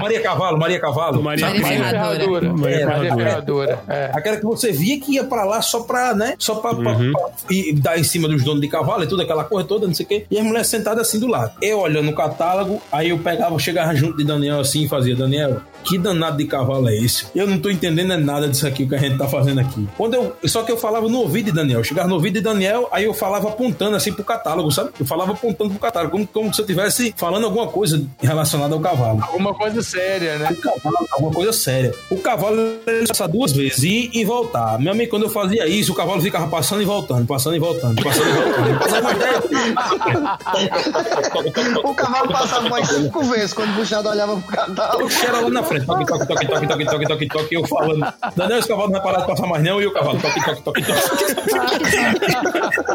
[0.00, 1.22] Maria Cavalo, Maria Cavalo.
[1.22, 2.52] Maria, Maria Maria Ferradora.
[2.52, 3.16] Maria Ferradora.
[3.16, 3.78] Ferradora.
[3.88, 4.10] É.
[4.14, 6.34] Aquela que você via que ia pra lá só pra, né?
[6.38, 7.12] Só pra, pra- Uhum.
[7.12, 9.94] pra- e dar em cima dos donos de cavalo e tudo, aquela coisa toda, não
[9.94, 10.26] sei o quê.
[10.30, 11.52] E as mulheres sentadas assim do lado.
[11.62, 15.60] Eu olhando o catálogo, aí eu pegava, chegava junto de Daniel assim e fazia, Daniel,
[15.84, 17.26] que danado de cavalo é esse?
[17.34, 19.88] Eu não tô entendendo é nada disso aqui que a gente tá fazendo aqui.
[19.96, 22.88] Quando eu, só que eu falava no ouvido de Daniel, chegava no ouvido de Daniel,
[22.92, 24.90] aí eu falava apontando assim pro catálogo, sabe?
[24.98, 28.80] Eu falava apontando pro catálogo, como, como se eu estivesse falando alguma coisa relacionada ao
[28.80, 29.22] cavalo.
[29.22, 30.48] Alguma coisa séria, né?
[30.50, 31.94] O cavalo, alguma coisa séria.
[32.10, 34.78] O cavalo ele passa duas vezes, ir e voltar.
[34.78, 38.02] Meu amigo, quando eu fazia isso, o cavalo ficava passando e voltando, passando e voltando,
[38.02, 38.78] passando e voltando.
[38.78, 39.38] Passava dez
[41.84, 45.04] O cavalo passava umas cinco vezes quando o buchado olhava pro catálogo.
[45.04, 48.12] O cheiro lá na frente, toque, toque, toque, toque, toque, toque, toque, toque, eu falando.
[48.34, 50.62] Daniel, esse cavalo não vai parar de passar mais não, e o cavalo, toque, toque,
[50.62, 50.98] toque, toque.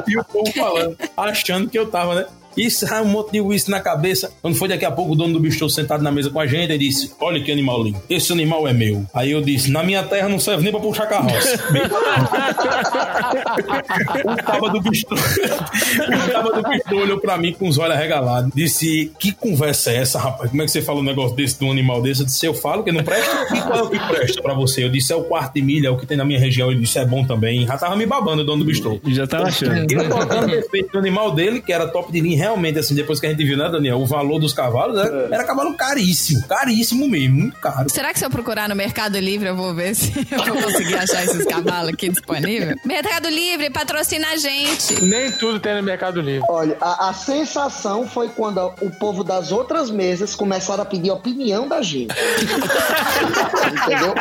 [0.12, 2.26] E o povo falando, achando que eu tava, né?
[2.56, 4.32] Isso, ah, um monte de uísque na cabeça.
[4.42, 6.72] Quando foi daqui a pouco, o dono do bistrô sentado na mesa com a gente,
[6.72, 9.06] ele disse: Olha que animal lindo, esse animal é meu.
[9.14, 11.60] Aí eu disse: Na minha terra não serve nem pra puxar carroça.
[14.26, 18.52] o caba do bistrô, o caba do bistrô olhou pra mim com os olhos arregalados,
[18.54, 20.50] disse: Que conversa é essa, rapaz?
[20.50, 22.22] Como é que você fala um negócio desse de um animal desse?
[22.22, 23.56] Eu disse: Eu falo que não presta.
[23.56, 24.84] E qual é o que presta pra você?
[24.84, 26.72] Eu disse: É o quarto de milha, é o que tem na minha região.
[26.72, 27.66] Ele disse: É bom também.
[27.66, 29.00] Já tava me babando o dono do bistrô.
[29.08, 29.92] Já tava achando.
[29.92, 33.20] E eu tocando defeito do animal dele, que era top de linha, realmente, assim, depois
[33.20, 34.00] que a gente viu, né, Daniel?
[34.00, 37.90] O valor dos cavalos né, era cavalo caríssimo, caríssimo mesmo, muito caro.
[37.90, 40.96] Será que se eu procurar no Mercado Livre eu vou ver se eu vou conseguir
[40.96, 42.76] achar esses cavalos aqui disponíveis?
[42.86, 45.02] Mercado Livre, patrocina a gente.
[45.04, 46.46] Nem tudo tem no Mercado Livre.
[46.50, 51.12] Olha, a, a sensação foi quando a- o povo das outras mesas começaram a pedir
[51.12, 52.14] opinião da gente.
[53.72, 54.14] Entendeu?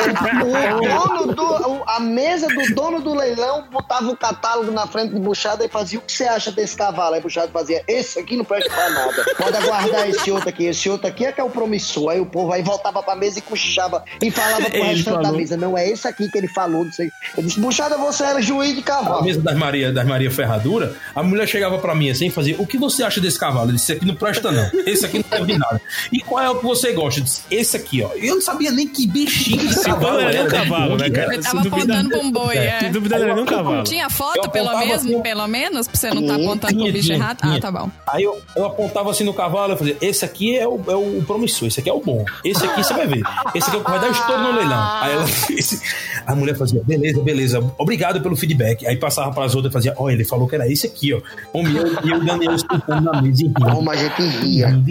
[0.44, 1.42] O, o dono do.
[1.70, 5.68] o- a mesa do dono do leilão botava o catálogo na frente de Buchada e
[5.68, 7.14] fazia o que você acha desse cavalo?
[7.14, 9.24] Aí Buchada fazia, esse aqui não presta pra nada.
[9.36, 10.64] Pode aguardar esse outro aqui.
[10.66, 12.10] Esse outro aqui é que é o promissor.
[12.10, 15.22] Aí o povo aí voltava pra mesa e cochichava e falava pro Ele restante da
[15.22, 15.38] falou.
[15.38, 15.56] mesa.
[15.56, 16.84] Não, é esse aqui que ele falou.
[16.84, 17.10] Não sei.
[17.36, 19.24] Eu disse, Buchada, você era juiz de A cavalo.
[19.24, 22.66] mesa das Maria, das Maria Ferradura, a mulher chegava pra mim assim e fazia: O
[22.66, 23.70] que você acha desse cavalo?
[23.70, 24.70] Eu disse: Esse aqui não presta, não.
[24.86, 25.80] Esse aqui não serve de nada.
[26.12, 27.20] E qual é o que você gosta?
[27.20, 28.10] Eu disse: Esse aqui, ó.
[28.14, 30.96] Eu não sabia nem que bichinho de Se cavalo não era nem um era, cavalo,
[30.96, 31.34] né, cara?
[31.34, 32.78] Eu Se tava apontando pra um boi, é.
[32.80, 33.84] Se duvidar, não era nem um cavalo.
[33.84, 37.06] Tinha foto, pelo assim- pelo menos, pra você não estar tá apontando pro Tinha, bicho
[37.06, 37.38] tinha, errado?
[37.40, 37.56] tinha.
[37.56, 37.90] Ah, tá bom.
[38.06, 41.22] Aí eu, eu apontava assim no cavalo, eu fazia, esse aqui é o, é o
[41.26, 42.24] promissor, esse aqui é o bom.
[42.44, 43.22] Esse aqui você vai ver.
[43.54, 45.00] Esse aqui é o que vai dar estouro no leilão.
[45.00, 45.80] Aí ela disse,
[46.26, 48.86] a mulher fazia, beleza, beleza, obrigado pelo feedback.
[48.86, 51.20] Aí passava para as outras e fazia, ó, ele falou que era esse aqui, ó.
[51.52, 53.74] Homem, eu, e eu o Daniel escutando na mesa e rindo.
[53.74, 54.82] Como a gente ria.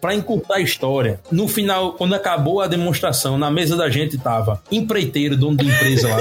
[0.00, 4.62] Pra encurtar a história, no final, quando acabou a demonstração, na mesa da gente tava
[4.70, 6.16] empreiteiro, dono de empresa lá.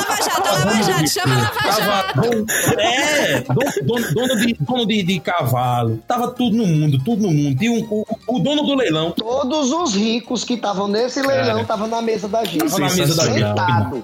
[0.00, 2.20] Lava Jato, Lava Jato, chama Lava Tava Jato.
[2.20, 2.46] dono,
[3.30, 5.98] é, dono, dono, dono de, dono de, de cavalo.
[6.06, 7.62] Tava tudo no mundo, tudo no mundo.
[7.62, 11.86] E um- o, o dono do leilão Todos os ricos que estavam nesse leilão estavam
[11.88, 12.58] na mesa da gente.
[12.70, 13.38] Tava na mesa da gente.
[13.40, 14.02] Sentado,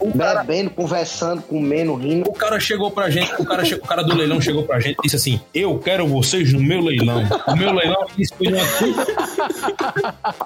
[0.00, 2.28] O cara, bebendo, conversando, comendo, rindo.
[2.28, 5.02] o cara chegou pra gente, o cara, o cara do leilão chegou pra gente e
[5.02, 7.22] disse assim: Eu quero vocês no meu leilão.
[7.48, 8.06] O meu leilão
[8.36, 8.62] foi uma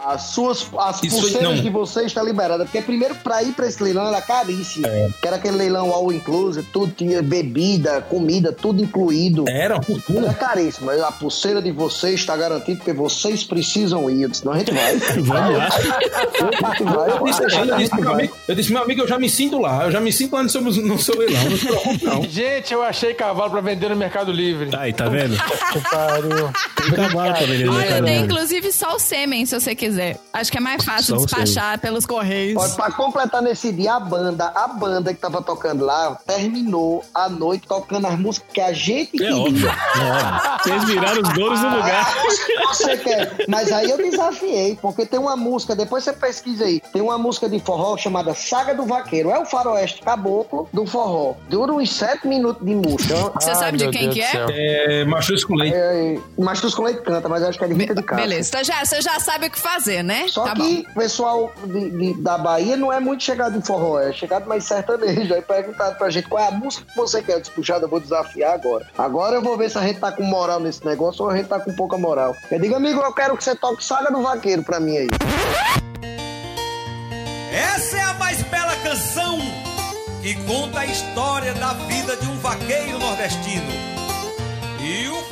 [0.04, 1.62] As suas as Isso pulseiras não.
[1.62, 2.64] de você está liberada.
[2.64, 4.86] Porque primeiro, pra ir pra esse leilão era caríssimo.
[4.86, 5.08] É.
[5.20, 9.44] Que era aquele leilão all inclusive, tudo tinha bebida, comida, tudo incluído.
[9.48, 10.34] Era uma Era fortuna.
[10.34, 14.22] caríssimo, mas a pulseira de vocês está garantida porque vocês precisam ir.
[14.22, 14.96] Eu disse, não, a gente vai.
[15.22, 15.68] Vamos lá.
[18.48, 19.84] Eu disse, meu amigo, eu já me sinto lá.
[19.84, 21.44] Eu já me sinto lá no seu, no seu leilão.
[21.44, 22.22] Não se preocupe, não.
[22.28, 24.70] Gente, eu achei cavalo pra vender no Mercado Livre.
[24.76, 25.36] Aí, tá vendo?
[25.90, 26.50] Pariu.
[26.76, 28.32] Tem cavalo pra vender no Olha, Mercado tem Livre.
[28.34, 30.18] inclusive só o sêmen, se você quiser.
[30.32, 32.60] Acho que é mais fácil Só despachar pelos correios.
[32.62, 37.28] Olha, pra completar nesse dia, a banda, a banda que tava tocando lá, terminou a
[37.28, 39.36] noite tocando as músicas que a gente É queria.
[39.36, 39.68] óbvio.
[39.68, 40.58] É óbvio.
[40.62, 42.14] Vocês viraram os donos do lugar.
[42.68, 43.44] Você quer.
[43.48, 47.48] Mas aí eu desafiei, porque tem uma música, depois você pesquisa aí, tem uma música
[47.48, 49.30] de forró chamada Saga do Vaqueiro.
[49.30, 51.34] É o faroeste caboclo do forró.
[51.48, 53.14] Dura uns sete minutos de música.
[53.40, 55.00] Você Ai, sabe de quem Deus que é?
[55.00, 55.74] É, machuca com leite.
[55.76, 58.28] É, Mastus com Leite canta, mas acho que é de Rita de Castro.
[58.28, 60.26] Beleza, então já, você já sabe o que fazer, né?
[60.28, 64.00] Só tá que o pessoal de- de- da Bahia não é muito chegado em forró,
[64.00, 65.34] é chegado mais sertanejo.
[65.34, 67.34] Aí perguntaram pra gente qual é a música que você quer.
[67.34, 68.86] Eu disse, puxada, eu vou desafiar agora.
[68.96, 71.48] Agora eu vou ver se a gente tá com moral nesse negócio ou a gente
[71.48, 72.34] tá com pouca moral.
[72.50, 75.08] Eu digo, amigo, eu quero que você toque Saga do Vaqueiro pra mim aí.
[77.52, 79.38] Essa é a mais bela canção
[80.22, 83.97] que conta a história da vida de um vaqueiro nordestino.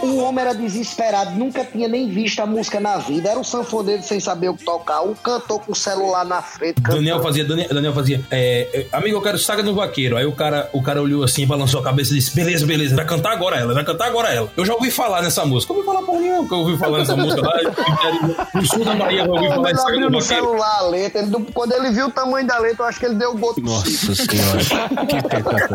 [0.02, 3.30] O homem era desesperado, nunca tinha nem visto a música na vida.
[3.30, 6.80] Era o sanfoneiro sem saber o que tocar, um cantor com o celular na frente.
[6.80, 10.16] Daniel fazia, Daniel, Daniel fazia, é, é, amigo, eu quero saga no vaqueiro.
[10.16, 13.04] Aí o cara, o cara olhou assim, balançou a cabeça e disse: beleza, beleza, vai
[13.06, 14.50] cantar agora ela, vai cantar agora ela.
[14.56, 15.72] Eu já ouvi falar nessa música.
[15.72, 17.52] Eu ouvi falar por nenhum, que eu ouvi falar nessa música lá.
[18.54, 20.22] No sul da Bahia, eu ouvi falar Ele de saga no no vaqueiro.
[20.44, 21.22] celular a letra.
[21.22, 23.60] ele- quando ele viu o tamanho da letra, eu acho que ele deu o gosto.
[23.60, 24.58] Nossa senhora.
[25.06, 25.16] que.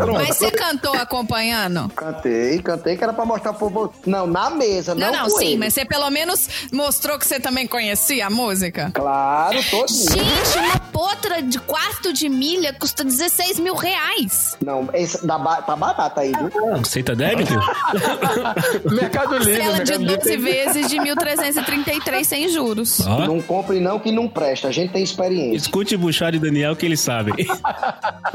[0.12, 1.90] Mas você cantou acompanhando?
[1.96, 3.94] Cantei, cantei que era pra mostrar pro povo.
[4.06, 5.12] Não, na mesa, não.
[5.12, 5.58] Não, não, com sim, ele.
[5.58, 8.92] mas você pelo menos mostrou que você também conhecia a música.
[8.94, 10.10] Claro, todinho.
[10.12, 14.58] Gente, uma potra de quarto de milha custa 16 mil reais.
[14.64, 15.62] Não, esse da ba...
[15.62, 16.76] tá barata aí, viu?
[16.76, 17.54] Aceita débito?
[18.90, 23.00] Mercado Livre, Tela de Mercado Livre 12 tem- vezes de 1.333 sem juros.
[23.06, 23.26] Ó.
[23.26, 25.58] Não compre não que não presta, a gente tem experiência.
[25.58, 27.34] Escute Buchar e Daniel que eles sabem.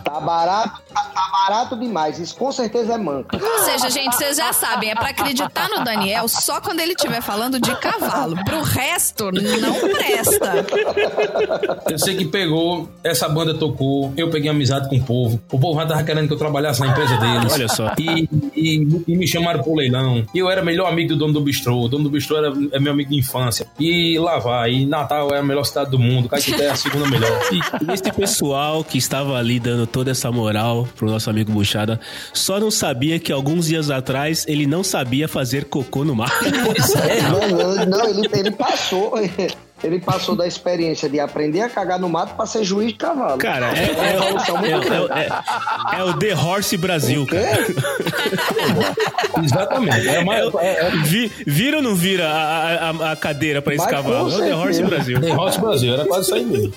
[0.07, 3.37] Tá barato, tá, tá barato demais, isso com certeza é manca.
[3.37, 7.23] Ou seja, gente, vocês já sabem, é pra acreditar no Daniel só quando ele estiver
[7.23, 8.37] falando de cavalo.
[8.45, 10.67] Pro resto, não presta.
[11.91, 15.41] Eu sei que pegou, essa banda tocou, eu peguei amizade com o povo.
[15.51, 17.53] O povo já tava querendo que eu trabalhasse na empresa deles.
[17.53, 17.93] Olha só.
[17.99, 20.25] E, e- e me chamaram pro leilão.
[20.35, 21.83] E eu era melhor amigo do dono do bistrô.
[21.83, 23.67] O dono do bistrô era, é meu amigo de infância.
[23.79, 24.73] E lá vai.
[24.73, 26.29] E Natal é a melhor cidade do mundo.
[26.29, 27.27] Caetité é a segunda melhor.
[27.57, 32.01] E, esse pessoal que estava ali dando toda essa moral pro nosso amigo Buchada
[32.33, 36.31] só não sabia que alguns dias atrás ele não sabia fazer cocô no mar.
[36.65, 39.13] pois é, Não, não, não, ele, ele passou.
[39.85, 43.39] Ele passou da experiência de aprender a cagar no mato pra ser juiz de cavalo.
[43.39, 44.19] Cara, é, é,
[44.53, 45.13] uma é- grande.
[45.13, 47.67] é- é o The Horse Brasil, cara.
[49.43, 50.09] exatamente.
[50.09, 53.85] É, mais, é, é, Vi- vira ou não vira a, a- a cadeira pra esse
[53.85, 54.31] Mas cavalo?
[54.31, 54.83] É o The Horse.
[54.83, 55.21] Brasil.
[55.21, 56.73] The Horse Brasil, era quase aí mesmo.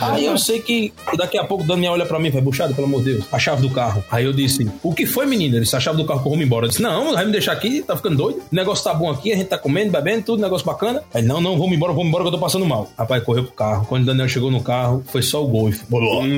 [0.00, 2.74] Aí eu sei que daqui a pouco o Daniel olha pra mim e vai, Buchado,
[2.74, 4.04] pelo amor de Deus, a chave do carro.
[4.10, 5.56] Aí eu disse, o que foi, menino?
[5.56, 6.66] Ele disse, a chave do carro que eu vou embora.
[6.66, 8.38] Eu disse, não, vai me deixar aqui, tá ficando doido.
[8.38, 11.02] O negócio tá bom aqui, a gente tá comendo, bebendo, tudo, negócio bacana.
[11.12, 12.88] Aí, não, não, vamos embora, vamos embora que eu tô passando mal.
[12.98, 13.86] Rapaz, correu pro carro.
[13.88, 15.84] Quando o Daniel chegou no carro, foi só o golfe.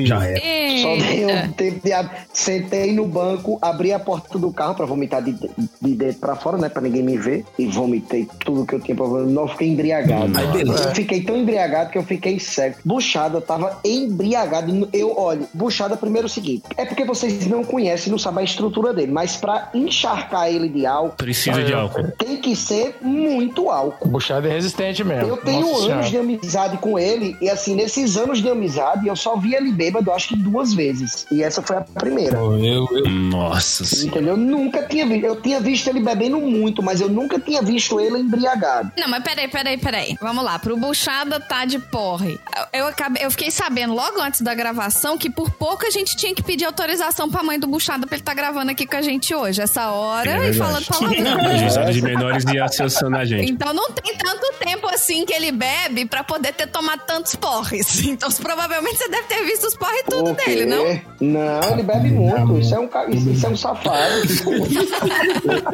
[0.05, 0.39] Já era.
[0.81, 1.93] Só dei um tempo de.
[1.93, 6.35] ab- Sentei no banco, abri a porta do carro pra vomitar de, de dentro pra
[6.35, 6.69] fora, né?
[6.69, 7.43] Pra ninguém me ver.
[7.57, 9.31] E vomitei tudo que eu tinha pra vomitar.
[9.33, 10.37] Não fiquei embriagado.
[10.37, 10.89] Aí, beleza.
[10.89, 12.75] Eu fiquei tão embriagado que eu fiquei cego.
[12.85, 14.87] Buchada tava embriagado.
[14.93, 18.43] Eu, olha, Buchada, primeiro é o seguinte: é porque vocês não conhecem, não sabem a
[18.45, 19.11] estrutura dele.
[19.11, 22.11] Mas pra encharcar ele de álcool, Precisa de álcool.
[22.17, 24.07] tem que ser muito álcool.
[24.07, 25.27] Buchada é resistente mesmo.
[25.29, 29.15] Eu tenho Nossa anos de amizade com ele, e assim, nesses anos de amizade, eu
[29.15, 31.25] só vi ele bêbado, acho que duas vezes.
[31.31, 32.37] E essa foi a primeira.
[32.37, 34.07] Eu, eu, Nossa senhora.
[34.07, 34.33] Entendeu?
[34.33, 35.25] Eu nunca tinha visto.
[35.25, 38.91] Eu tinha visto ele bebendo muito, mas eu nunca tinha visto ele embriagado.
[38.97, 40.17] Não, mas peraí, peraí, peraí.
[40.21, 42.39] Vamos lá, pro Buchada tá de porre.
[42.73, 46.15] Eu, eu acabei, eu fiquei sabendo logo antes da gravação que por pouco a gente
[46.15, 49.01] tinha que pedir autorização pra mãe do Buchada pra ele tá gravando aqui com a
[49.01, 51.57] gente hoje, essa hora, É e falando palavrão.
[51.57, 53.51] Juizado de menores ia sancionar a gente.
[53.51, 58.01] Então não tem tanto tempo assim que ele bebe pra poder ter tomado tantos porres.
[58.17, 60.45] Então provavelmente você deve ter visto os porres tudo O quê?
[60.45, 60.99] dele, não?
[61.19, 62.57] Não, ele bebe muito.
[62.57, 64.13] Isso é um, isso, é um safado.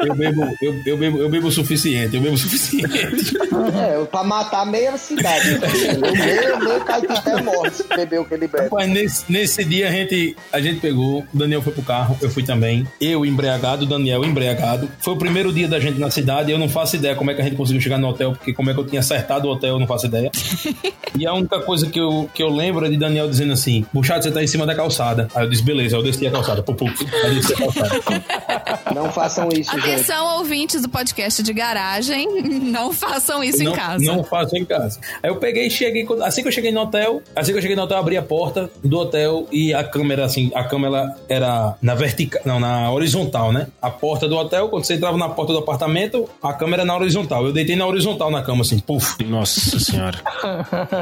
[0.08, 3.38] eu, bebo, eu, eu bebo, eu bebo o suficiente, eu bebo o suficiente.
[3.82, 5.60] é, pra matar meia cidade.
[6.04, 8.64] O meio, meio Caetité morre se beber o que ele bebe.
[8.66, 12.30] Rapaz, nesse, nesse dia a gente, a gente pegou, o Daniel foi pro carro, eu
[12.30, 12.88] fui também.
[13.00, 14.90] Eu embriagado, o Daniel embriagado.
[15.00, 17.42] Foi o primeiro dia da gente na cidade, eu não faço ideia como é que
[17.42, 19.72] a gente conseguiu chegar no hotel, porque como é que eu tinha acertado o hotel,
[19.76, 20.32] eu não faço ideia.
[21.18, 24.24] e a única coisa que eu, que eu lembro é de Daniel dizendo assim: Buchado,
[24.24, 25.28] você tá em cima da calçada.
[25.36, 26.64] Aí eu disse, beleza, eu desci a calçada.
[26.64, 26.88] Pum, pum.
[27.24, 28.84] Aí desci a calçada.
[28.94, 29.90] Não façam isso, gente.
[29.90, 32.28] Atenção, ouvintes do podcast de garagem,
[32.72, 34.04] não façam isso não, em casa.
[34.04, 35.00] Não faço em casa.
[35.22, 36.06] Aí eu peguei e cheguei.
[36.22, 38.22] Assim que eu cheguei no hotel, assim que eu cheguei no hotel, eu abri a
[38.22, 43.52] porta do hotel e a câmera, assim, a câmera era na vertical, não, na horizontal,
[43.52, 43.68] né?
[43.82, 46.96] A porta do hotel, quando você entrava na porta do apartamento, a câmera era na
[46.96, 47.46] horizontal.
[47.46, 50.18] Eu deitei na horizontal na cama, assim, puf, Nossa senhora.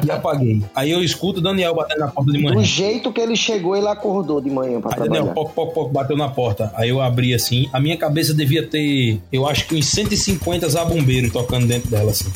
[0.06, 0.62] e apaguei.
[0.76, 2.56] Aí eu escuto o Daniel batendo na porta de manhã.
[2.56, 5.34] Do jeito que ele chegou, ele acordou de manhã pra Aí Daniel, trabalhar.
[5.34, 6.72] poc, poc, poc, bateu na porta.
[6.76, 7.68] Aí eu abri assim.
[7.74, 12.32] A minha cabeça devia ter, eu acho que uns 150 zabombeiros tocando dentro dela, assim.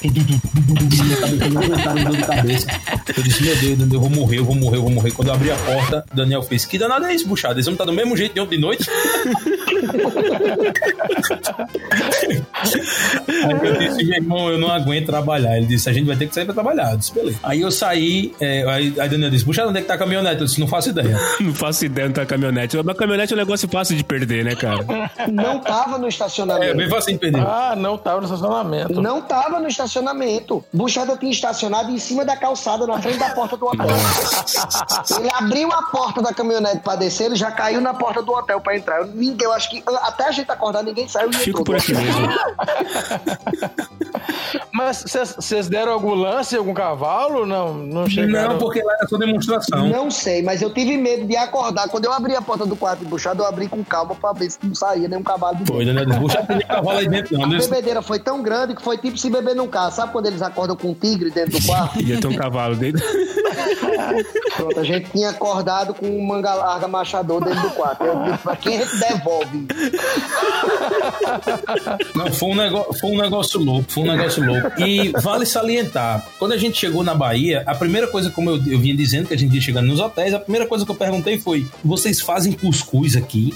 [3.15, 5.11] Eu disse, meu Deus, Daniel, eu vou morrer, eu vou morrer, eu vou morrer.
[5.11, 7.59] Quando eu abri a porta, o Daniel fez, que danada é isso, buchado?
[7.59, 8.85] Esse homem tá do mesmo jeito de ontem de noite?
[12.65, 15.57] Aí eu disse, meu irmão, eu não aguento trabalhar.
[15.57, 16.91] Ele disse, a gente vai ter que sair pra trabalhar.
[16.91, 17.39] Eu disse, beleza.
[17.43, 20.41] Aí eu saí, é, aí, aí Daniel disse, puxa, onde é que tá a caminhonete?
[20.41, 21.15] Eu disse, não faço ideia.
[21.39, 22.77] Não faço ideia onde tá a caminhonete.
[22.83, 24.85] Mas caminhonete é um negócio fácil de perder, né, cara?
[25.31, 26.77] Não tava no É, estacionamento.
[26.77, 27.41] bem fácil de perder.
[27.41, 29.01] Ah, não tava no estacionamento.
[29.01, 30.63] Não tava no estacionamento.
[30.73, 33.85] Buchada tinha estacionado em cima da calçada, na frente da porta do hotel.
[35.19, 38.59] Ele abriu a porta da caminhonete pra descer, ele já caiu na porta do hotel
[38.61, 38.99] pra entrar.
[38.99, 41.65] Eu, ninguém, eu acho que até a gente acordar, ninguém saiu Fico entrou.
[41.65, 42.27] por aqui mesmo.
[44.73, 45.03] Mas
[45.37, 47.45] vocês deram algum lance, algum cavalo?
[47.45, 48.53] Não, não chegaram.
[48.53, 49.87] Não, porque lá era só demonstração.
[49.87, 51.87] Não sei, mas eu tive medo de acordar.
[51.87, 54.59] Quando eu abri a porta do quarto de eu abri com calma pra ver se
[54.63, 56.05] não saía nenhum cavalo de Foi, dentro.
[56.05, 57.37] Disse, puxa, tem cavalo aí dentro.
[57.37, 59.91] Não, A disse, bebedeira foi tão grande que foi tipo se beber num carro.
[59.91, 61.99] Sabe quando eles acordam com um tigre dentro do quarto?
[62.03, 63.03] Ia ter um cavalo dentro.
[64.55, 68.03] Pronto, a gente tinha acordado com um manga larga machador dentro do quarto.
[68.03, 69.67] Eu disse, pra quem a gente devolve?
[72.15, 74.81] Não, foi um, negócio, foi um negócio louco, foi um negócio louco.
[74.81, 78.79] E vale salientar, quando a gente chegou na Bahia, a primeira coisa, como eu, eu
[78.79, 81.37] vinha dizendo, que a gente ia chegando nos hotéis, a primeira coisa que eu perguntei
[81.37, 83.53] foi: vocês fazem cuscuz aqui?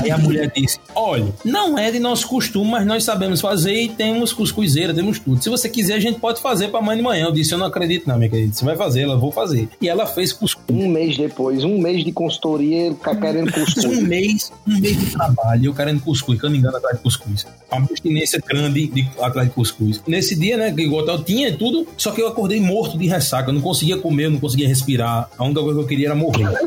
[0.00, 3.88] Aí a mulher disse: olha, não é de nosso costume, mas nós sabemos fazer e
[3.88, 5.42] temos cuscuzeira, temos tudo.
[5.42, 7.24] Se você quiser, a gente pode fazer pra amanhã de manhã.
[7.26, 8.52] Eu disse: eu não acredito, não, minha querida.
[8.52, 9.68] Você vai fazer, ela vou fazer.
[9.80, 10.64] E ela fez cuscuz.
[10.70, 14.02] Um mês depois, um mês de consultoria, ele tá querendo Um cuscuz.
[14.02, 17.46] mês, um mês de trabalho, eu querendo cuscuz, caningando atrás de cuscuz.
[17.70, 20.02] Uma abstinência grande de, atrás de cuscuz.
[20.06, 23.50] Nesse dia, né, que o hotel tinha tudo, só que eu acordei morto de ressaca.
[23.50, 25.28] Eu não conseguia comer, eu não conseguia respirar.
[25.36, 26.48] A única coisa que eu queria era morrer.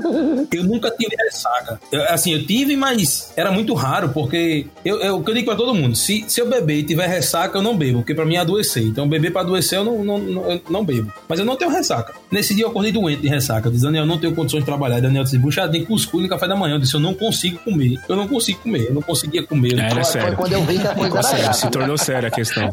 [0.52, 1.80] Eu nunca tive ressaca.
[1.91, 5.45] Eu, assim, eu tive, mas era muito raro, porque eu, eu, o que eu digo
[5.45, 8.26] pra todo mundo: se, se eu beber e tiver ressaca, eu não bebo, porque pra
[8.26, 8.84] mim é adoecer.
[8.84, 11.12] Então, beber pra adoecer, eu não, não, não, eu não bebo.
[11.30, 12.14] Mas eu não tenho ressaca.
[12.30, 13.68] Nesse dia, eu acordei doente de ressaca.
[13.68, 14.99] Eu disse, Daniel, eu não tenho condições de trabalhar.
[14.99, 16.76] Daniel disse, bucha, tem cuscuz no café da manhã.
[16.76, 17.98] Eu disse, eu não consigo comer.
[18.10, 18.88] Eu não consigo comer.
[18.88, 19.80] Eu não conseguia comer.
[19.80, 20.36] É, era Foi sério.
[20.36, 21.57] quando eu vi que a coisa era Sério, grave.
[21.57, 22.72] se tornou séria a questão.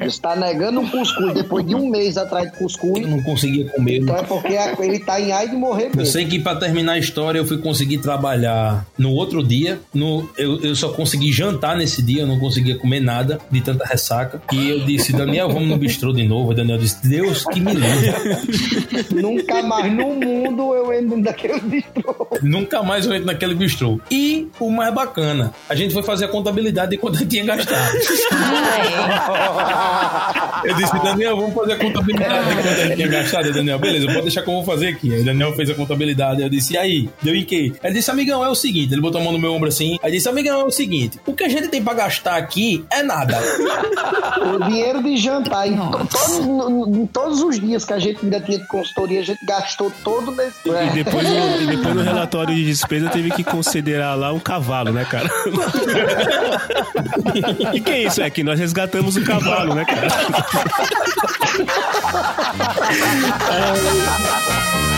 [0.00, 3.02] Você tá negando um cuscuz depois de um mês atrás de cuscuz.
[3.02, 3.98] Eu não conseguia comer.
[3.98, 6.06] Então é porque ele tá em ai de morrer Eu mesmo.
[6.06, 9.78] sei que pra terminar a história eu fui conseguir trabalhar no outro dia.
[9.94, 13.84] No, eu, eu só consegui jantar nesse dia, eu não conseguia comer nada de tanta
[13.84, 14.40] ressaca.
[14.52, 16.50] E eu disse, Daniel, vamos no bistrô de novo.
[16.50, 18.12] O Daniel disse, Deus que me livre.
[19.20, 22.28] Nunca mais no mundo eu entro daquele bistrô.
[22.42, 24.00] Nunca mais eu entro naquele bistrô.
[24.10, 27.96] E o mais bacana, a gente foi fazer a contabilidade de quanto eu tinha gastado.
[30.64, 33.52] Eu disse, Daniel, vamos fazer a contabilidade de quanto a gente tinha gastado.
[33.52, 35.14] Daniel, beleza, pode deixar que eu vou fazer aqui.
[35.14, 36.42] Aí Daniel fez a contabilidade.
[36.42, 37.08] Eu disse, e aí?
[37.22, 37.72] Deu em quê?
[37.82, 38.92] Ele disse, amigão, é o seguinte.
[38.94, 39.98] Ele botou a mão no meu ombro assim.
[40.02, 41.20] Aí disse, amigão, é o seguinte.
[41.26, 43.38] O que a gente tem pra gastar aqui é nada.
[44.54, 46.08] O dinheiro de jantar em, to-
[47.12, 50.32] todos, em os dias que a gente ainda tinha de consultoria, a gente gastou todo
[50.32, 50.56] nesse.
[50.66, 54.92] E depois, no, e depois no relatório de despesa teve que considerar lá um cavalo,
[54.92, 55.28] né, cara?
[57.74, 58.22] E que é isso?
[58.22, 60.08] É que nós resgatamos o cavalo, né, cara?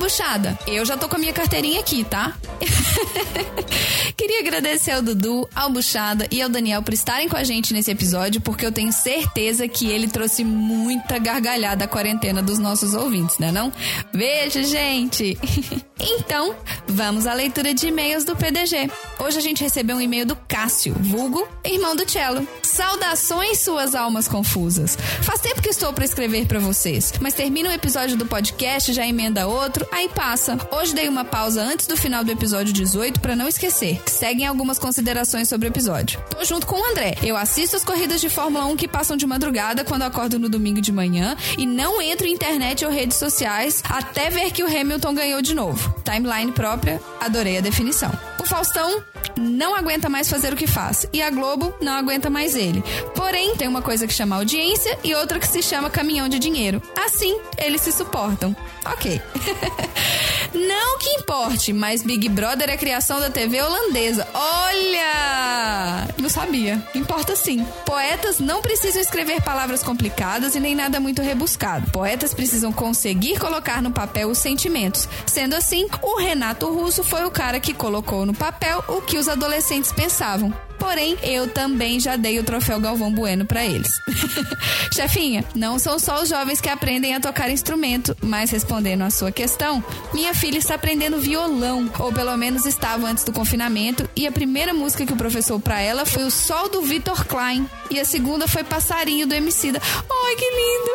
[0.00, 0.58] Buchada?
[0.66, 2.32] Eu já tô com a minha carteirinha aqui, tá?
[4.16, 7.90] Queria agradecer ao Dudu, ao Buchada e ao Daniel por estarem com a gente nesse
[7.90, 13.38] episódio, porque eu tenho certeza que ele trouxe muita gargalhada à quarentena dos nossos ouvintes,
[13.38, 13.70] né não?
[14.10, 15.38] Beijo, gente!
[16.00, 16.54] Então,
[16.88, 18.90] vamos à leitura de e-mails do PDG.
[19.18, 22.46] Hoje a gente recebeu um e-mail do Cássio, vulgo, irmão do Cello.
[22.62, 24.96] Saudações, suas almas confusas.
[25.22, 29.06] Faz tempo que estou para escrever para vocês, mas termina um episódio do podcast, já
[29.06, 30.58] emenda outro, aí passa.
[30.70, 34.00] Hoje dei uma pausa antes do final do episódio 18 para não esquecer.
[34.06, 36.22] Seguem algumas considerações sobre o episódio.
[36.30, 37.14] Tô junto com o André.
[37.22, 40.80] Eu assisto as corridas de Fórmula 1 que passam de madrugada quando acordo no domingo
[40.80, 45.14] de manhã e não entro em internet ou redes sociais até ver que o Hamilton
[45.14, 45.89] ganhou de novo.
[46.04, 48.10] Timeline própria, adorei a definição.
[48.38, 49.02] O Faustão
[49.36, 52.82] não aguenta mais fazer o que faz e a Globo não aguenta mais ele.
[53.14, 56.82] Porém, tem uma coisa que chama audiência e outra que se chama caminhão de dinheiro.
[56.96, 58.54] Assim, eles se suportam.
[58.84, 59.20] Ok.
[60.54, 64.26] não que importe, mas Big Brother é criação da TV holandesa.
[64.32, 66.08] Olha!
[66.18, 66.82] Não sabia.
[66.94, 67.64] Importa sim.
[67.84, 71.90] Poetas não precisam escrever palavras complicadas e nem nada muito rebuscado.
[71.90, 75.08] Poetas precisam conseguir colocar no papel os sentimentos.
[75.26, 79.28] Sendo assim, o Renato Russo foi o cara que colocou no papel o que os
[79.28, 80.52] adolescentes pensavam.
[80.80, 84.00] Porém, eu também já dei o troféu Galvão Bueno pra eles.
[84.92, 89.30] Chefinha, não são só os jovens que aprendem a tocar instrumento, mas respondendo à sua
[89.30, 94.32] questão, minha filha está aprendendo violão, ou pelo menos estava antes do confinamento, e a
[94.32, 98.04] primeira música que o professor pra ela foi o Sol do Vitor Klein, e a
[98.04, 99.80] segunda foi Passarinho do Emicida.
[99.84, 100.90] Ai, que lindo.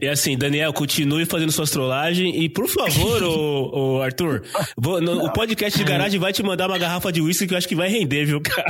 [0.03, 4.43] E assim, Daniel, continue fazendo suas trollagens e, por favor, ô, ô Arthur,
[4.77, 7.59] vou- no- o podcast de garagem vai te mandar uma garrafa de uísque que eu
[7.59, 8.66] acho que vai render, viu, cara?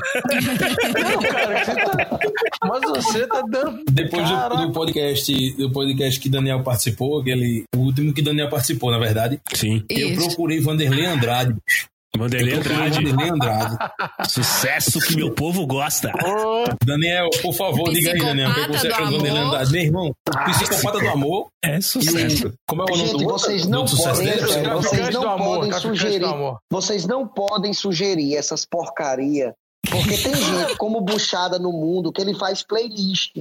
[1.02, 2.18] Não, cara, você tá...
[2.68, 3.82] Mas você tá dando.
[3.90, 8.90] Depois do, do podcast, do podcast que Daniel participou, aquele, o último que Daniel participou,
[8.90, 9.82] na verdade, Sim.
[9.88, 10.26] eu Isso.
[10.28, 11.54] procurei Vanderlei Andrade.
[12.16, 13.04] Vanderlei Andrade.
[13.04, 13.76] Vanderlei Andrade.
[14.28, 16.12] Sucesso que meu povo gosta.
[16.84, 19.42] Daniel, por favor, diga aí, Daniel, o que Psicopata você do acha do Vanderlei.
[19.42, 19.72] Andrade?
[19.72, 20.12] Meu irmão,
[20.46, 21.48] psicopata do amor.
[21.64, 22.48] É E sucesso.
[22.48, 25.30] o, como é o nome do vocês Do não sucesso podem, é, vocês do não
[25.30, 29.54] amor, podem sugerir, do vocês não podem sugerir essas porcaria,
[29.90, 33.38] porque tem gente como buchada no mundo que ele faz playlist.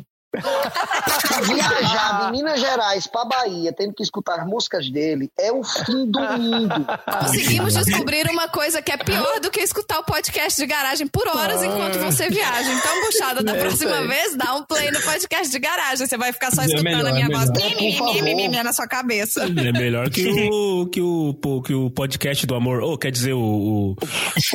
[1.44, 6.10] Viajar de Minas Gerais pra Bahia, tendo que escutar as músicas dele, é o fim
[6.10, 6.88] do mundo.
[7.20, 11.28] Conseguimos descobrir uma coisa que é pior do que escutar o podcast de garagem por
[11.28, 12.72] horas enquanto você viaja.
[12.72, 16.08] Então, buchada, da É próxima vez, dá um play no podcast de garagem.
[16.08, 17.72] Você vai ficar só É escutando melhor, a minha é voz melhor.
[17.72, 18.14] É, por favor.
[18.16, 19.44] mi, mi, mi, mi, na sua cabeça.
[19.44, 22.82] É melhor que o, que o, que o podcast do amor.
[22.82, 23.42] Ou quer dizer, o.
[23.42, 23.96] o-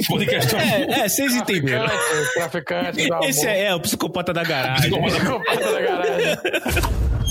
[0.08, 0.66] Podcast do amor.
[0.72, 1.86] É, é, vocês entenderam.
[1.86, 3.28] Traficante, traficante do amor.
[3.28, 4.90] Esse é, é o psicopata da garagem.
[5.72, 6.36] Garagem.